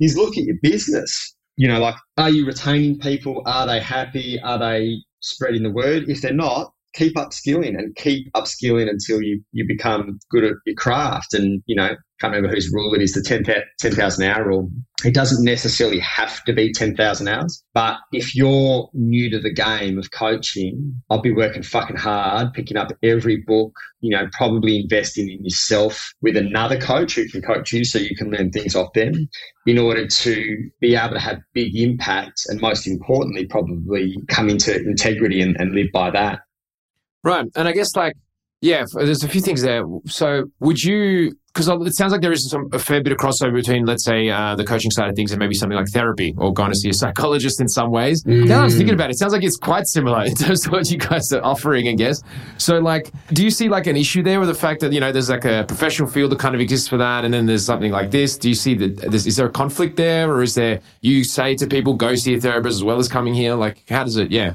is 0.00 0.16
look 0.16 0.36
at 0.36 0.44
your 0.44 0.56
business. 0.62 1.34
You 1.56 1.68
know, 1.68 1.80
like, 1.80 1.96
are 2.16 2.30
you 2.30 2.46
retaining 2.46 2.98
people? 2.98 3.42
Are 3.46 3.66
they 3.66 3.80
happy? 3.80 4.40
Are 4.40 4.58
they 4.58 4.98
spreading 5.20 5.64
the 5.64 5.72
word? 5.72 6.08
If 6.08 6.22
they're 6.22 6.32
not, 6.32 6.72
keep 6.94 7.14
upskilling 7.14 7.76
and 7.78 7.94
keep 7.96 8.32
upskilling 8.32 8.88
until 8.88 9.22
you, 9.22 9.42
you 9.52 9.66
become 9.66 10.18
good 10.30 10.44
at 10.44 10.54
your 10.66 10.76
craft. 10.76 11.34
And, 11.34 11.62
you 11.66 11.74
know, 11.74 11.96
can't 12.20 12.34
remember 12.34 12.54
whose 12.54 12.72
rule 12.72 12.94
it 12.94 13.02
is, 13.02 13.12
the 13.12 13.22
10,000 13.22 13.64
10, 13.78 14.22
hour 14.22 14.48
rule. 14.48 14.70
It 15.04 15.14
doesn't 15.14 15.44
necessarily 15.44 16.00
have 16.00 16.44
to 16.44 16.52
be 16.52 16.72
10,000 16.72 17.28
hours, 17.28 17.62
but 17.74 17.98
if 18.12 18.34
you're 18.34 18.90
new 18.92 19.30
to 19.30 19.38
the 19.38 19.52
game 19.52 19.98
of 19.98 20.10
coaching, 20.10 21.00
I'll 21.08 21.20
be 21.20 21.32
working 21.32 21.62
fucking 21.62 21.96
hard, 21.96 22.52
picking 22.52 22.76
up 22.76 22.92
every 23.02 23.36
book, 23.36 23.72
you 24.00 24.10
know, 24.10 24.28
probably 24.32 24.80
investing 24.80 25.30
in 25.30 25.44
yourself 25.44 26.12
with 26.20 26.36
another 26.36 26.80
coach 26.80 27.14
who 27.14 27.28
can 27.28 27.42
coach 27.42 27.72
you 27.72 27.84
so 27.84 27.98
you 27.98 28.16
can 28.16 28.30
learn 28.30 28.50
things 28.50 28.74
off 28.74 28.92
them 28.94 29.28
in 29.66 29.78
order 29.78 30.06
to 30.06 30.70
be 30.80 30.96
able 30.96 31.14
to 31.14 31.20
have 31.20 31.38
big 31.52 31.76
impact 31.76 32.42
and 32.48 32.60
most 32.60 32.86
importantly, 32.88 33.46
probably 33.46 34.16
come 34.28 34.48
into 34.48 34.74
integrity 34.74 35.40
and, 35.40 35.56
and 35.60 35.74
live 35.74 35.88
by 35.92 36.10
that. 36.10 36.40
Right. 37.22 37.46
And 37.54 37.68
I 37.68 37.72
guess 37.72 37.94
like 37.94 38.14
yeah, 38.60 38.84
there's 38.92 39.22
a 39.22 39.28
few 39.28 39.40
things 39.40 39.62
there. 39.62 39.84
So, 40.06 40.44
would 40.60 40.82
you? 40.82 41.32
Because 41.58 41.88
it 41.88 41.96
sounds 41.96 42.12
like 42.12 42.20
there 42.20 42.30
is 42.30 42.48
some, 42.48 42.68
a 42.72 42.78
fair 42.78 43.02
bit 43.02 43.12
of 43.12 43.18
crossover 43.18 43.52
between, 43.52 43.84
let's 43.84 44.04
say, 44.04 44.28
uh, 44.28 44.54
the 44.54 44.64
coaching 44.64 44.92
side 44.92 45.08
of 45.08 45.16
things 45.16 45.32
and 45.32 45.40
maybe 45.40 45.54
something 45.54 45.76
like 45.76 45.88
therapy 45.88 46.32
or 46.38 46.52
going 46.52 46.70
to 46.70 46.76
see 46.76 46.88
a 46.88 46.94
psychologist 46.94 47.60
in 47.60 47.66
some 47.66 47.90
ways. 47.90 48.22
Mm. 48.22 48.46
Now 48.46 48.60
I 48.60 48.64
was 48.64 48.76
thinking 48.76 48.94
about 48.94 49.10
it, 49.10 49.14
it 49.14 49.18
sounds 49.18 49.32
like 49.32 49.42
it's 49.42 49.56
quite 49.56 49.88
similar 49.88 50.22
in 50.24 50.36
terms 50.36 50.66
of 50.66 50.72
what 50.72 50.88
you 50.88 50.98
guys 50.98 51.32
are 51.32 51.42
offering, 51.42 51.88
I 51.88 51.94
guess. 51.94 52.22
So, 52.58 52.78
like, 52.78 53.10
do 53.32 53.42
you 53.42 53.50
see 53.50 53.68
like 53.68 53.88
an 53.88 53.96
issue 53.96 54.22
there 54.22 54.38
with 54.38 54.48
the 54.48 54.54
fact 54.54 54.80
that 54.82 54.92
you 54.92 55.00
know 55.00 55.10
there's 55.10 55.30
like 55.30 55.44
a 55.44 55.64
professional 55.66 56.08
field 56.08 56.30
that 56.30 56.38
kind 56.38 56.54
of 56.54 56.60
exists 56.60 56.86
for 56.86 56.96
that, 56.98 57.24
and 57.24 57.34
then 57.34 57.46
there's 57.46 57.64
something 57.64 57.90
like 57.90 58.12
this? 58.12 58.38
Do 58.38 58.48
you 58.48 58.54
see 58.54 58.74
that? 58.74 59.12
Is 59.12 59.34
there 59.34 59.46
a 59.46 59.50
conflict 59.50 59.96
there, 59.96 60.30
or 60.30 60.44
is 60.44 60.54
there? 60.54 60.80
You 61.00 61.24
say 61.24 61.56
to 61.56 61.66
people, 61.66 61.94
go 61.94 62.14
see 62.14 62.34
a 62.34 62.40
therapist 62.40 62.76
as 62.76 62.84
well 62.84 63.00
as 63.00 63.08
coming 63.08 63.34
here. 63.34 63.54
Like, 63.54 63.82
how 63.88 64.04
does 64.04 64.16
it? 64.16 64.30
Yeah. 64.30 64.52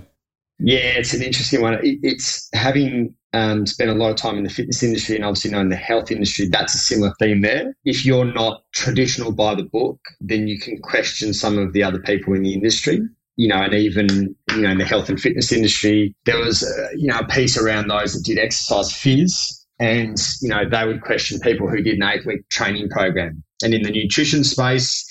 Yeah, 0.59 0.77
it's 0.77 1.13
an 1.13 1.21
interesting 1.21 1.61
one. 1.61 1.77
It's 1.81 2.49
having 2.53 3.13
um, 3.34 3.65
spent 3.65 3.89
a 3.89 3.95
lot 3.95 4.11
of 4.11 4.15
time 4.15 4.38
in 4.38 4.43
the 4.43 4.49
fitness 4.49 4.84
industry 4.84 5.15
and 5.15 5.25
obviously 5.25 5.51
knowing 5.51 5.69
the 5.69 5.75
health 5.75 6.11
industry, 6.11 6.47
that's 6.47 6.75
a 6.75 6.77
similar 6.77 7.13
theme 7.19 7.41
there. 7.41 7.75
If 7.84 8.05
you're 8.05 8.31
not 8.31 8.63
traditional 8.73 9.31
by 9.31 9.55
the 9.55 9.63
book, 9.63 9.99
then 10.21 10.47
you 10.47 10.59
can 10.59 10.79
question 10.79 11.34
some 11.34 11.57
of 11.57 11.73
the 11.73 11.84
other 11.84 11.99
people 11.99 12.34
in 12.34 12.43
the 12.43 12.53
industry. 12.53 13.01
You 13.36 13.47
know, 13.47 13.55
and 13.55 13.73
even 13.73 14.36
you 14.51 14.61
know 14.61 14.69
in 14.69 14.77
the 14.77 14.86
health 14.86 15.09
and 15.09 15.19
fitness 15.19 15.51
industry, 15.51 16.15
there 16.25 16.38
was 16.38 16.61
uh, 16.61 16.89
you 16.95 17.07
know 17.07 17.17
a 17.17 17.27
piece 17.27 17.57
around 17.57 17.88
those 17.88 18.13
that 18.13 18.23
did 18.23 18.38
exercise 18.38 18.91
phys, 18.91 19.31
and 19.79 20.15
you 20.39 20.49
know 20.49 20.69
they 20.69 20.86
would 20.86 21.01
question 21.01 21.39
people 21.39 21.67
who 21.67 21.81
did 21.81 21.95
an 21.95 22.03
eight 22.03 22.27
week 22.27 22.47
training 22.49 22.89
program. 22.89 23.43
And 23.63 23.73
in 23.73 23.81
the 23.81 23.89
nutrition 23.89 24.43
space, 24.43 25.03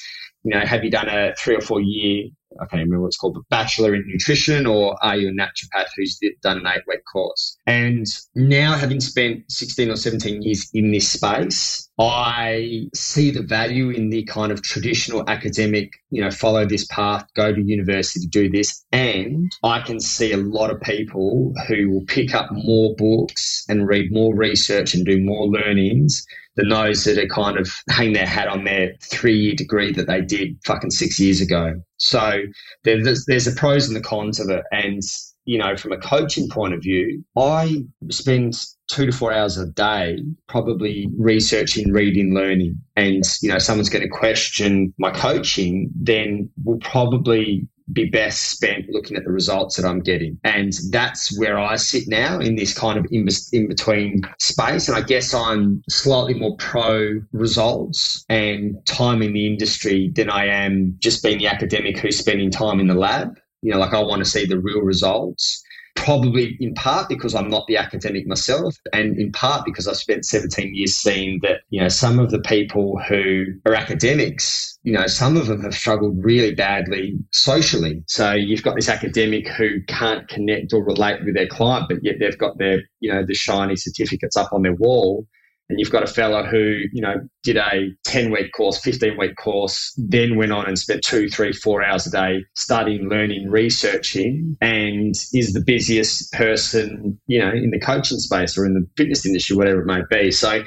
you 0.45 0.55
know, 0.55 0.61
have 0.61 0.85
you 0.85 0.91
done 0.91 1.09
a 1.09 1.35
three 1.37 1.57
or 1.57 1.61
four 1.61 1.81
year 1.81 2.29
I 2.61 2.67
can't 2.67 2.83
remember 2.83 3.01
what 3.01 3.09
it's 3.09 3.17
called, 3.17 3.35
but 3.35 3.49
Bachelor 3.49 3.95
in 3.95 4.05
Nutrition, 4.07 4.67
or 4.67 4.97
are 5.03 5.17
you 5.17 5.29
a 5.29 5.33
naturopath 5.33 5.89
who's 5.97 6.19
done 6.43 6.59
an 6.59 6.67
eight 6.67 6.83
week 6.87 7.01
course? 7.11 7.57
And 7.67 8.07
now, 8.35 8.77
having 8.77 9.01
spent 9.01 9.51
16 9.51 9.91
or 9.91 9.97
17 9.97 10.43
years 10.43 10.69
in 10.75 10.93
this 10.93 11.11
space, 11.11 11.89
I 12.03 12.89
see 12.95 13.31
the 13.31 13.43
value 13.43 13.91
in 13.91 14.11
the 14.11 14.25
kind 14.25 14.51
of 14.51 14.63
traditional 14.63 15.29
academic, 15.29 15.93
you 16.11 16.21
know, 16.23 16.31
follow 16.31 16.67
this 16.67 16.87
path, 16.87 17.25
go 17.35 17.53
to 17.53 17.63
university, 17.63 18.27
do 18.27 18.51
this. 18.51 18.85
And 18.93 19.53
I 19.63 19.81
can 19.81 20.01
see 20.01 20.33
a 20.33 20.37
lot 20.37 20.71
of 20.71 20.81
people 20.81 21.53
who 21.69 21.91
will 21.91 22.05
pick 22.07 22.35
up 22.35 22.49
more 22.51 22.95
books 22.97 23.65
and 23.69 23.87
read 23.87 24.13
more 24.13 24.35
research 24.35 24.95
and 24.95 25.05
do 25.05 25.23
more 25.23 25.47
learnings 25.47 26.27
than 26.57 26.69
those 26.69 27.05
that 27.05 27.19
are 27.19 27.29
kind 27.29 27.57
of 27.57 27.71
hang 27.89 28.13
their 28.13 28.27
hat 28.27 28.49
on 28.49 28.65
their 28.65 28.95
three 29.03 29.39
year 29.39 29.55
degree 29.55 29.93
that 29.93 30.07
they 30.07 30.21
did 30.21 30.57
fucking 30.65 30.91
six 30.91 31.19
years 31.19 31.41
ago. 31.41 31.81
So 31.97 32.43
there's, 32.85 33.25
there's 33.27 33.45
the 33.45 33.53
pros 33.53 33.87
and 33.87 33.97
the 33.97 34.01
cons 34.01 34.41
of 34.41 34.51
it. 34.51 34.65
And, 34.73 35.03
you 35.45 35.59
know, 35.59 35.77
from 35.77 35.93
a 35.93 35.99
coaching 35.99 36.49
point 36.49 36.75
of 36.75 36.83
view, 36.83 37.25
I 37.37 37.85
spend 38.11 38.59
two 38.89 39.07
to 39.07 39.13
four 39.13 39.33
hours 39.33 39.59
a 39.59 39.67
day 39.67 40.19
probably 40.49 41.09
researching, 41.19 41.93
reading, 41.93 42.35
learning. 42.35 42.79
And, 42.97 43.25
you 43.41 43.49
know, 43.49 43.59
someone's 43.59 43.89
going 43.89 44.03
to 44.03 44.09
question 44.09 44.93
my 44.99 45.11
coaching, 45.11 45.91
then 45.95 46.51
we'll 46.65 46.79
probably 46.79 47.67
be 47.93 48.09
best 48.09 48.51
spent 48.51 48.89
looking 48.91 49.17
at 49.17 49.25
the 49.25 49.31
results 49.31 49.77
that 49.77 49.87
I'm 49.87 50.01
getting. 50.01 50.39
And 50.45 50.73
that's 50.91 51.37
where 51.39 51.59
I 51.59 51.77
sit 51.77 52.05
now 52.07 52.39
in 52.39 52.57
this 52.57 52.77
kind 52.77 52.99
of 52.99 53.07
in, 53.11 53.27
in 53.53 53.69
between 53.69 54.23
space. 54.39 54.89
And 54.89 54.97
I 54.97 55.03
guess 55.03 55.35
I'm 55.35 55.83
slightly 55.89 56.35
more 56.35 56.57
pro 56.57 57.21
results 57.33 58.25
and 58.29 58.77
time 58.87 59.23
in 59.23 59.33
the 59.33 59.47
industry 59.47 60.13
than 60.15 60.31
I 60.31 60.47
am 60.47 60.95
just 60.99 61.23
being 61.23 61.39
the 61.39 61.49
academic 61.49 61.99
who's 61.99 62.19
spending 62.19 62.51
time 62.51 62.81
in 62.81 62.87
the 62.87 62.95
lab. 62.95 63.39
You 63.63 63.73
know, 63.73 63.79
like 63.79 63.95
I 63.95 64.03
want 64.03 64.21
to 64.25 64.31
see 64.31 64.45
the 64.45 64.59
real 64.59 64.81
results 64.81 65.63
probably 65.95 66.57
in 66.59 66.75
part 66.75 67.09
because 67.09 67.35
I'm 67.35 67.49
not 67.49 67.67
the 67.67 67.77
academic 67.77 68.27
myself, 68.27 68.77
and 68.93 69.19
in 69.19 69.33
part 69.33 69.65
because 69.65 69.87
I've 69.87 69.97
spent 69.97 70.25
17 70.25 70.75
years 70.75 70.97
seeing 70.97 71.41
that, 71.43 71.61
you 71.71 71.81
know, 71.81 71.89
some 71.89 72.19
of 72.19 72.31
the 72.31 72.41
people 72.41 72.99
who 73.09 73.45
are 73.67 73.75
academics, 73.75 74.79
you 74.83 74.93
know, 74.93 75.07
some 75.07 75.37
of 75.37 75.47
them 75.47 75.63
have 75.63 75.75
struggled 75.75 76.17
really 76.25 76.55
badly 76.55 77.17
socially. 77.33 78.03
So 78.07 78.33
you've 78.33 78.63
got 78.63 78.77
this 78.77 78.89
academic 78.89 79.49
who 79.49 79.83
can't 79.87 80.27
connect 80.29 80.73
or 80.73 80.85
relate 80.85 81.25
with 81.25 81.35
their 81.35 81.49
client, 81.49 81.87
but 81.89 81.99
yet 82.03 82.17
they've 82.19 82.39
got 82.39 82.59
their, 82.59 82.83
you 83.01 83.13
know, 83.13 83.25
the 83.27 83.35
shiny 83.35 83.77
certificates 83.77 84.37
up 84.37 84.53
on 84.53 84.63
their 84.63 84.75
wall 84.75 85.27
and 85.69 85.79
you've 85.81 85.91
got 85.91 86.03
a 86.03 86.07
fella 86.07 86.47
who 86.47 86.83
you 86.93 87.01
know 87.01 87.15
did 87.43 87.57
a 87.57 87.89
10 88.05 88.31
week 88.31 88.53
course 88.53 88.79
15 88.79 89.19
week 89.19 89.37
course 89.37 89.93
then 89.97 90.37
went 90.37 90.53
on 90.53 90.67
and 90.67 90.79
spent 90.79 91.03
two 91.03 91.29
three 91.29 91.53
four 91.53 91.83
hours 91.83 92.07
a 92.07 92.11
day 92.11 92.45
studying 92.55 93.09
learning 93.09 93.49
researching 93.49 94.57
and 94.61 95.15
is 95.33 95.53
the 95.53 95.63
busiest 95.65 96.33
person 96.33 97.19
you 97.27 97.39
know 97.39 97.51
in 97.51 97.71
the 97.71 97.81
coaching 97.81 98.19
space 98.19 98.57
or 98.57 98.67
in 98.67 98.75
the 98.75 98.87
fitness 98.97 99.27
industry 99.27 99.57
whatever 99.57 99.81
it 99.81 99.87
may 99.87 100.01
be. 100.11 100.31
So 100.31 100.63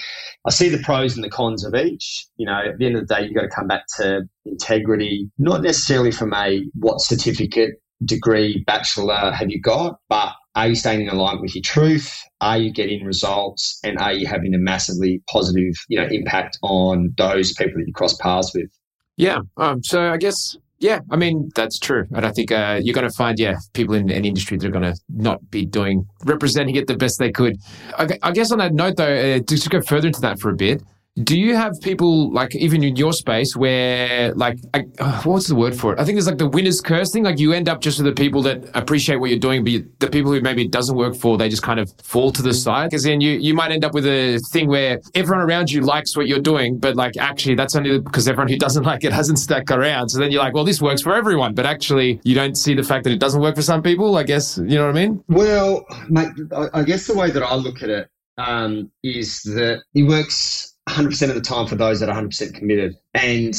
i 0.45 0.49
see 0.49 0.69
the 0.69 0.81
pros 0.83 1.15
and 1.15 1.23
the 1.23 1.29
cons 1.29 1.63
of 1.65 1.75
each. 1.75 2.25
You 2.37 2.47
know 2.47 2.61
at 2.69 2.77
the 2.77 2.85
end 2.85 2.95
of 2.97 3.07
the 3.07 3.15
day 3.15 3.23
you've 3.23 3.35
got 3.35 3.43
to 3.43 3.49
come 3.49 3.67
back 3.67 3.85
to 3.97 4.21
integrity 4.45 5.29
not 5.37 5.61
necessarily 5.61 6.11
from 6.11 6.33
a 6.33 6.63
what 6.75 7.01
certificate 7.01 7.81
degree 8.03 8.63
bachelor 8.67 9.31
have 9.31 9.49
you 9.49 9.61
got 9.61 9.99
but 10.09 10.33
are 10.55 10.69
you 10.69 10.75
staying 10.75 11.01
in 11.01 11.09
alignment 11.09 11.41
with 11.41 11.55
your 11.55 11.61
truth? 11.63 12.17
Are 12.39 12.57
you 12.57 12.71
getting 12.71 13.03
results? 13.03 13.77
And 13.83 13.97
are 13.97 14.13
you 14.13 14.25
having 14.25 14.53
a 14.53 14.57
massively 14.57 15.21
positive, 15.29 15.73
you 15.89 15.99
know, 15.99 16.07
impact 16.09 16.57
on 16.63 17.13
those 17.17 17.53
people 17.53 17.73
that 17.75 17.87
you 17.87 17.93
cross 17.93 18.15
paths 18.15 18.53
with? 18.55 18.69
Yeah. 19.17 19.39
Um, 19.57 19.83
so 19.83 20.11
I 20.13 20.17
guess 20.17 20.55
yeah, 20.79 20.99
I 21.09 21.15
mean 21.15 21.51
that's 21.55 21.79
true, 21.79 22.05
and 22.13 22.25
I 22.25 22.31
think 22.31 22.51
uh, 22.51 22.79
you're 22.83 22.93
going 22.93 23.07
to 23.07 23.15
find 23.15 23.39
yeah 23.39 23.55
people 23.73 23.95
in 23.95 24.11
any 24.11 24.27
industry 24.27 24.57
that 24.57 24.67
are 24.67 24.71
going 24.71 24.93
to 24.93 24.99
not 25.09 25.49
be 25.49 25.65
doing 25.65 26.05
representing 26.25 26.75
it 26.75 26.87
the 26.87 26.97
best 26.97 27.17
they 27.17 27.31
could. 27.31 27.57
I, 27.97 28.19
I 28.21 28.31
guess 28.31 28.51
on 28.51 28.57
that 28.57 28.73
note, 28.73 28.97
though, 28.97 29.35
uh, 29.35 29.39
just 29.39 29.63
to 29.63 29.69
go 29.69 29.79
further 29.81 30.07
into 30.07 30.19
that 30.21 30.39
for 30.39 30.49
a 30.49 30.55
bit, 30.55 30.83
do 31.23 31.39
you 31.39 31.55
have 31.55 31.79
people 31.81 32.29
like 32.33 32.53
even 32.55 32.83
in 32.83 32.97
your 32.97 33.13
space 33.13 33.55
where 33.55 34.33
like 34.33 34.57
I, 34.73 34.83
uh, 34.99 35.21
what's 35.21 35.47
the 35.47 35.55
word 35.55 35.73
for 35.73 35.93
it? 35.93 35.99
I 35.99 36.03
think 36.03 36.17
it's 36.17 36.27
like 36.27 36.37
the 36.37 36.47
winner's 36.47 36.81
curse 36.81 37.11
thing. 37.11 37.23
Like 37.23 37.39
you 37.39 37.53
end 37.53 37.69
up 37.69 37.79
just 37.79 37.97
with 37.97 38.05
the 38.05 38.21
people 38.21 38.41
that 38.41 38.69
appreciate 38.73 39.15
what 39.17 39.29
you're 39.29 39.39
doing, 39.39 39.63
but 39.63 39.71
you, 39.71 39.89
the 39.99 40.09
people 40.09 40.33
who 40.33 40.41
maybe 40.41 40.65
it 40.65 40.71
doesn't 40.71 40.95
work 40.95 41.15
for, 41.15 41.37
they 41.37 41.47
just 41.47 41.63
kind 41.63 41.79
of 41.79 41.89
fall 42.03 42.33
to 42.33 42.41
the 42.41 42.53
side. 42.53 42.89
Because 42.89 43.03
then 43.03 43.21
you 43.21 43.31
you 43.31 43.53
might 43.53 43.71
end 43.71 43.85
up 43.85 43.93
with 43.93 44.05
a 44.05 44.39
thing 44.51 44.67
where 44.67 44.99
everyone 45.13 45.45
around 45.45 45.71
you 45.71 45.81
likes 45.81 46.17
what 46.17 46.27
you're 46.27 46.39
doing, 46.39 46.77
but 46.77 46.97
like 46.97 47.15
actually 47.15 47.55
that's 47.55 47.77
only 47.77 47.97
because 47.99 48.27
everyone 48.27 48.49
who 48.49 48.57
doesn't 48.57 48.83
like 48.91 49.05
it 49.05 49.13
hasn't 49.13 49.39
stuck 49.39 49.71
around. 49.71 50.09
So 50.09 50.19
then 50.19 50.31
you're 50.31 50.43
like, 50.43 50.53
well, 50.53 50.65
this 50.65 50.81
works 50.81 51.01
for 51.01 51.15
everyone, 51.15 51.53
but 51.53 51.65
actually 51.65 52.19
you 52.25 52.35
don't 52.35 52.55
see 52.57 52.73
the 52.73 52.83
fact 52.83 53.05
that 53.05 53.13
it 53.13 53.19
doesn't 53.19 53.41
work 53.41 53.55
for 53.55 53.61
some 53.61 53.81
people. 53.81 54.17
I 54.17 54.23
guess 54.23 54.57
you 54.57 54.75
know 54.75 54.87
what 54.87 54.97
I 54.97 55.05
mean? 55.07 55.23
Well, 55.29 55.85
mate, 56.09 56.27
I 56.73 56.83
guess 56.83 57.07
the 57.07 57.15
way 57.15 57.31
that 57.31 57.41
I 57.41 57.55
look 57.55 57.83
at 57.83 57.89
it 57.89 58.09
um, 58.37 58.91
is 59.01 59.43
that 59.43 59.81
it 59.93 60.03
works 60.03 60.74
100% 60.95 61.29
of 61.29 61.35
the 61.35 61.41
time 61.41 61.67
for 61.67 61.75
those 61.75 61.99
that 61.99 62.09
are 62.09 62.21
100% 62.21 62.53
committed. 62.53 62.95
And, 63.13 63.53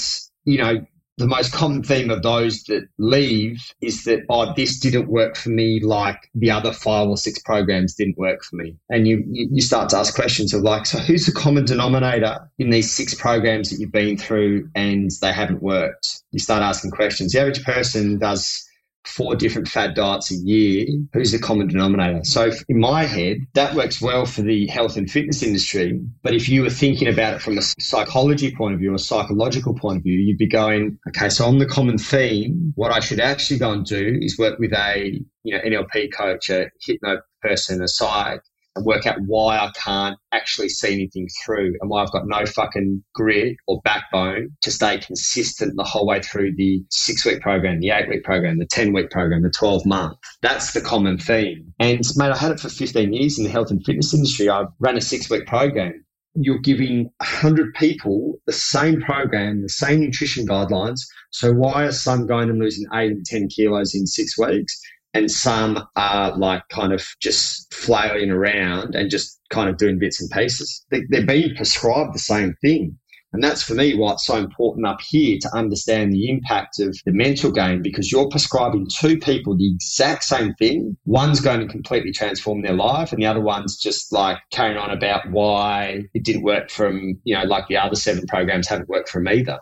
you 0.45 0.59
know, 0.59 0.87
the 1.18 1.26
most 1.26 1.53
common 1.53 1.82
theme 1.82 2.11
of 2.11 2.22
those 2.22 2.62
that 2.64 2.87
leave 2.99 3.72
is 3.80 4.05
that, 4.05 4.20
oh, 4.28 4.53
this 4.55 4.78
didn't 4.78 5.09
work 5.09 5.37
for 5.37 5.49
me 5.49 5.80
like 5.80 6.30
the 6.34 6.51
other 6.51 6.72
five 6.72 7.09
or 7.09 7.16
six 7.16 7.39
programs 7.39 7.95
didn't 7.95 8.18
work 8.18 8.43
for 8.43 8.57
me. 8.57 8.76
And 8.91 9.09
you, 9.09 9.24
you 9.26 9.62
start 9.62 9.89
to 9.91 9.97
ask 9.97 10.14
questions 10.14 10.53
of 10.53 10.62
like, 10.62 10.84
so 10.84 10.99
who's 10.99 11.24
the 11.24 11.32
common 11.32 11.64
denominator 11.64 12.51
in 12.59 12.70
these 12.70 12.91
six 12.91 13.14
programs 13.14 13.70
that 13.70 13.80
you've 13.80 13.93
been 13.93 14.18
through 14.18 14.68
and 14.74 15.11
they 15.22 15.32
haven't 15.32 15.62
worked? 15.62 16.22
You 16.32 16.39
start 16.39 16.62
asking 16.62 16.91
questions. 16.91 17.32
The 17.32 17.41
average 17.41 17.64
person 17.64 18.18
does 18.18 18.65
four 19.07 19.34
different 19.34 19.68
fad 19.68 19.94
diets 19.94 20.30
a 20.30 20.34
year, 20.34 20.86
who's 21.12 21.32
the 21.32 21.38
common 21.38 21.68
denominator? 21.68 22.20
So 22.24 22.50
in 22.68 22.78
my 22.78 23.04
head, 23.04 23.38
that 23.54 23.74
works 23.74 24.00
well 24.00 24.26
for 24.26 24.42
the 24.42 24.66
health 24.66 24.96
and 24.96 25.11
fitness 25.11 25.42
industry. 25.42 26.00
But 26.22 26.34
if 26.34 26.48
you 26.48 26.62
were 26.62 26.70
thinking 26.70 27.09
about 27.09 27.34
it 27.34 27.42
from 27.42 27.59
a 27.59 27.62
psychology 27.62 28.54
point 28.54 28.74
of 28.74 28.80
view, 28.80 28.94
a 28.94 28.98
psychological 28.98 29.74
point 29.74 29.98
of 29.98 30.02
view, 30.02 30.18
you'd 30.18 30.38
be 30.38 30.48
going, 30.48 30.98
okay, 31.09 31.28
so 31.28 31.46
on 31.46 31.59
the 31.59 31.66
common 31.66 31.98
theme, 31.98 32.72
what 32.74 32.92
I 32.92 33.00
should 33.00 33.20
actually 33.20 33.59
go 33.59 33.72
and 33.72 33.84
do 33.84 34.18
is 34.20 34.38
work 34.38 34.59
with 34.59 34.72
a 34.72 35.20
you 35.44 35.54
know 35.54 35.61
NLP 35.62 36.12
coach, 36.12 36.50
a 36.50 36.70
hypno 36.80 37.20
person, 37.42 37.82
a 37.82 37.88
psych, 37.88 38.42
and 38.77 38.85
work 38.85 39.07
out 39.07 39.18
why 39.27 39.59
I 39.59 39.70
can't 39.72 40.16
actually 40.33 40.68
see 40.68 40.93
anything 40.93 41.29
through 41.45 41.74
and 41.81 41.91
why 41.91 42.03
I've 42.03 42.12
got 42.12 42.27
no 42.27 42.47
fucking 42.47 43.03
grit 43.14 43.57
or 43.66 43.81
backbone 43.83 44.51
to 44.62 44.70
stay 44.70 44.99
consistent 44.99 45.74
the 45.77 45.85
whole 45.85 46.07
way 46.07 46.20
through 46.20 46.55
the 46.57 46.85
six 46.91 47.24
week 47.24 47.41
program, 47.41 47.81
the 47.81 47.91
eight 47.91 48.09
week 48.09 48.24
program, 48.24 48.59
the 48.59 48.66
10 48.66 48.93
week 48.93 49.11
program, 49.11 49.43
the 49.43 49.51
12 49.51 49.87
month. 49.87 50.18
That's 50.43 50.72
the 50.72 50.81
common 50.81 51.18
theme. 51.18 51.72
And 51.81 52.03
mate, 52.16 52.31
I 52.31 52.37
had 52.37 52.53
it 52.53 52.61
for 52.61 52.68
15 52.68 53.12
years 53.12 53.39
in 53.39 53.45
the 53.45 53.51
health 53.51 53.70
and 53.70 53.85
fitness 53.85 54.14
industry. 54.14 54.49
I 54.49 54.66
ran 54.79 54.97
a 54.97 55.01
six 55.01 55.29
week 55.31 55.47
program 55.47 56.05
you're 56.39 56.59
giving 56.59 57.05
100 57.18 57.74
people 57.74 58.35
the 58.47 58.53
same 58.53 59.01
program, 59.01 59.62
the 59.62 59.68
same 59.68 60.01
nutrition 60.01 60.47
guidelines. 60.47 61.01
So 61.31 61.53
why 61.53 61.85
are 61.85 61.93
some 61.93 62.27
going 62.27 62.51
and 62.51 62.59
losing 62.59 62.87
eight 62.95 63.12
and 63.12 63.24
10 63.24 63.49
kilos 63.49 63.95
in 63.95 64.07
six 64.07 64.39
weeks? 64.39 64.79
And 65.16 65.30
some 65.30 65.82
are 65.96 66.36
like 66.36 66.68
kind 66.68 66.92
of 66.92 67.02
just 67.20 67.72
flailing 67.72 68.30
around 68.30 68.94
and 68.94 69.10
just 69.10 69.40
kind 69.48 69.70
of 69.70 69.78
doing 69.78 69.98
bits 69.98 70.20
and 70.20 70.30
pieces. 70.30 70.84
They, 70.90 71.04
they're 71.08 71.24
being 71.24 71.56
prescribed 71.56 72.14
the 72.14 72.18
same 72.18 72.54
thing. 72.60 72.98
And 73.32 73.42
that's 73.42 73.62
for 73.62 73.74
me 73.74 73.96
why 73.96 74.12
it's 74.12 74.26
so 74.26 74.36
important 74.36 74.86
up 74.86 75.00
here 75.00 75.38
to 75.40 75.54
understand 75.54 76.12
the 76.12 76.28
impact 76.28 76.80
of 76.80 76.96
the 77.06 77.12
mental 77.12 77.50
game 77.50 77.80
because 77.80 78.12
you're 78.12 78.28
prescribing 78.28 78.88
two 79.00 79.18
people 79.18 79.56
the 79.56 79.72
exact 79.72 80.24
same 80.24 80.52
thing. 80.54 80.98
One's 81.06 81.40
going 81.40 81.60
to 81.60 81.66
completely 81.66 82.12
transform 82.12 82.60
their 82.60 82.74
life, 82.74 83.12
and 83.12 83.20
the 83.20 83.26
other 83.26 83.40
one's 83.40 83.78
just 83.78 84.12
like 84.12 84.38
carrying 84.52 84.76
on 84.76 84.90
about 84.90 85.30
why 85.30 86.02
it 86.12 86.24
didn't 86.24 86.44
work 86.44 86.70
from, 86.70 87.18
you 87.24 87.34
know, 87.34 87.44
like 87.44 87.68
the 87.68 87.76
other 87.78 87.96
seven 87.96 88.26
programs 88.26 88.68
haven't 88.68 88.88
worked 88.88 89.08
me 89.14 89.32
either. 89.32 89.60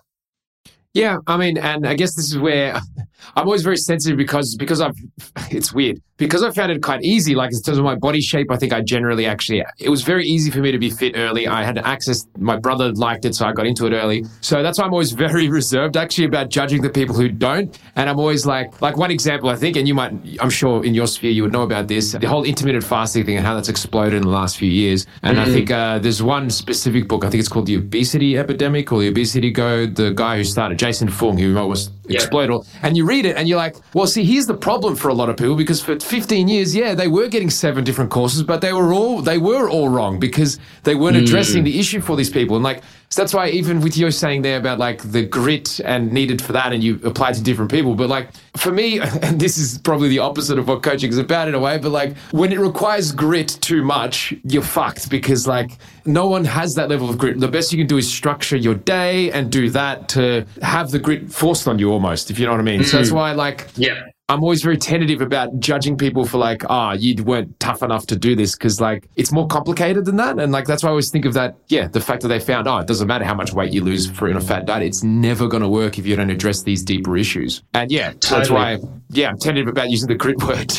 Yeah, 0.95 1.18
I 1.26 1.36
mean, 1.36 1.59
and 1.59 1.86
I 1.86 1.95
guess 1.95 2.14
this 2.14 2.26
is 2.26 2.38
where 2.38 2.80
I'm 3.36 3.47
always 3.47 3.62
very 3.62 3.76
sensitive 3.76 4.16
because 4.16 4.55
because 4.55 4.80
I've 4.80 4.97
it's 5.51 5.72
weird 5.72 6.01
because 6.16 6.45
I 6.45 6.51
found 6.53 6.70
it 6.70 6.82
quite 6.82 7.03
easy. 7.03 7.34
Like 7.34 7.53
in 7.53 7.61
terms 7.61 7.78
of 7.78 7.84
my 7.84 7.97
body 7.97 8.20
shape, 8.20 8.51
I 8.51 8.57
think 8.57 8.72
I 8.72 8.80
generally 8.80 9.26
actually 9.26 9.64
it 9.78 9.88
was 9.88 10.03
very 10.03 10.24
easy 10.24 10.51
for 10.51 10.61
me 10.61 10.70
to 10.70 10.78
be 10.78 10.90
fit 10.90 11.14
early. 11.16 11.49
I 11.49 11.64
had 11.64 11.78
access. 11.78 12.26
My 12.38 12.57
brother 12.57 12.92
liked 12.92 13.24
it, 13.24 13.34
so 13.34 13.47
I 13.47 13.53
got 13.53 13.66
into 13.66 13.86
it 13.86 13.92
early. 13.92 14.24
So 14.40 14.62
that's 14.62 14.78
why 14.78 14.84
I'm 14.84 14.92
always 14.92 15.12
very 15.26 15.49
reserved 15.49 15.97
actually 15.97 16.26
about 16.26 16.51
judging 16.51 16.82
the 16.82 16.90
people 16.90 17.14
who 17.14 17.28
don't. 17.28 17.76
And 17.97 18.09
I'm 18.09 18.20
always 18.20 18.47
like 18.47 18.80
like 18.80 18.97
one 18.97 19.11
example 19.11 19.49
I 19.49 19.57
think, 19.57 19.76
and 19.76 19.88
you 19.88 19.95
might 19.95 20.12
I'm 20.40 20.51
sure 20.51 20.84
in 20.84 20.95
your 20.95 21.07
sphere 21.07 21.32
you 21.32 21.42
would 21.42 21.53
know 21.53 21.62
about 21.62 21.88
this 21.88 22.12
the 22.12 22.28
whole 22.28 22.45
intermittent 22.45 22.84
fasting 22.84 23.24
thing 23.24 23.36
and 23.36 23.45
how 23.45 23.55
that's 23.55 23.68
exploded 23.68 24.14
in 24.14 24.22
the 24.22 24.28
last 24.28 24.57
few 24.57 24.70
years. 24.70 25.07
And 25.22 25.36
mm-hmm. 25.36 25.51
I 25.51 25.53
think 25.53 25.70
uh, 25.70 25.99
there's 25.99 26.22
one 26.22 26.51
specific 26.51 27.09
book. 27.09 27.24
I 27.24 27.30
think 27.30 27.40
it's 27.40 27.49
called 27.49 27.66
the 27.66 27.76
Obesity 27.76 28.38
Epidemic 28.38 28.92
or 28.92 29.01
the 29.01 29.09
Obesity 29.09 29.53
Code. 29.53 29.97
The 29.97 30.12
guy 30.12 30.36
who 30.36 30.45
started 30.45 30.78
Jason 30.85 31.09
Fung, 31.09 31.39
who 31.39 31.55
was 31.66 31.89
yep. 32.07 32.20
exploded. 32.20 32.61
And 32.82 32.95
you 32.95 33.07
read 33.07 33.24
it 33.24 33.39
and 33.39 33.49
you're 33.49 33.57
like, 33.57 33.74
well, 33.95 34.07
see, 34.07 34.22
here's 34.22 34.45
the 34.45 34.53
problem 34.53 34.97
for 34.97 35.09
a 35.09 35.14
lot 35.14 35.30
of 35.30 35.39
people 35.39 35.55
because 35.55 35.80
for 35.80 35.99
15 35.99 36.47
years, 36.47 36.76
yeah, 36.76 36.95
they 36.95 37.09
were 37.09 37.26
getting 37.28 37.49
seven 37.49 37.85
different 37.85 38.11
courses, 38.11 38.43
but 38.43 38.61
they 38.61 38.70
were 38.70 38.93
all 38.93 39.22
they 39.22 39.39
were 39.39 39.66
all 39.70 39.89
wrong 39.89 40.18
because 40.18 40.59
they 40.82 40.95
weren't 40.95 41.16
addressing 41.16 41.62
mm. 41.62 41.64
the 41.64 41.80
issue 41.80 42.03
for 42.03 42.16
these 42.16 42.28
people. 42.28 42.57
And 42.57 42.62
like 42.62 42.82
so 43.11 43.22
that's 43.22 43.34
why 43.34 43.48
even 43.50 43.80
with 43.80 43.96
you 43.96 44.11
saying 44.11 44.42
there 44.42 44.59
about 44.59 44.78
like 44.78 45.02
the 45.12 45.24
grit 45.24 45.80
and 45.84 46.12
needed 46.12 46.42
for 46.42 46.52
that, 46.52 46.72
and 46.72 46.82
you 46.82 47.00
apply 47.05 47.32
to 47.32 47.42
different 47.42 47.70
people. 47.70 47.94
But 47.94 48.09
like 48.09 48.30
for 48.57 48.72
me, 48.72 49.00
and 49.22 49.40
this 49.40 49.59
is 49.59 49.78
probably 49.78 50.09
the 50.09 50.18
opposite 50.18 50.59
of 50.59 50.68
what 50.68 50.82
coaching 50.82 51.11
is 51.11 51.18
about 51.18 51.48
in 51.48 51.55
a 51.55 51.61
way. 51.61 51.78
But 51.78 51.90
like 51.90 52.16
when 52.32 52.52
it 52.52 52.59
requires 52.59 53.12
grit 53.12 53.48
too 53.61 53.82
much, 53.82 54.34
you're 54.44 54.62
fucked 54.62 55.11
because 55.11 55.46
like 55.46 55.78
no 56.05 56.26
one 56.26 56.44
has 56.44 56.74
that 56.74 56.88
level 56.88 57.09
of 57.09 57.18
grit. 57.18 57.38
The 57.38 57.48
best 57.48 57.72
you 57.72 57.78
can 57.78 57.86
do 57.86 57.98
is 57.98 58.12
structure 58.12 58.57
your 58.57 58.74
day 58.74 59.30
and 59.32 59.50
do 59.50 59.70
that 59.70 60.09
to 60.11 60.46
have 60.62 60.90
the 60.90 60.98
grit 60.98 61.30
forced 61.30 61.68
on 61.68 61.78
you 61.78 61.90
almost, 61.90 62.30
if 62.30 62.38
you 62.38 62.46
know 62.46 62.52
what 62.52 62.61
I 62.61 62.64
mean. 62.64 62.80
Mm-hmm. 62.80 62.88
So 62.88 62.96
that's 62.96 63.11
mm. 63.11 63.14
why 63.14 63.32
like 63.32 63.68
yeah. 63.76 64.02
I'm 64.31 64.43
always 64.43 64.62
very 64.62 64.79
tentative 64.79 65.20
about 65.20 65.61
judging 65.61 65.99
people 65.99 66.25
for 66.25 66.39
like, 66.39 66.62
ah, 66.70 66.91
oh, 66.91 66.93
you 66.95 67.22
weren't 67.22 67.61
tough 67.61 67.83
enough 67.83 68.07
to 68.07 68.16
do 68.16 68.35
this 68.35 68.55
because 68.57 68.81
like 68.81 69.09
it's 69.16 69.31
more 69.31 69.47
complicated 69.47 70.07
than 70.07 70.16
that. 70.16 70.39
And 70.39 70.51
like 70.51 70.66
that's 70.66 70.83
why 70.83 70.89
I 70.89 70.91
always 70.91 71.11
think 71.11 71.27
of 71.27 71.35
that. 71.35 71.57
Yeah, 71.68 71.89
the 71.89 72.01
fact 72.01 72.22
that 72.22 72.29
they 72.29 72.41
found, 72.41 72.66
oh, 72.66 72.79
it 72.79 72.87
doesn't 72.87 73.07
matter 73.07 73.25
how 73.25 73.35
much 73.35 73.53
weight 73.53 73.72
you 73.72 73.83
lose 73.83 74.11
for 74.11 74.29
in 74.29 74.37
a 74.37 74.41
fat 74.41 74.64
diet, 74.64 74.83
it's 74.83 75.03
never 75.03 75.47
going 75.47 75.62
to 75.62 75.68
work 75.68 75.99
if 75.99 76.07
you 76.07 76.16
don't 76.16 76.31
address 76.31 76.62
these 76.62 76.83
deeper 76.83 77.18
issues. 77.18 77.62
And 77.75 77.93
yeah, 77.93 78.12
totally. 78.12 78.39
that's 78.39 78.51
why, 78.51 78.79
yeah, 79.11 79.29
I'm 79.29 79.39
tentative 79.39 79.68
about 79.68 79.91
using 79.91 80.09
the 80.09 80.14
grit 80.14 80.43
word. 80.43 80.72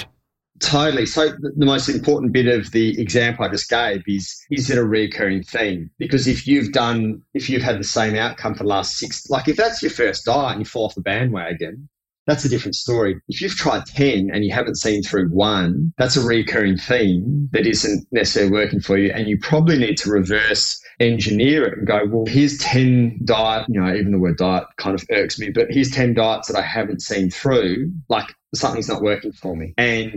Totally. 0.60 1.06
So 1.06 1.30
the 1.30 1.66
most 1.66 1.90
important 1.90 2.32
bit 2.32 2.48
of 2.48 2.72
the 2.72 3.00
example 3.00 3.46
I 3.46 3.50
just 3.50 3.70
gave 3.70 4.02
is 4.08 4.44
is 4.50 4.70
it 4.72 4.78
a 4.78 4.84
recurring 4.84 5.44
theme? 5.44 5.92
Because 6.00 6.28
if 6.28 6.48
you've 6.48 6.72
done 6.72 7.22
if 7.34 7.50
you've 7.50 7.62
had 7.62 7.78
the 7.78 7.84
same 7.84 8.16
outcome 8.16 8.56
for 8.56 8.64
the 8.64 8.70
last 8.70 8.98
six 8.98 9.30
like 9.30 9.50
if 9.50 9.58
that's 9.58 9.82
your 9.82 9.92
first 9.92 10.26
diet 10.26 10.54
and 10.54 10.62
you 10.62 10.66
fall 10.66 10.86
off 10.86 10.96
the 10.96 11.02
bandwagon, 11.02 11.90
that's 12.28 12.46
a 12.46 12.50
different 12.50 12.76
story. 12.76 13.20
If 13.28 13.42
you've 13.42 13.56
tried 13.56 13.86
10 13.86 14.30
and 14.34 14.44
you 14.44 14.54
haven't 14.54 14.76
seen 14.76 15.04
through 15.04 15.30
one, 15.30 15.94
that's 15.98 16.16
a 16.16 16.26
recurring 16.26 16.78
theme 16.78 17.50
that 17.52 17.68
isn't 17.68 18.08
necessarily 18.12 18.52
working 18.52 18.82
for 18.82 18.98
you. 18.98 19.12
And 19.12 19.28
you 19.28 19.38
probably 19.40 19.78
need 19.78 19.98
to 19.98 20.10
reverse 20.10 20.82
engineer 21.00 21.66
it 21.66 21.78
and 21.78 21.88
go, 21.88 22.06
well, 22.10 22.26
here's 22.26 22.58
10 22.60 23.20
diet, 23.26 23.68
you 23.70 23.80
know, 23.80 23.94
even 23.94 24.12
the 24.12 24.20
word 24.20 24.38
diet 24.38 24.66
kind 24.78 25.00
of 25.00 25.06
irks 25.12 25.40
me, 25.40 25.50
but 25.50 25.68
here's 25.70 25.92
10 25.92 26.14
diets 26.14 26.48
that 26.48 26.58
I 26.58 26.62
haven't 26.62 27.02
seen 27.02 27.30
through. 27.30 27.92
Like 28.10 28.34
something's 28.56 28.90
not 28.90 29.02
working 29.02 29.32
for 29.32 29.56
me. 29.56 29.74
And 29.78 30.16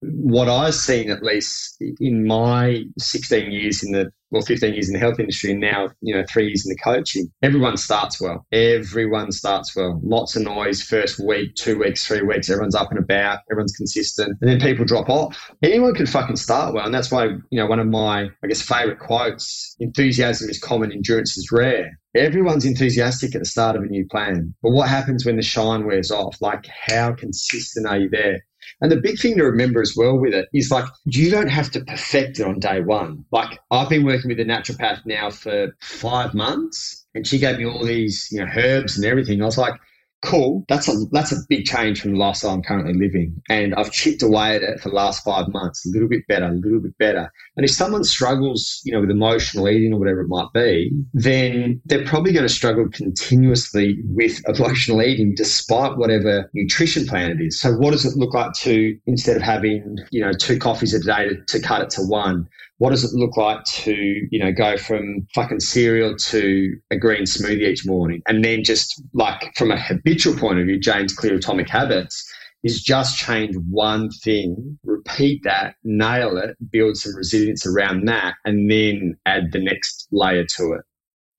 what 0.00 0.48
I've 0.48 0.74
seen, 0.74 1.10
at 1.10 1.22
least 1.22 1.76
in 2.00 2.26
my 2.26 2.84
16 2.98 3.50
years 3.52 3.82
in 3.82 3.92
the 3.92 4.10
well, 4.30 4.42
15 4.42 4.74
years 4.74 4.88
in 4.88 4.92
the 4.92 5.00
health 5.00 5.18
industry 5.18 5.50
and 5.50 5.60
now, 5.60 5.88
you 6.00 6.14
know, 6.14 6.24
three 6.28 6.46
years 6.46 6.64
in 6.64 6.70
the 6.70 6.78
coaching, 6.82 7.30
everyone 7.42 7.76
starts 7.76 8.20
well. 8.20 8.46
Everyone 8.52 9.32
starts 9.32 9.74
well. 9.74 10.00
Lots 10.04 10.36
of 10.36 10.42
noise 10.42 10.82
first 10.82 11.18
week, 11.18 11.54
two 11.56 11.78
weeks, 11.78 12.06
three 12.06 12.22
weeks. 12.22 12.48
Everyone's 12.48 12.76
up 12.76 12.90
and 12.90 12.98
about. 12.98 13.40
Everyone's 13.50 13.76
consistent. 13.76 14.36
And 14.40 14.50
then 14.50 14.60
people 14.60 14.84
drop 14.84 15.08
off. 15.08 15.50
Anyone 15.62 15.94
can 15.94 16.06
fucking 16.06 16.36
start 16.36 16.74
well. 16.74 16.84
And 16.84 16.94
that's 16.94 17.10
why, 17.10 17.24
you 17.24 17.60
know, 17.60 17.66
one 17.66 17.80
of 17.80 17.88
my, 17.88 18.28
I 18.42 18.46
guess, 18.46 18.62
favorite 18.62 19.00
quotes, 19.00 19.74
enthusiasm 19.80 20.48
is 20.48 20.60
common, 20.60 20.92
endurance 20.92 21.36
is 21.36 21.50
rare. 21.50 21.98
Everyone's 22.14 22.64
enthusiastic 22.64 23.34
at 23.34 23.40
the 23.40 23.46
start 23.46 23.76
of 23.76 23.82
a 23.82 23.86
new 23.86 24.06
plan. 24.06 24.54
But 24.62 24.72
what 24.72 24.88
happens 24.88 25.24
when 25.24 25.36
the 25.36 25.42
shine 25.42 25.86
wears 25.86 26.10
off? 26.10 26.40
Like, 26.40 26.66
how 26.66 27.12
consistent 27.12 27.86
are 27.86 27.98
you 27.98 28.08
there? 28.08 28.44
And 28.80 28.90
the 28.90 28.96
big 28.96 29.18
thing 29.18 29.36
to 29.36 29.44
remember 29.44 29.80
as 29.80 29.94
well 29.96 30.18
with 30.18 30.34
it 30.34 30.48
is 30.52 30.70
like, 30.70 30.84
you 31.04 31.30
don't 31.30 31.48
have 31.48 31.70
to 31.72 31.84
perfect 31.84 32.40
it 32.40 32.46
on 32.46 32.58
day 32.58 32.80
one. 32.80 33.24
Like, 33.30 33.58
I've 33.70 33.88
been 33.88 34.04
working 34.04 34.28
with 34.28 34.40
a 34.40 34.44
naturopath 34.44 35.06
now 35.06 35.30
for 35.30 35.76
five 35.80 36.34
months 36.34 37.06
and 37.14 37.26
she 37.26 37.38
gave 37.38 37.58
me 37.58 37.66
all 37.66 37.84
these, 37.84 38.28
you 38.30 38.40
know, 38.40 38.50
herbs 38.56 38.96
and 38.96 39.06
everything. 39.06 39.42
I 39.42 39.46
was 39.46 39.58
like, 39.58 39.74
cool. 40.22 40.64
That's 40.68 40.88
a 40.88 40.94
that's 41.12 41.32
a 41.32 41.36
big 41.48 41.64
change 41.64 42.00
from 42.00 42.12
the 42.12 42.18
lifestyle 42.18 42.52
I'm 42.52 42.62
currently 42.62 42.94
living, 42.94 43.40
and 43.48 43.74
I've 43.74 43.92
chipped 43.92 44.22
away 44.22 44.56
at 44.56 44.62
it 44.62 44.80
for 44.80 44.90
the 44.90 44.94
last 44.94 45.24
five 45.24 45.48
months, 45.48 45.86
a 45.86 45.90
little 45.90 46.08
bit 46.08 46.26
better, 46.28 46.46
a 46.46 46.52
little 46.52 46.80
bit 46.80 46.96
better. 46.98 47.32
And 47.60 47.66
if 47.66 47.72
someone 47.72 48.04
struggles, 48.04 48.80
you 48.84 48.92
know, 48.92 49.02
with 49.02 49.10
emotional 49.10 49.68
eating 49.68 49.92
or 49.92 49.98
whatever 49.98 50.22
it 50.22 50.28
might 50.28 50.50
be, 50.54 50.90
then 51.12 51.78
they're 51.84 52.06
probably 52.06 52.32
going 52.32 52.46
to 52.46 52.48
struggle 52.48 52.88
continuously 52.88 53.98
with 54.04 54.40
emotional 54.48 55.02
eating, 55.02 55.34
despite 55.34 55.98
whatever 55.98 56.48
nutrition 56.54 57.06
plan 57.06 57.32
it 57.32 57.38
is. 57.38 57.60
So, 57.60 57.74
what 57.74 57.90
does 57.90 58.06
it 58.06 58.16
look 58.16 58.32
like 58.32 58.54
to 58.60 58.98
instead 59.04 59.36
of 59.36 59.42
having 59.42 59.98
you 60.10 60.22
know 60.22 60.32
two 60.32 60.58
coffees 60.58 60.94
a 60.94 61.00
day 61.00 61.28
to, 61.28 61.44
to 61.48 61.60
cut 61.60 61.82
it 61.82 61.90
to 61.90 62.00
one? 62.00 62.48
what 62.78 62.92
does 62.92 63.04
it 63.04 63.14
look 63.14 63.36
like 63.36 63.62
to, 63.64 63.92
you 64.30 64.42
know, 64.42 64.50
go 64.52 64.78
from 64.78 65.26
fucking 65.34 65.60
cereal 65.60 66.16
to 66.16 66.74
a 66.90 66.96
green 66.96 67.24
smoothie 67.24 67.68
each 67.68 67.86
morning? 67.86 68.22
And 68.26 68.42
then 68.42 68.64
just 68.64 69.02
like 69.12 69.54
from 69.54 69.70
a 69.70 69.78
habitual 69.78 70.34
point 70.34 70.60
of 70.60 70.64
view, 70.64 70.80
James 70.80 71.12
Clear 71.12 71.34
Atomic 71.34 71.68
Habits 71.68 72.26
is 72.62 72.82
just 72.82 73.18
change 73.18 73.56
one 73.68 74.10
thing, 74.10 74.78
repeat 74.84 75.42
that, 75.44 75.74
nail 75.84 76.36
it, 76.36 76.56
build 76.70 76.96
some 76.96 77.14
resilience 77.16 77.66
around 77.66 78.06
that, 78.06 78.34
and 78.44 78.70
then 78.70 79.16
add 79.26 79.52
the 79.52 79.60
next 79.60 80.08
layer 80.12 80.44
to 80.56 80.72
it. 80.74 80.82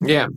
Yeah. 0.01 0.27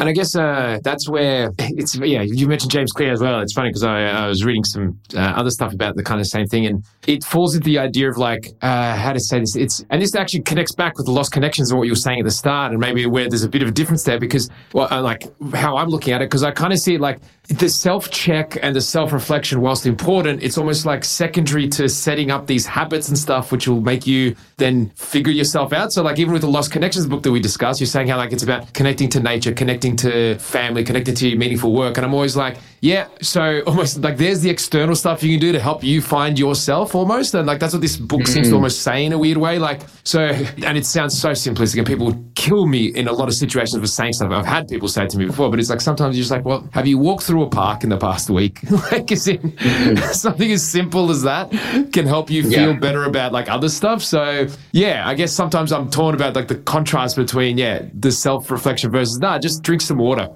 And 0.00 0.08
I 0.08 0.12
guess 0.12 0.34
uh, 0.34 0.80
that's 0.82 1.08
where 1.08 1.52
it's, 1.58 1.96
yeah, 1.96 2.22
you 2.22 2.48
mentioned 2.48 2.72
James 2.72 2.90
Clear 2.90 3.12
as 3.12 3.20
well. 3.20 3.40
It's 3.40 3.52
funny 3.52 3.68
because 3.68 3.84
I, 3.84 4.02
I, 4.06 4.26
was 4.26 4.44
reading 4.44 4.64
some 4.64 4.98
uh, 5.14 5.20
other 5.20 5.50
stuff 5.50 5.72
about 5.72 5.94
the 5.94 6.02
kind 6.02 6.20
of 6.20 6.26
same 6.26 6.46
thing. 6.46 6.66
And 6.66 6.84
it 7.06 7.22
falls 7.22 7.54
into 7.54 7.64
the 7.64 7.78
idea 7.78 8.10
of 8.10 8.16
like, 8.18 8.48
uh, 8.60 8.96
how 8.96 9.12
to 9.12 9.20
say 9.20 9.38
this. 9.38 9.54
It's, 9.54 9.84
and 9.90 10.02
this 10.02 10.16
actually 10.16 10.42
connects 10.42 10.74
back 10.74 10.96
with 10.96 11.06
the 11.06 11.12
lost 11.12 11.30
connections 11.30 11.70
of 11.70 11.78
what 11.78 11.84
you 11.84 11.92
were 11.92 11.96
saying 11.96 12.18
at 12.18 12.24
the 12.24 12.32
start 12.32 12.72
and 12.72 12.80
maybe 12.80 13.06
where 13.06 13.28
there's 13.28 13.44
a 13.44 13.48
bit 13.48 13.62
of 13.62 13.68
a 13.68 13.72
difference 13.72 14.02
there 14.02 14.18
because, 14.18 14.50
well, 14.72 14.88
uh, 14.90 15.00
like 15.00 15.24
how 15.54 15.76
I'm 15.76 15.88
looking 15.88 16.12
at 16.12 16.22
it, 16.22 16.26
because 16.26 16.42
I 16.42 16.50
kind 16.50 16.72
of 16.72 16.80
see 16.80 16.94
it 16.94 17.00
like 17.00 17.20
the 17.48 17.68
self 17.68 18.10
check 18.10 18.56
and 18.62 18.74
the 18.74 18.80
self 18.80 19.12
reflection, 19.12 19.60
whilst 19.60 19.84
important, 19.86 20.42
it's 20.42 20.56
almost 20.56 20.86
like 20.86 21.04
secondary 21.04 21.68
to 21.68 21.88
setting 21.88 22.30
up 22.30 22.46
these 22.46 22.66
habits 22.66 23.08
and 23.08 23.18
stuff, 23.18 23.52
which 23.52 23.68
will 23.68 23.82
make 23.82 24.06
you 24.06 24.34
then 24.56 24.88
figure 24.90 25.32
yourself 25.32 25.72
out. 25.72 25.92
So, 25.92 26.02
like, 26.02 26.18
even 26.18 26.32
with 26.32 26.42
the 26.42 26.48
Lost 26.48 26.72
Connections 26.72 27.06
book 27.06 27.22
that 27.22 27.32
we 27.32 27.40
discussed, 27.40 27.80
you're 27.80 27.86
saying 27.86 28.08
how, 28.08 28.16
like, 28.16 28.32
it's 28.32 28.42
about 28.42 28.72
connecting 28.72 29.10
to 29.10 29.20
nature, 29.20 29.52
connecting 29.52 29.94
to 29.96 30.38
family, 30.38 30.84
connecting 30.84 31.14
to 31.16 31.36
meaningful 31.36 31.72
work. 31.72 31.98
And 31.98 32.06
I'm 32.06 32.14
always 32.14 32.36
like, 32.36 32.56
yeah, 32.84 33.08
so 33.22 33.62
almost 33.66 34.02
like 34.02 34.18
there's 34.18 34.42
the 34.42 34.50
external 34.50 34.94
stuff 34.94 35.22
you 35.22 35.30
can 35.30 35.40
do 35.40 35.52
to 35.52 35.58
help 35.58 35.82
you 35.82 36.02
find 36.02 36.38
yourself 36.38 36.94
almost. 36.94 37.34
And 37.34 37.46
like, 37.46 37.58
that's 37.58 37.72
what 37.72 37.80
this 37.80 37.96
book 37.96 38.26
seems 38.26 38.50
to 38.50 38.54
almost 38.54 38.82
say 38.82 39.06
in 39.06 39.12
a 39.14 39.18
weird 39.18 39.38
way. 39.38 39.58
Like, 39.58 39.80
so, 40.04 40.20
and 40.64 40.76
it 40.76 40.84
sounds 40.84 41.18
so 41.18 41.30
simplistic, 41.30 41.78
and 41.78 41.86
people 41.86 42.06
would 42.06 42.32
kill 42.34 42.66
me 42.66 42.86
in 42.86 43.08
a 43.08 43.12
lot 43.12 43.28
of 43.28 43.34
situations 43.34 43.80
for 43.80 43.86
saying 43.86 44.12
stuff. 44.12 44.30
I've 44.30 44.44
had 44.44 44.68
people 44.68 44.88
say 44.88 45.04
it 45.04 45.10
to 45.10 45.18
me 45.18 45.24
before, 45.24 45.50
but 45.50 45.58
it's 45.58 45.70
like 45.70 45.80
sometimes 45.80 46.14
you're 46.14 46.22
just 46.22 46.30
like, 46.30 46.44
well, 46.44 46.68
have 46.72 46.86
you 46.86 46.98
walked 46.98 47.24
through 47.24 47.42
a 47.42 47.48
park 47.48 47.84
in 47.84 47.88
the 47.88 47.96
past 47.96 48.28
week. 48.28 48.60
like, 48.92 49.10
is 49.10 49.28
in, 49.28 49.38
mm-hmm. 49.38 50.12
something 50.12 50.52
as 50.52 50.62
simple 50.62 51.10
as 51.10 51.22
that 51.22 51.50
can 51.92 52.06
help 52.06 52.30
you 52.30 52.42
feel 52.42 52.72
yeah. 52.72 52.78
better 52.78 53.04
about 53.04 53.32
like 53.32 53.48
other 53.48 53.68
stuff. 53.68 54.02
So 54.02 54.46
yeah, 54.72 55.08
I 55.08 55.14
guess 55.14 55.32
sometimes 55.32 55.72
I'm 55.72 55.88
torn 55.90 56.14
about 56.14 56.34
like 56.34 56.48
the 56.48 56.56
contrast 56.56 57.16
between 57.16 57.56
yeah 57.56 57.86
the 57.94 58.10
self 58.10 58.50
reflection 58.50 58.90
versus 58.90 59.18
nah, 59.18 59.38
just 59.38 59.62
drink 59.62 59.80
some 59.80 59.98
water. 59.98 60.28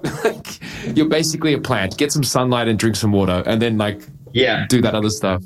You're 0.95 1.09
basically 1.09 1.53
a 1.53 1.59
plant. 1.59 1.97
Get 1.97 2.11
some 2.11 2.23
sunlight 2.39 2.67
and 2.69 2.79
drink 2.79 2.95
some 2.95 3.11
water, 3.11 3.43
and 3.45 3.61
then 3.61 3.77
like 3.77 4.01
yeah 4.33 4.65
do 4.69 4.81
that 4.81 4.95
other 4.95 5.09
stuff. 5.09 5.43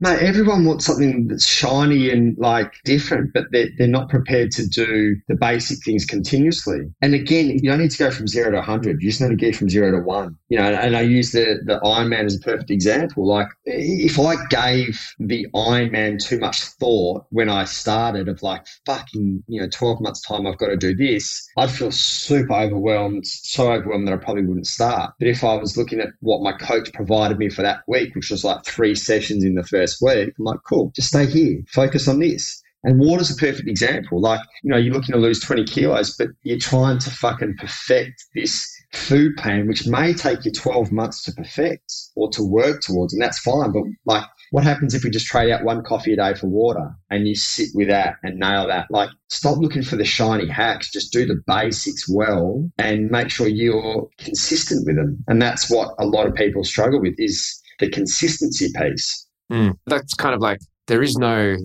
Mate, 0.00 0.18
everyone 0.22 0.64
wants 0.64 0.86
something 0.86 1.28
that's 1.28 1.46
shiny 1.46 2.10
and 2.10 2.36
like 2.36 2.74
different, 2.84 3.32
but 3.32 3.44
they're, 3.52 3.68
they're 3.78 3.86
not 3.86 4.08
prepared 4.08 4.50
to 4.50 4.66
do 4.66 5.14
the 5.28 5.36
basic 5.36 5.84
things 5.84 6.04
continuously. 6.04 6.80
And 7.00 7.14
again, 7.14 7.50
you 7.50 7.70
don't 7.70 7.78
need 7.78 7.92
to 7.92 7.98
go 7.98 8.10
from 8.10 8.26
zero 8.26 8.50
to 8.50 8.56
100. 8.56 9.00
You 9.00 9.08
just 9.08 9.20
need 9.20 9.28
to 9.28 9.36
get 9.36 9.54
from 9.54 9.70
zero 9.70 9.92
to 9.92 10.04
one. 10.04 10.36
You 10.48 10.58
know, 10.58 10.64
and 10.64 10.96
I 10.96 11.02
use 11.02 11.30
the, 11.30 11.60
the 11.64 11.78
Ironman 11.84 12.24
as 12.24 12.34
a 12.34 12.40
perfect 12.40 12.72
example. 12.72 13.24
Like, 13.24 13.46
if 13.66 14.18
I 14.18 14.34
gave 14.50 15.00
the 15.20 15.46
Ironman 15.54 16.20
too 16.20 16.40
much 16.40 16.62
thought 16.64 17.24
when 17.30 17.48
I 17.48 17.64
started, 17.64 18.28
of 18.28 18.42
like, 18.42 18.66
fucking, 18.86 19.44
you 19.46 19.60
know, 19.60 19.68
12 19.72 20.00
months' 20.00 20.22
time, 20.22 20.44
I've 20.44 20.58
got 20.58 20.68
to 20.68 20.76
do 20.76 20.96
this, 20.96 21.48
I'd 21.56 21.70
feel 21.70 21.92
super 21.92 22.52
overwhelmed, 22.52 23.26
so 23.28 23.70
overwhelmed 23.70 24.08
that 24.08 24.14
I 24.14 24.16
probably 24.16 24.44
wouldn't 24.44 24.66
start. 24.66 25.14
But 25.20 25.28
if 25.28 25.44
I 25.44 25.54
was 25.54 25.76
looking 25.76 26.00
at 26.00 26.08
what 26.18 26.42
my 26.42 26.52
coach 26.52 26.92
provided 26.92 27.38
me 27.38 27.48
for 27.48 27.62
that 27.62 27.82
week, 27.86 28.16
which 28.16 28.30
was 28.30 28.42
like 28.42 28.64
three 28.64 28.96
sessions 28.96 29.44
in 29.44 29.54
the 29.54 29.62
first 29.62 29.83
first 29.84 30.02
week. 30.02 30.34
I'm 30.38 30.44
like, 30.44 30.60
cool, 30.66 30.92
just 30.94 31.08
stay 31.08 31.26
here, 31.26 31.60
focus 31.68 32.08
on 32.08 32.20
this. 32.20 32.62
And 32.86 33.00
water's 33.00 33.30
a 33.30 33.36
perfect 33.36 33.66
example. 33.66 34.20
Like, 34.20 34.40
you 34.62 34.70
know, 34.70 34.76
you're 34.76 34.92
looking 34.92 35.14
to 35.14 35.18
lose 35.18 35.40
20 35.40 35.64
kilos, 35.64 36.16
but 36.16 36.28
you're 36.42 36.58
trying 36.58 36.98
to 36.98 37.10
fucking 37.10 37.56
perfect 37.58 38.26
this 38.34 38.70
food 38.92 39.36
plan, 39.38 39.66
which 39.66 39.86
may 39.86 40.12
take 40.12 40.44
you 40.44 40.52
12 40.52 40.92
months 40.92 41.22
to 41.24 41.32
perfect 41.32 41.90
or 42.14 42.28
to 42.32 42.42
work 42.42 42.82
towards. 42.82 43.14
And 43.14 43.22
that's 43.22 43.38
fine. 43.38 43.72
But 43.72 43.84
like, 44.04 44.24
what 44.50 44.64
happens 44.64 44.94
if 44.94 45.02
we 45.02 45.08
just 45.08 45.26
trade 45.26 45.50
out 45.50 45.64
one 45.64 45.82
coffee 45.82 46.12
a 46.12 46.16
day 46.16 46.34
for 46.34 46.46
water 46.46 46.94
and 47.10 47.26
you 47.26 47.34
sit 47.34 47.70
with 47.74 47.88
that 47.88 48.16
and 48.22 48.38
nail 48.38 48.66
that? 48.68 48.90
Like, 48.90 49.08
stop 49.28 49.56
looking 49.56 49.82
for 49.82 49.96
the 49.96 50.04
shiny 50.04 50.46
hacks. 50.46 50.92
Just 50.92 51.10
do 51.10 51.24
the 51.24 51.42
basics 51.46 52.06
well 52.06 52.70
and 52.76 53.10
make 53.10 53.30
sure 53.30 53.48
you're 53.48 54.08
consistent 54.18 54.86
with 54.86 54.96
them. 54.96 55.24
And 55.26 55.40
that's 55.40 55.70
what 55.70 55.94
a 55.98 56.04
lot 56.04 56.26
of 56.26 56.34
people 56.34 56.64
struggle 56.64 57.00
with 57.00 57.14
is 57.16 57.62
the 57.80 57.88
consistency 57.88 58.68
piece. 58.76 59.23
Mm. 59.52 59.74
That's 59.86 60.14
kind 60.14 60.34
of 60.34 60.40
like 60.40 60.58
there 60.86 61.02
is 61.02 61.16
no. 61.16 61.56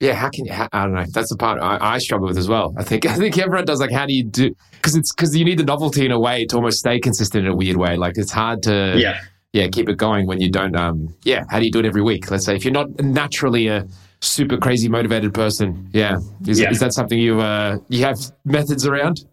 Yeah, 0.00 0.14
how 0.14 0.28
can 0.28 0.44
you? 0.44 0.52
How, 0.52 0.68
I 0.72 0.84
don't 0.84 0.94
know. 0.94 1.04
That's 1.12 1.30
the 1.30 1.36
part 1.36 1.60
I, 1.60 1.78
I, 1.80 1.98
struggle 1.98 2.26
with 2.26 2.36
as 2.36 2.48
well. 2.48 2.74
I 2.76 2.82
think 2.82 3.06
I 3.14 3.14
think 3.14 3.38
everyone 3.38 3.64
does. 3.64 3.80
Like, 3.80 3.92
how 3.92 4.06
do 4.06 4.12
you 4.12 4.24
do? 4.24 4.54
Because 4.72 4.96
it's 4.96 5.12
because 5.12 5.36
you 5.36 5.44
need 5.44 5.58
the 5.58 5.64
novelty 5.64 6.04
in 6.04 6.12
a 6.12 6.18
way 6.18 6.44
to 6.46 6.56
almost 6.56 6.78
stay 6.78 6.98
consistent 6.98 7.46
in 7.46 7.52
a 7.52 7.56
weird 7.56 7.76
way. 7.76 7.96
Like, 7.96 8.18
it's 8.18 8.32
hard 8.32 8.62
to 8.64 8.94
yeah 8.96 9.20
yeah 9.52 9.68
keep 9.68 9.88
it 9.88 9.96
going 9.96 10.26
when 10.26 10.40
you 10.40 10.50
don't. 10.50 10.76
Um 10.76 11.14
yeah, 11.24 11.44
how 11.48 11.58
do 11.58 11.64
you 11.64 11.70
do 11.70 11.78
it 11.78 11.86
every 11.86 12.02
week? 12.02 12.30
Let's 12.30 12.44
say 12.44 12.56
if 12.56 12.64
you're 12.64 12.72
not 12.72 13.00
naturally 13.00 13.68
a 13.68 13.86
super 14.20 14.56
crazy 14.56 14.88
motivated 14.88 15.32
person, 15.32 15.88
yeah, 15.92 16.18
is, 16.46 16.60
yeah. 16.60 16.70
is 16.70 16.80
that 16.80 16.92
something 16.92 17.18
you 17.18 17.40
uh 17.40 17.78
you 17.88 18.04
have 18.04 18.18
methods 18.44 18.86
around? 18.86 19.24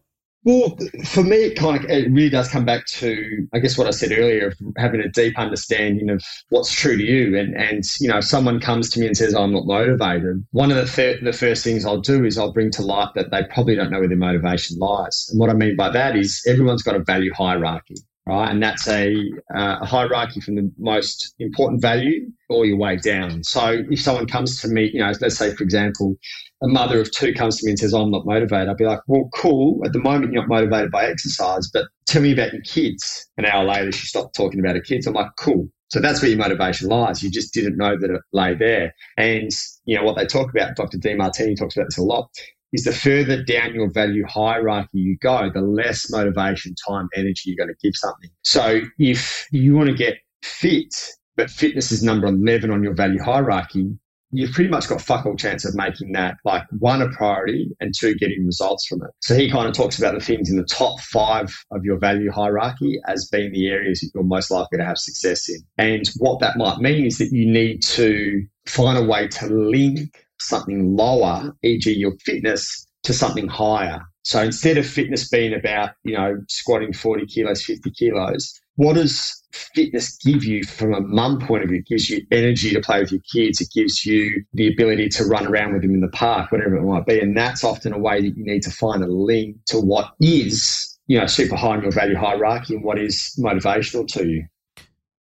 Well, 0.43 0.75
for 1.05 1.23
me, 1.23 1.35
it 1.37 1.55
kind 1.55 1.83
of 1.83 1.89
it 1.89 2.11
really 2.11 2.29
does 2.29 2.47
come 2.47 2.65
back 2.65 2.87
to, 2.87 3.47
I 3.53 3.59
guess, 3.59 3.77
what 3.77 3.85
I 3.85 3.91
said 3.91 4.11
earlier 4.11 4.47
of 4.47 4.59
having 4.75 4.99
a 4.99 5.07
deep 5.07 5.37
understanding 5.37 6.09
of 6.09 6.23
what's 6.49 6.71
true 6.73 6.97
to 6.97 7.03
you. 7.03 7.37
And 7.37 7.55
and 7.55 7.83
you 7.99 8.07
know, 8.09 8.17
if 8.17 8.25
someone 8.25 8.59
comes 8.59 8.89
to 8.91 8.99
me 8.99 9.05
and 9.05 9.15
says 9.15 9.35
I'm 9.35 9.53
not 9.53 9.67
motivated, 9.67 10.43
one 10.51 10.71
of 10.71 10.77
the 10.77 11.19
the 11.21 11.33
first 11.33 11.63
things 11.63 11.85
I'll 11.85 12.01
do 12.01 12.25
is 12.25 12.39
I'll 12.39 12.53
bring 12.53 12.71
to 12.71 12.81
light 12.81 13.09
that 13.15 13.29
they 13.29 13.43
probably 13.53 13.75
don't 13.75 13.91
know 13.91 13.99
where 13.99 14.07
their 14.07 14.17
motivation 14.17 14.79
lies. 14.79 15.27
And 15.29 15.39
what 15.39 15.51
I 15.51 15.53
mean 15.53 15.75
by 15.75 15.89
that 15.89 16.15
is 16.15 16.43
everyone's 16.47 16.81
got 16.81 16.95
a 16.95 17.03
value 17.03 17.33
hierarchy 17.33 17.97
right? 18.27 18.49
And 18.51 18.61
that's 18.61 18.87
a, 18.87 19.15
uh, 19.55 19.79
a 19.81 19.85
hierarchy 19.85 20.41
from 20.41 20.55
the 20.55 20.71
most 20.77 21.33
important 21.39 21.81
value 21.81 22.29
all 22.49 22.65
your 22.65 22.77
way 22.77 22.95
down. 22.95 23.43
So 23.43 23.83
if 23.89 24.01
someone 24.01 24.27
comes 24.27 24.61
to 24.61 24.67
me, 24.67 24.91
you 24.93 24.99
know, 24.99 25.11
let's 25.21 25.37
say, 25.37 25.53
for 25.55 25.63
example, 25.63 26.15
a 26.61 26.67
mother 26.67 27.01
of 27.01 27.11
two 27.11 27.33
comes 27.33 27.57
to 27.57 27.65
me 27.65 27.71
and 27.71 27.79
says, 27.79 27.93
I'm 27.93 28.11
not 28.11 28.25
motivated, 28.25 28.69
I'd 28.69 28.77
be 28.77 28.85
like, 28.85 29.01
well, 29.07 29.29
cool. 29.33 29.81
At 29.85 29.93
the 29.93 29.99
moment, 29.99 30.31
you're 30.31 30.43
not 30.43 30.49
motivated 30.49 30.91
by 30.91 31.05
exercise, 31.05 31.69
but 31.71 31.85
tell 32.05 32.21
me 32.21 32.33
about 32.33 32.53
your 32.53 32.61
kids. 32.61 33.29
An 33.37 33.45
hour 33.45 33.63
later, 33.65 33.91
she 33.91 34.05
stopped 34.05 34.35
talking 34.35 34.59
about 34.59 34.75
her 34.75 34.81
kids. 34.81 35.07
I'm 35.07 35.13
like, 35.13 35.31
cool. 35.39 35.67
So 35.89 35.99
that's 35.99 36.21
where 36.21 36.29
your 36.29 36.39
motivation 36.39 36.87
lies. 36.87 37.21
You 37.21 37.29
just 37.29 37.53
didn't 37.53 37.77
know 37.77 37.97
that 37.99 38.09
it 38.09 38.21
lay 38.31 38.53
there. 38.53 38.93
And, 39.17 39.49
you 39.85 39.97
know, 39.97 40.03
what 40.03 40.15
they 40.15 40.25
talk 40.25 40.49
about, 40.49 40.75
Dr. 40.75 40.97
Demartini 40.97 41.57
talks 41.57 41.75
about 41.75 41.87
this 41.87 41.97
a 41.97 42.03
lot, 42.03 42.29
is 42.71 42.85
the 42.85 42.93
further 42.93 43.43
down 43.43 43.73
your 43.73 43.91
value 43.91 44.25
hierarchy 44.25 44.99
you 44.99 45.17
go, 45.17 45.49
the 45.53 45.61
less 45.61 46.09
motivation, 46.09 46.75
time, 46.87 47.09
energy 47.15 47.41
you're 47.45 47.57
going 47.57 47.75
to 47.75 47.75
give 47.83 47.95
something. 47.95 48.29
So 48.43 48.81
if 48.99 49.47
you 49.51 49.75
want 49.75 49.89
to 49.89 49.95
get 49.95 50.19
fit, 50.43 50.93
but 51.35 51.49
fitness 51.49 51.91
is 51.91 52.03
number 52.03 52.27
11 52.27 52.71
on 52.71 52.83
your 52.83 52.93
value 52.93 53.21
hierarchy, 53.21 53.97
you've 54.31 54.51
pretty 54.51 54.69
much 54.69 54.87
got 54.87 55.01
fuck 55.01 55.25
all 55.25 55.35
chance 55.35 55.65
of 55.65 55.75
making 55.75 56.13
that 56.13 56.37
like 56.45 56.63
one 56.79 57.01
a 57.01 57.09
priority 57.09 57.69
and 57.79 57.93
two 57.97 58.15
getting 58.15 58.45
results 58.45 58.85
from 58.87 59.01
it. 59.03 59.11
So 59.19 59.35
he 59.35 59.49
kind 59.49 59.67
of 59.67 59.73
talks 59.73 59.97
about 59.97 60.13
the 60.13 60.23
things 60.23 60.49
in 60.49 60.57
the 60.57 60.63
top 60.63 60.99
five 61.01 61.53
of 61.71 61.83
your 61.83 61.97
value 61.97 62.31
hierarchy 62.31 62.99
as 63.07 63.27
being 63.27 63.51
the 63.51 63.67
areas 63.67 63.99
that 64.01 64.11
you're 64.13 64.23
most 64.23 64.51
likely 64.51 64.77
to 64.77 64.85
have 64.85 64.97
success 64.97 65.49
in. 65.49 65.61
And 65.77 66.09
what 66.17 66.39
that 66.39 66.57
might 66.57 66.79
mean 66.79 67.05
is 67.05 67.17
that 67.17 67.31
you 67.31 67.51
need 67.51 67.81
to 67.83 68.45
find 68.65 68.97
a 68.97 69.03
way 69.03 69.27
to 69.27 69.47
link 69.47 70.25
something 70.39 70.95
lower, 70.95 71.53
e.g., 71.63 71.91
your 71.91 72.13
fitness, 72.25 72.87
to 73.03 73.13
something 73.13 73.47
higher. 73.47 74.01
So 74.23 74.41
instead 74.41 74.77
of 74.77 74.85
fitness 74.85 75.27
being 75.27 75.53
about, 75.53 75.91
you 76.03 76.15
know, 76.15 76.37
squatting 76.47 76.93
40 76.93 77.25
kilos, 77.25 77.63
50 77.63 77.89
kilos, 77.91 78.59
what 78.81 78.95
does 78.95 79.43
fitness 79.75 80.17
give 80.25 80.43
you 80.43 80.63
from 80.63 80.91
a 80.95 81.01
mum 81.01 81.39
point 81.39 81.61
of 81.61 81.69
view? 81.69 81.77
It 81.77 81.85
gives 81.85 82.09
you 82.09 82.25
energy 82.31 82.73
to 82.73 82.81
play 82.81 82.99
with 82.99 83.11
your 83.11 83.21
kids. 83.31 83.61
It 83.61 83.69
gives 83.75 84.03
you 84.07 84.43
the 84.53 84.73
ability 84.73 85.09
to 85.09 85.25
run 85.25 85.45
around 85.45 85.73
with 85.73 85.83
them 85.83 85.93
in 85.93 86.01
the 86.01 86.07
park, 86.07 86.51
whatever 86.51 86.77
it 86.77 86.81
might 86.81 87.05
be. 87.05 87.19
And 87.19 87.37
that's 87.37 87.63
often 87.63 87.93
a 87.93 87.99
way 87.99 88.21
that 88.21 88.35
you 88.35 88.43
need 88.43 88.63
to 88.63 88.71
find 88.71 89.03
a 89.03 89.07
link 89.07 89.57
to 89.67 89.79
what 89.79 90.13
is, 90.19 90.97
you 91.05 91.19
know, 91.19 91.27
super 91.27 91.55
high 91.55 91.75
in 91.75 91.83
your 91.83 91.91
value 91.91 92.15
hierarchy 92.15 92.73
and 92.73 92.83
what 92.83 92.97
is 92.97 93.39
motivational 93.39 94.07
to 94.13 94.27
you. 94.27 94.45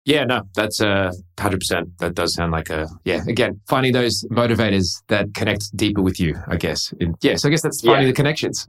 Yeah, 0.10 0.24
no, 0.24 0.42
that's 0.56 0.82
a 0.82 1.12
hundred 1.40 1.60
percent. 1.60 1.96
That 2.00 2.16
does 2.16 2.34
sound 2.34 2.52
like 2.52 2.72
a 2.72 2.88
yeah. 3.06 3.22
Again, 3.28 3.62
finding 3.68 3.94
those 3.94 4.26
motivators 4.32 5.04
that 5.08 5.36
connect 5.36 5.76
deeper 5.78 6.02
with 6.02 6.20
you, 6.20 6.36
I 6.48 6.56
guess. 6.56 6.92
And 7.00 7.16
yeah, 7.22 7.36
so 7.36 7.48
I 7.48 7.52
guess 7.52 7.62
that's 7.62 7.82
finding 7.82 8.08
yeah. 8.08 8.12
the 8.12 8.16
connections. 8.16 8.66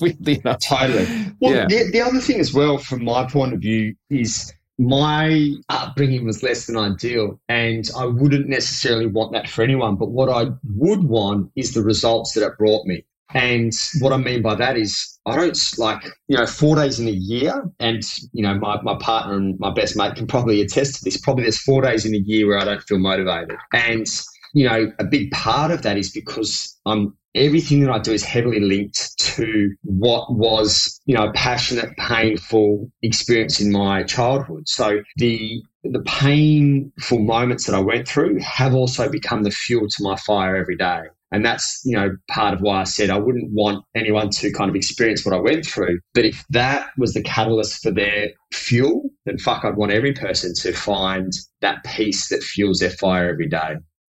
Weirdly 0.00 0.38
enough. 0.38 0.60
Totally. 0.60 1.32
Well, 1.40 1.52
yeah. 1.52 1.66
the, 1.66 1.90
the 1.90 2.00
other 2.00 2.20
thing 2.20 2.38
as 2.38 2.54
well, 2.54 2.78
from 2.78 3.02
my 3.02 3.26
point 3.28 3.54
of 3.54 3.60
view, 3.60 3.96
is 4.08 4.54
my 4.78 5.50
upbringing 5.68 6.24
was 6.24 6.44
less 6.44 6.66
than 6.66 6.76
ideal, 6.76 7.40
and 7.48 7.90
I 7.96 8.04
wouldn't 8.04 8.48
necessarily 8.48 9.06
want 9.06 9.32
that 9.32 9.48
for 9.48 9.62
anyone. 9.62 9.96
But 9.96 10.10
what 10.10 10.28
I 10.28 10.52
would 10.76 11.02
want 11.02 11.50
is 11.56 11.74
the 11.74 11.82
results 11.82 12.34
that 12.34 12.46
it 12.46 12.56
brought 12.56 12.86
me. 12.86 13.04
And 13.34 13.72
what 14.00 14.12
I 14.12 14.16
mean 14.16 14.42
by 14.42 14.54
that 14.54 14.76
is 14.76 15.18
I 15.26 15.36
don't 15.36 15.78
like, 15.78 16.02
you 16.28 16.36
know, 16.36 16.46
four 16.46 16.76
days 16.76 16.98
in 16.98 17.08
a 17.08 17.12
year. 17.12 17.70
And, 17.78 18.02
you 18.32 18.42
know, 18.42 18.54
my, 18.54 18.80
my 18.82 18.96
partner 19.00 19.34
and 19.36 19.58
my 19.58 19.70
best 19.70 19.96
mate 19.96 20.14
can 20.14 20.26
probably 20.26 20.60
attest 20.62 20.96
to 20.96 21.04
this. 21.04 21.20
Probably 21.20 21.44
there's 21.44 21.60
four 21.60 21.82
days 21.82 22.06
in 22.06 22.14
a 22.14 22.18
year 22.18 22.46
where 22.46 22.58
I 22.58 22.64
don't 22.64 22.82
feel 22.82 22.98
motivated. 22.98 23.56
And, 23.72 24.06
you 24.54 24.66
know, 24.66 24.90
a 24.98 25.04
big 25.04 25.30
part 25.30 25.70
of 25.70 25.82
that 25.82 25.98
is 25.98 26.10
because 26.10 26.74
I'm 26.86 27.14
everything 27.34 27.80
that 27.80 27.90
I 27.90 27.98
do 27.98 28.12
is 28.12 28.24
heavily 28.24 28.60
linked 28.60 29.18
to 29.18 29.74
what 29.82 30.34
was, 30.34 31.00
you 31.04 31.14
know, 31.14 31.28
a 31.28 31.32
passionate, 31.32 31.96
painful 31.96 32.90
experience 33.02 33.60
in 33.60 33.70
my 33.70 34.02
childhood. 34.04 34.68
So 34.68 35.00
the 35.16 35.62
the 35.84 36.02
painful 36.02 37.20
moments 37.20 37.66
that 37.66 37.74
I 37.74 37.80
went 37.80 38.08
through 38.08 38.40
have 38.40 38.74
also 38.74 39.08
become 39.08 39.42
the 39.42 39.50
fuel 39.50 39.86
to 39.88 40.02
my 40.02 40.16
fire 40.16 40.56
every 40.56 40.76
day. 40.76 41.02
And 41.30 41.44
that's, 41.44 41.82
you 41.84 41.96
know, 41.96 42.16
part 42.30 42.54
of 42.54 42.60
why 42.60 42.80
I 42.80 42.84
said 42.84 43.10
I 43.10 43.18
wouldn't 43.18 43.52
want 43.52 43.84
anyone 43.94 44.30
to 44.30 44.52
kind 44.52 44.70
of 44.70 44.76
experience 44.76 45.24
what 45.24 45.34
I 45.34 45.40
went 45.40 45.66
through. 45.66 46.00
But 46.14 46.24
if 46.24 46.44
that 46.50 46.88
was 46.96 47.12
the 47.12 47.22
catalyst 47.22 47.82
for 47.82 47.90
their 47.90 48.30
fuel, 48.52 49.10
then 49.26 49.38
fuck, 49.38 49.64
I'd 49.64 49.76
want 49.76 49.92
every 49.92 50.12
person 50.12 50.52
to 50.62 50.72
find 50.72 51.30
that 51.60 51.84
peace 51.84 52.28
that 52.28 52.42
fuels 52.42 52.78
their 52.78 52.90
fire 52.90 53.28
every 53.28 53.48
day. 53.48 53.76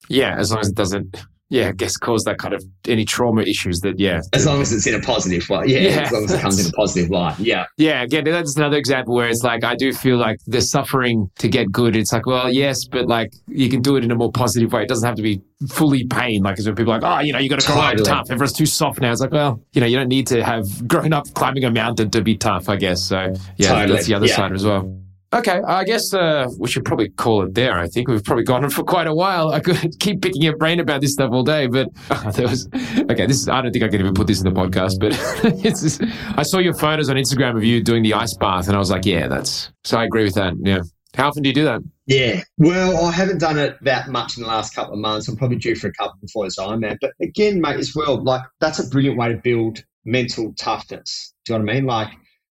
Yeah, 0.09 0.37
as 0.39 0.51
long 0.51 0.61
as 0.61 0.69
it 0.69 0.77
doesn't 0.77 1.17
yeah, 1.51 1.69
I 1.69 1.73
guess 1.73 1.97
cause 1.97 2.23
that 2.25 2.39
kind 2.39 2.55
of 2.55 2.65
any 2.87 3.05
trauma 3.05 3.43
issues 3.43 3.81
that, 3.81 3.99
yeah. 3.99 4.21
As 4.33 4.47
long 4.47 4.63
as 4.63 4.73
it's 4.73 4.87
in 4.87 4.95
a 4.95 5.01
positive 5.01 5.51
light. 5.51 5.69
Yeah, 5.69 5.81
yeah, 5.81 6.01
as 6.03 6.13
long 6.13 6.25
as 6.25 6.33
it 6.33 6.41
comes 6.41 6.65
in 6.65 6.71
a 6.71 6.73
positive 6.73 7.11
light. 7.11 7.39
Yeah. 7.41 7.67
Yeah, 7.77 8.03
again, 8.03 8.23
that's 8.23 8.57
another 8.57 8.77
example 8.77 9.15
where 9.17 9.29
it's 9.29 9.43
like, 9.43 9.65
I 9.65 9.75
do 9.75 9.93
feel 9.93 10.17
like 10.17 10.39
the 10.47 10.63
suffering 10.63 11.29
to 11.41 11.49
get 11.49 11.73
good. 11.73 11.97
It's 11.97 12.13
like, 12.13 12.25
well, 12.25 12.53
yes, 12.53 12.85
but 12.85 13.09
like 13.09 13.33
you 13.49 13.69
can 13.69 13.83
do 13.83 13.97
it 13.97 14.05
in 14.05 14.13
a 14.13 14.15
more 14.15 14.31
positive 14.31 14.73
way. 14.73 14.85
It 14.85 14.89
doesn't 14.89 15.05
have 15.07 15.17
to 15.17 15.23
be 15.23 15.43
fully 15.69 16.07
pain. 16.07 16.45
Like, 16.45 16.57
as 16.61 16.67
when 16.67 16.77
people 16.77 16.93
are 16.93 17.01
like, 17.01 17.19
oh, 17.19 17.25
you 17.25 17.33
know, 17.33 17.41
you 17.41 17.49
got 17.49 17.59
to 17.59 17.67
grow 17.67 17.77
totally. 17.77 18.03
up 18.03 18.19
tough. 18.19 18.31
Everyone's 18.31 18.53
too 18.53 18.67
soft 18.67 19.01
now. 19.01 19.11
It's 19.11 19.21
like, 19.21 19.33
well, 19.33 19.61
you 19.73 19.81
know, 19.81 19.89
you 19.89 19.97
don't 19.97 20.09
need 20.09 20.29
to 20.29 20.45
have 20.45 20.65
grown 20.89 21.13
up 21.13 21.35
climbing 21.35 21.65
a 21.65 21.71
mountain 21.73 22.11
to 22.13 22.23
be 22.23 22.37
tough, 22.37 22.69
I 22.69 22.77
guess. 22.77 23.03
So, 23.03 23.35
yeah, 23.57 23.71
totally. 23.71 23.93
that's 23.95 24.07
the 24.07 24.15
other 24.15 24.27
yeah. 24.27 24.37
side 24.37 24.53
as 24.53 24.65
well. 24.65 25.00
Okay, 25.33 25.61
I 25.65 25.85
guess 25.85 26.13
uh, 26.13 26.49
we 26.59 26.69
should 26.69 26.85
probably 26.85 27.09
call 27.11 27.43
it 27.45 27.55
there. 27.55 27.79
I 27.79 27.87
think 27.87 28.09
we've 28.09 28.25
probably 28.25 28.43
gone 28.43 28.65
on 28.65 28.71
for 28.79 28.83
quite 28.83 29.07
a 29.07 29.15
while. 29.15 29.51
I 29.51 29.61
could 29.61 29.77
keep 30.01 30.23
picking 30.23 30.43
your 30.43 30.57
brain 30.57 30.81
about 30.81 31.01
this 31.01 31.13
stuff 31.13 31.31
all 31.33 31.45
day, 31.45 31.69
but 31.69 31.89
uh, 32.11 32.31
there 32.33 32.49
was 32.49 32.69
okay. 32.75 33.27
This 33.27 33.43
is, 33.43 33.49
I 33.49 33.63
don't 33.63 33.73
think 33.73 33.85
I 33.85 33.89
can 33.89 34.01
even 34.01 34.15
put 34.15 34.27
this 34.27 34.43
in 34.43 34.53
the 34.53 34.61
podcast, 34.61 34.99
but 34.99 35.13
just, 35.63 36.03
I 36.37 36.43
saw 36.43 36.59
your 36.59 36.75
photos 36.75 37.09
on 37.09 37.17
Instagram 37.17 37.57
of 37.57 37.63
you 37.63 37.83
doing 37.83 38.03
the 38.03 38.15
ice 38.15 38.37
bath, 38.41 38.67
and 38.67 38.75
I 38.75 38.79
was 38.81 38.91
like, 38.91 39.07
yeah, 39.07 39.29
that's 39.29 39.71
so. 39.85 39.99
I 39.99 40.05
agree 40.05 40.25
with 40.25 40.35
that. 40.35 40.55
Yeah, 40.59 40.81
how 41.15 41.29
often 41.29 41.45
do 41.45 41.49
you 41.49 41.55
do 41.55 41.65
that? 41.65 41.81
Yeah, 42.07 42.43
well, 42.59 43.05
I 43.05 43.13
haven't 43.13 43.39
done 43.39 43.57
it 43.57 43.77
that 43.83 44.09
much 44.09 44.37
in 44.37 44.43
the 44.43 44.49
last 44.49 44.75
couple 44.75 44.95
of 44.95 44.99
months. 44.99 45.29
I'm 45.29 45.37
probably 45.37 45.59
due 45.59 45.77
for 45.77 45.87
a 45.87 45.93
couple 45.93 46.17
before 46.21 46.45
this 46.45 46.59
Ironman, 46.59 46.99
but 47.01 47.13
again, 47.23 47.61
mate, 47.61 47.77
as 47.77 47.95
well, 47.95 48.21
like 48.23 48.43
that's 48.59 48.81
a 48.81 48.89
brilliant 48.89 49.17
way 49.17 49.29
to 49.29 49.37
build 49.37 49.85
mental 50.05 50.53
toughness. 50.59 51.33
Do 51.45 51.53
you 51.53 51.59
know 51.59 51.65
what 51.65 51.71
I 51.71 51.75
mean? 51.75 51.87
Like 51.87 52.09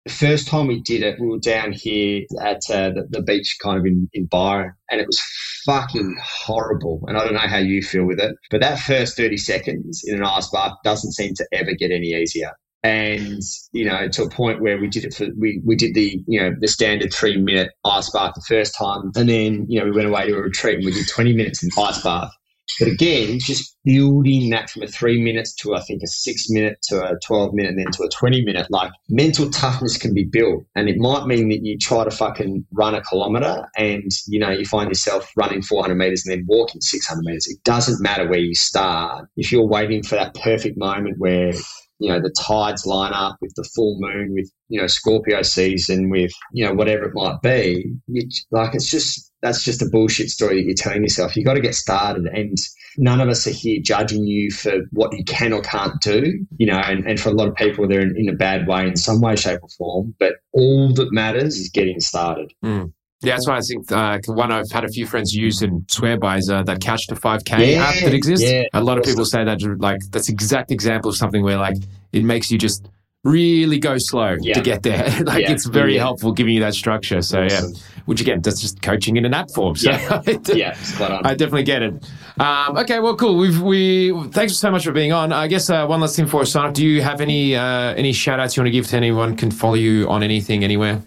the 0.08 0.14
first 0.14 0.48
time 0.48 0.68
we 0.68 0.82
did 0.82 1.04
it, 1.04 1.20
we 1.20 1.28
were 1.28 1.40
down 1.40 1.74
here 1.74 2.24
at 2.42 2.62
uh, 2.70 2.90
the, 2.90 3.08
the, 3.10 3.22
beach, 3.22 3.58
kind 3.62 3.78
of 3.78 3.86
in, 3.86 4.10
in 4.14 4.26
Byron, 4.26 4.74
and 4.90 5.02
it 5.02 5.08
was 5.08 5.20
fucking 5.66 6.18
horrible. 6.24 7.04
And 7.08 7.18
I 7.18 7.24
don't 7.24 7.34
know 7.34 7.40
how 7.40 7.58
you 7.58 7.82
feel 7.82 8.06
with 8.06 8.20
it, 8.20 8.36
but 8.50 8.62
that 8.62 8.80
first 8.80 9.18
30 9.18 9.38
seconds 9.38 10.04
in 10.06 10.16
an 10.16 10.24
ice 10.24 10.50
bath 10.50 10.74
doesn't 10.84 11.12
seem 11.12 11.34
to 11.36 11.48
ever 11.52 11.74
get 11.74 11.92
any 11.92 12.14
easier. 12.14 12.52
And, 12.84 13.42
you 13.74 13.86
know, 13.86 14.08
to 14.08 14.24
a 14.24 14.30
point 14.30 14.62
where 14.62 14.80
we 14.80 14.88
did 14.88 15.04
it 15.04 15.14
for, 15.14 15.28
we, 15.38 15.62
we 15.66 15.76
did 15.76 15.94
the, 15.94 16.24
you 16.28 16.40
know, 16.40 16.56
the 16.58 16.68
standard 16.68 17.14
three 17.14 17.36
minute 17.36 17.72
ice 17.84 18.10
bath 18.12 18.34
the 18.36 18.46
first 18.48 18.78
time. 18.78 19.12
And 19.16 19.28
then, 19.28 19.66
you 19.68 19.80
know, 19.80 19.86
we 19.86 19.92
went 19.92 20.08
away 20.08 20.28
to 20.28 20.38
a 20.38 20.42
retreat 20.42 20.78
and 20.78 20.86
we 20.86 20.94
did 20.94 21.08
20 21.08 21.34
minutes 21.34 21.64
in 21.64 21.70
ice 21.78 22.02
bath. 22.02 22.32
But 22.80 22.90
again, 22.90 23.40
just 23.40 23.76
building 23.84 24.50
that 24.50 24.70
from 24.70 24.84
a 24.84 24.88
three 24.88 25.22
minutes 25.22 25.54
to 25.56 25.76
I 25.76 25.82
think 25.82 26.04
a 26.04 26.08
six 26.08 26.50
minute 26.50 26.78
to 26.90 27.04
a 27.04 27.18
12 27.26 27.54
minute 27.54 27.70
and 27.72 27.80
then 27.80 27.92
to 27.94 28.04
a 28.04 28.10
20 28.10 28.44
minute, 28.44 28.68
like 28.70 28.92
mental 29.10 29.50
toughness 29.50 29.98
can 29.98 30.14
be 30.14 30.26
built. 30.26 30.64
And 30.76 30.90
it 30.90 30.98
might 30.98 31.26
mean 31.26 31.50
that 31.50 31.64
you 31.64 31.78
try 31.78 32.04
to 32.04 32.12
fucking 32.12 32.66
run 32.74 32.96
a 32.96 33.02
kilometer 33.02 33.68
and, 33.78 34.12
you 34.28 34.40
know, 34.40 34.52
you 34.52 34.66
find 34.66 34.90
yourself 34.90 35.32
running 35.36 35.62
400 35.62 35.96
meters 35.96 36.26
and 36.26 36.38
then 36.38 36.46
walking 36.48 36.82
600 36.82 37.22
meters. 37.24 37.48
It 37.48 37.64
doesn't 37.64 38.02
matter 38.02 38.28
where 38.28 38.40
you 38.40 38.56
start. 38.56 39.28
If 39.38 39.52
you're 39.52 39.68
waiting 39.68 40.04
for 40.04 40.16
that 40.16 40.36
perfect 40.36 40.78
moment 40.78 41.16
where 41.18 41.54
you 42.00 42.10
know 42.10 42.20
the 42.20 42.34
tides 42.40 42.86
line 42.86 43.14
up 43.14 43.38
with 43.42 43.54
the 43.56 43.68
full 43.76 43.98
moon 44.00 44.34
with 44.34 44.52
you 44.70 44.80
know 44.80 44.88
scorpio 44.88 45.42
season 45.42 46.10
with 46.10 46.32
you 46.54 46.64
know 46.64 46.74
whatever 46.74 47.06
it 47.06 47.16
might 47.16 47.42
be 47.42 47.92
which 48.08 48.44
like 48.52 48.76
it's 48.76 48.90
just 48.90 49.27
that's 49.42 49.64
just 49.64 49.82
a 49.82 49.86
bullshit 49.86 50.30
story 50.30 50.56
that 50.56 50.66
you're 50.66 50.76
telling 50.76 51.02
yourself 51.02 51.36
You've 51.36 51.46
got 51.46 51.54
to 51.54 51.62
get 51.62 51.76
started 51.76 52.26
and 52.26 52.58
none 52.98 53.22
of 53.22 53.30
us 53.30 53.46
are 53.48 53.52
here 53.52 53.80
judging 53.82 54.26
you 54.26 54.52
for 54.52 54.80
what 54.92 55.16
you 55.18 55.24
can 55.24 55.54
or 55.54 55.62
can't 55.62 56.00
do 56.02 56.46
you 56.58 56.68
know 56.68 56.78
and, 56.78 57.06
and 57.08 57.20
for 57.20 57.30
a 57.30 57.34
lot 57.34 57.48
of 57.48 57.56
people 57.56 57.88
they're 57.88 58.02
in, 58.02 58.16
in 58.18 58.30
a 58.30 58.34
bad 58.34 58.68
way 58.68 58.88
in 58.88 58.96
some 58.96 59.22
way 59.22 59.36
shape 59.36 59.60
or 59.62 59.70
form 59.78 60.16
but 60.20 60.36
all 60.54 60.94
that 60.94 61.12
matters 61.12 61.58
is 61.58 61.70
getting 61.70 62.00
started 62.00 62.52
mm. 62.64 62.92
Yeah, 63.22 63.34
that's 63.34 63.48
why 63.48 63.58
I 63.58 63.62
think 63.62 63.92
uh, 63.92 64.20
one 64.28 64.52
I've 64.52 64.70
had 64.72 64.84
a 64.84 64.90
few 64.90 65.08
friends 65.08 65.34
use 65.34 65.64
and 65.64 65.90
swear 65.90 66.20
by 66.20 66.38
is 66.38 66.52
uh, 66.52 66.62
that 66.64 66.82
Couch 66.82 67.08
to 67.08 67.16
5K 67.16 67.74
yeah, 67.74 67.84
app 67.84 67.96
that 68.04 68.14
exists. 68.14 68.46
Yeah, 68.48 68.66
a 68.74 68.84
lot 68.84 69.00
of 69.00 69.06
people 69.06 69.26
say 69.26 69.44
that 69.44 69.60
like 69.80 70.02
that's 70.12 70.30
exact 70.30 70.72
example 70.72 71.10
of 71.10 71.18
something 71.18 71.44
where 71.44 71.58
like 71.58 71.78
it 72.14 72.24
makes 72.24 72.52
you 72.52 72.60
just 72.60 72.88
really 73.28 73.80
go 73.80 73.98
slow 73.98 74.38
yeah. 74.42 74.54
to 74.54 74.62
get 74.62 74.84
there. 74.84 75.04
like 75.24 75.44
yeah. 75.44 75.52
it's 75.52 75.66
very 75.66 75.96
yeah. 75.96 76.02
helpful 76.02 76.32
giving 76.32 76.54
you 76.54 76.62
that 76.62 76.74
structure. 76.74 77.22
So 77.22 77.44
awesome. 77.44 77.74
yeah, 77.74 77.80
which 78.06 78.22
again, 78.22 78.42
that's 78.42 78.62
just 78.62 78.82
coaching 78.82 79.18
in 79.18 79.26
an 79.26 79.34
app 79.34 79.52
form. 79.52 79.76
So 79.76 79.92
yeah, 79.92 80.22
yeah 80.54 80.78
I 81.24 81.36
definitely 81.36 81.64
get 81.64 81.82
it. 81.84 82.10
Um, 82.40 82.78
okay, 82.78 83.00
well, 83.00 83.16
cool. 83.16 83.38
We've 83.38 83.62
we 83.62 84.12
thanks 84.30 84.56
so 84.56 84.72
much 84.72 84.86
for 84.86 84.92
being 84.92 85.12
on. 85.12 85.34
I 85.34 85.48
guess 85.48 85.70
uh, 85.70 85.86
one 85.86 86.02
last 86.02 86.16
thing 86.16 86.28
for 86.28 86.42
us, 86.42 86.52
sign 86.52 86.68
up. 86.68 86.74
Do 86.74 86.86
you 86.86 87.02
have 87.02 87.22
any 87.22 87.56
uh, 87.56 87.94
any 87.96 88.14
shout 88.14 88.40
outs 88.40 88.56
you 88.56 88.62
want 88.62 88.68
to 88.68 88.72
give 88.72 88.88
to 88.88 88.98
anyone? 88.98 89.36
Can 89.36 89.52
follow 89.52 89.76
you 89.76 90.08
on 90.10 90.24
anything 90.24 90.64
anywhere? 90.64 91.04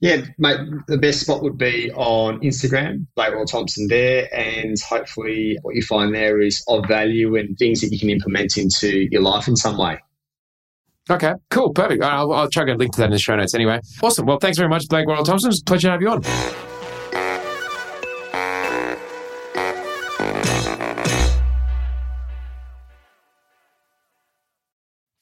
Yeah, 0.00 0.22
mate, 0.36 0.58
the 0.88 0.98
best 0.98 1.20
spot 1.20 1.44
would 1.44 1.56
be 1.56 1.92
on 1.92 2.40
Instagram, 2.40 3.06
Blake 3.14 3.34
Royal 3.34 3.46
Thompson 3.46 3.86
there. 3.86 4.28
And 4.34 4.76
hopefully, 4.80 5.56
what 5.62 5.76
you 5.76 5.82
find 5.82 6.12
there 6.12 6.40
is 6.40 6.60
of 6.66 6.86
value 6.88 7.36
and 7.36 7.56
things 7.56 7.80
that 7.82 7.92
you 7.92 8.00
can 8.00 8.10
implement 8.10 8.58
into 8.58 9.06
your 9.12 9.22
life 9.22 9.46
in 9.46 9.54
some 9.54 9.78
way. 9.78 10.00
Okay, 11.10 11.32
cool, 11.50 11.72
perfect. 11.72 12.02
I'll, 12.02 12.32
I'll 12.32 12.48
try 12.48 12.64
to 12.64 12.74
link 12.74 12.92
to 12.94 13.00
that 13.00 13.06
in 13.06 13.10
the 13.10 13.18
show 13.18 13.34
notes 13.34 13.54
anyway. 13.54 13.80
Awesome. 14.02 14.26
Well, 14.26 14.38
thanks 14.38 14.56
very 14.56 14.68
much, 14.70 14.86
Blake 14.88 15.06
Royal 15.06 15.24
Thompson. 15.24 15.50
It's 15.50 15.60
a 15.60 15.64
pleasure 15.64 15.88
to 15.88 15.92
have 15.92 16.02
you 16.02 16.08
on. 16.08 16.22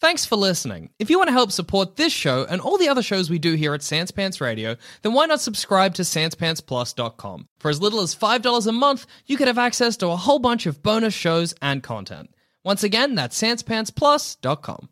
Thanks 0.01 0.25
for 0.25 0.37
listening. 0.37 0.91
If 0.99 1.09
you 1.09 1.19
want 1.19 1.29
to 1.29 1.33
help 1.33 1.53
support 1.53 1.97
this 1.97 2.13
show 2.13 2.45
and 2.49 2.61
all 2.61 2.79
the 2.79 2.89
other 2.89 3.03
shows 3.03 3.31
we 3.31 3.39
do 3.39 3.55
here 3.55 3.75
at 3.75 3.83
Sans 3.83 4.11
Pants 4.11 4.41
Radio, 4.41 4.77
then 5.03 5.13
why 5.13 5.27
not 5.27 5.41
subscribe 5.41 5.95
to 5.95 6.03
SansPantsPlus.com? 6.03 7.49
For 7.59 7.71
as 7.71 7.81
little 7.81 8.01
as 8.01 8.15
$5 8.17 8.67
a 8.67 8.73
month, 8.73 9.07
you 9.27 9.37
could 9.37 9.47
have 9.47 9.59
access 9.59 9.97
to 9.99 10.09
a 10.09 10.17
whole 10.17 10.39
bunch 10.39 10.67
of 10.67 10.83
bonus 10.83 11.15
shows 11.15 11.55
and 11.63 11.83
content. 11.83 12.31
Once 12.65 12.83
again, 12.83 13.15
that's 13.15 13.41
SansPantsPlus.com. 13.41 14.89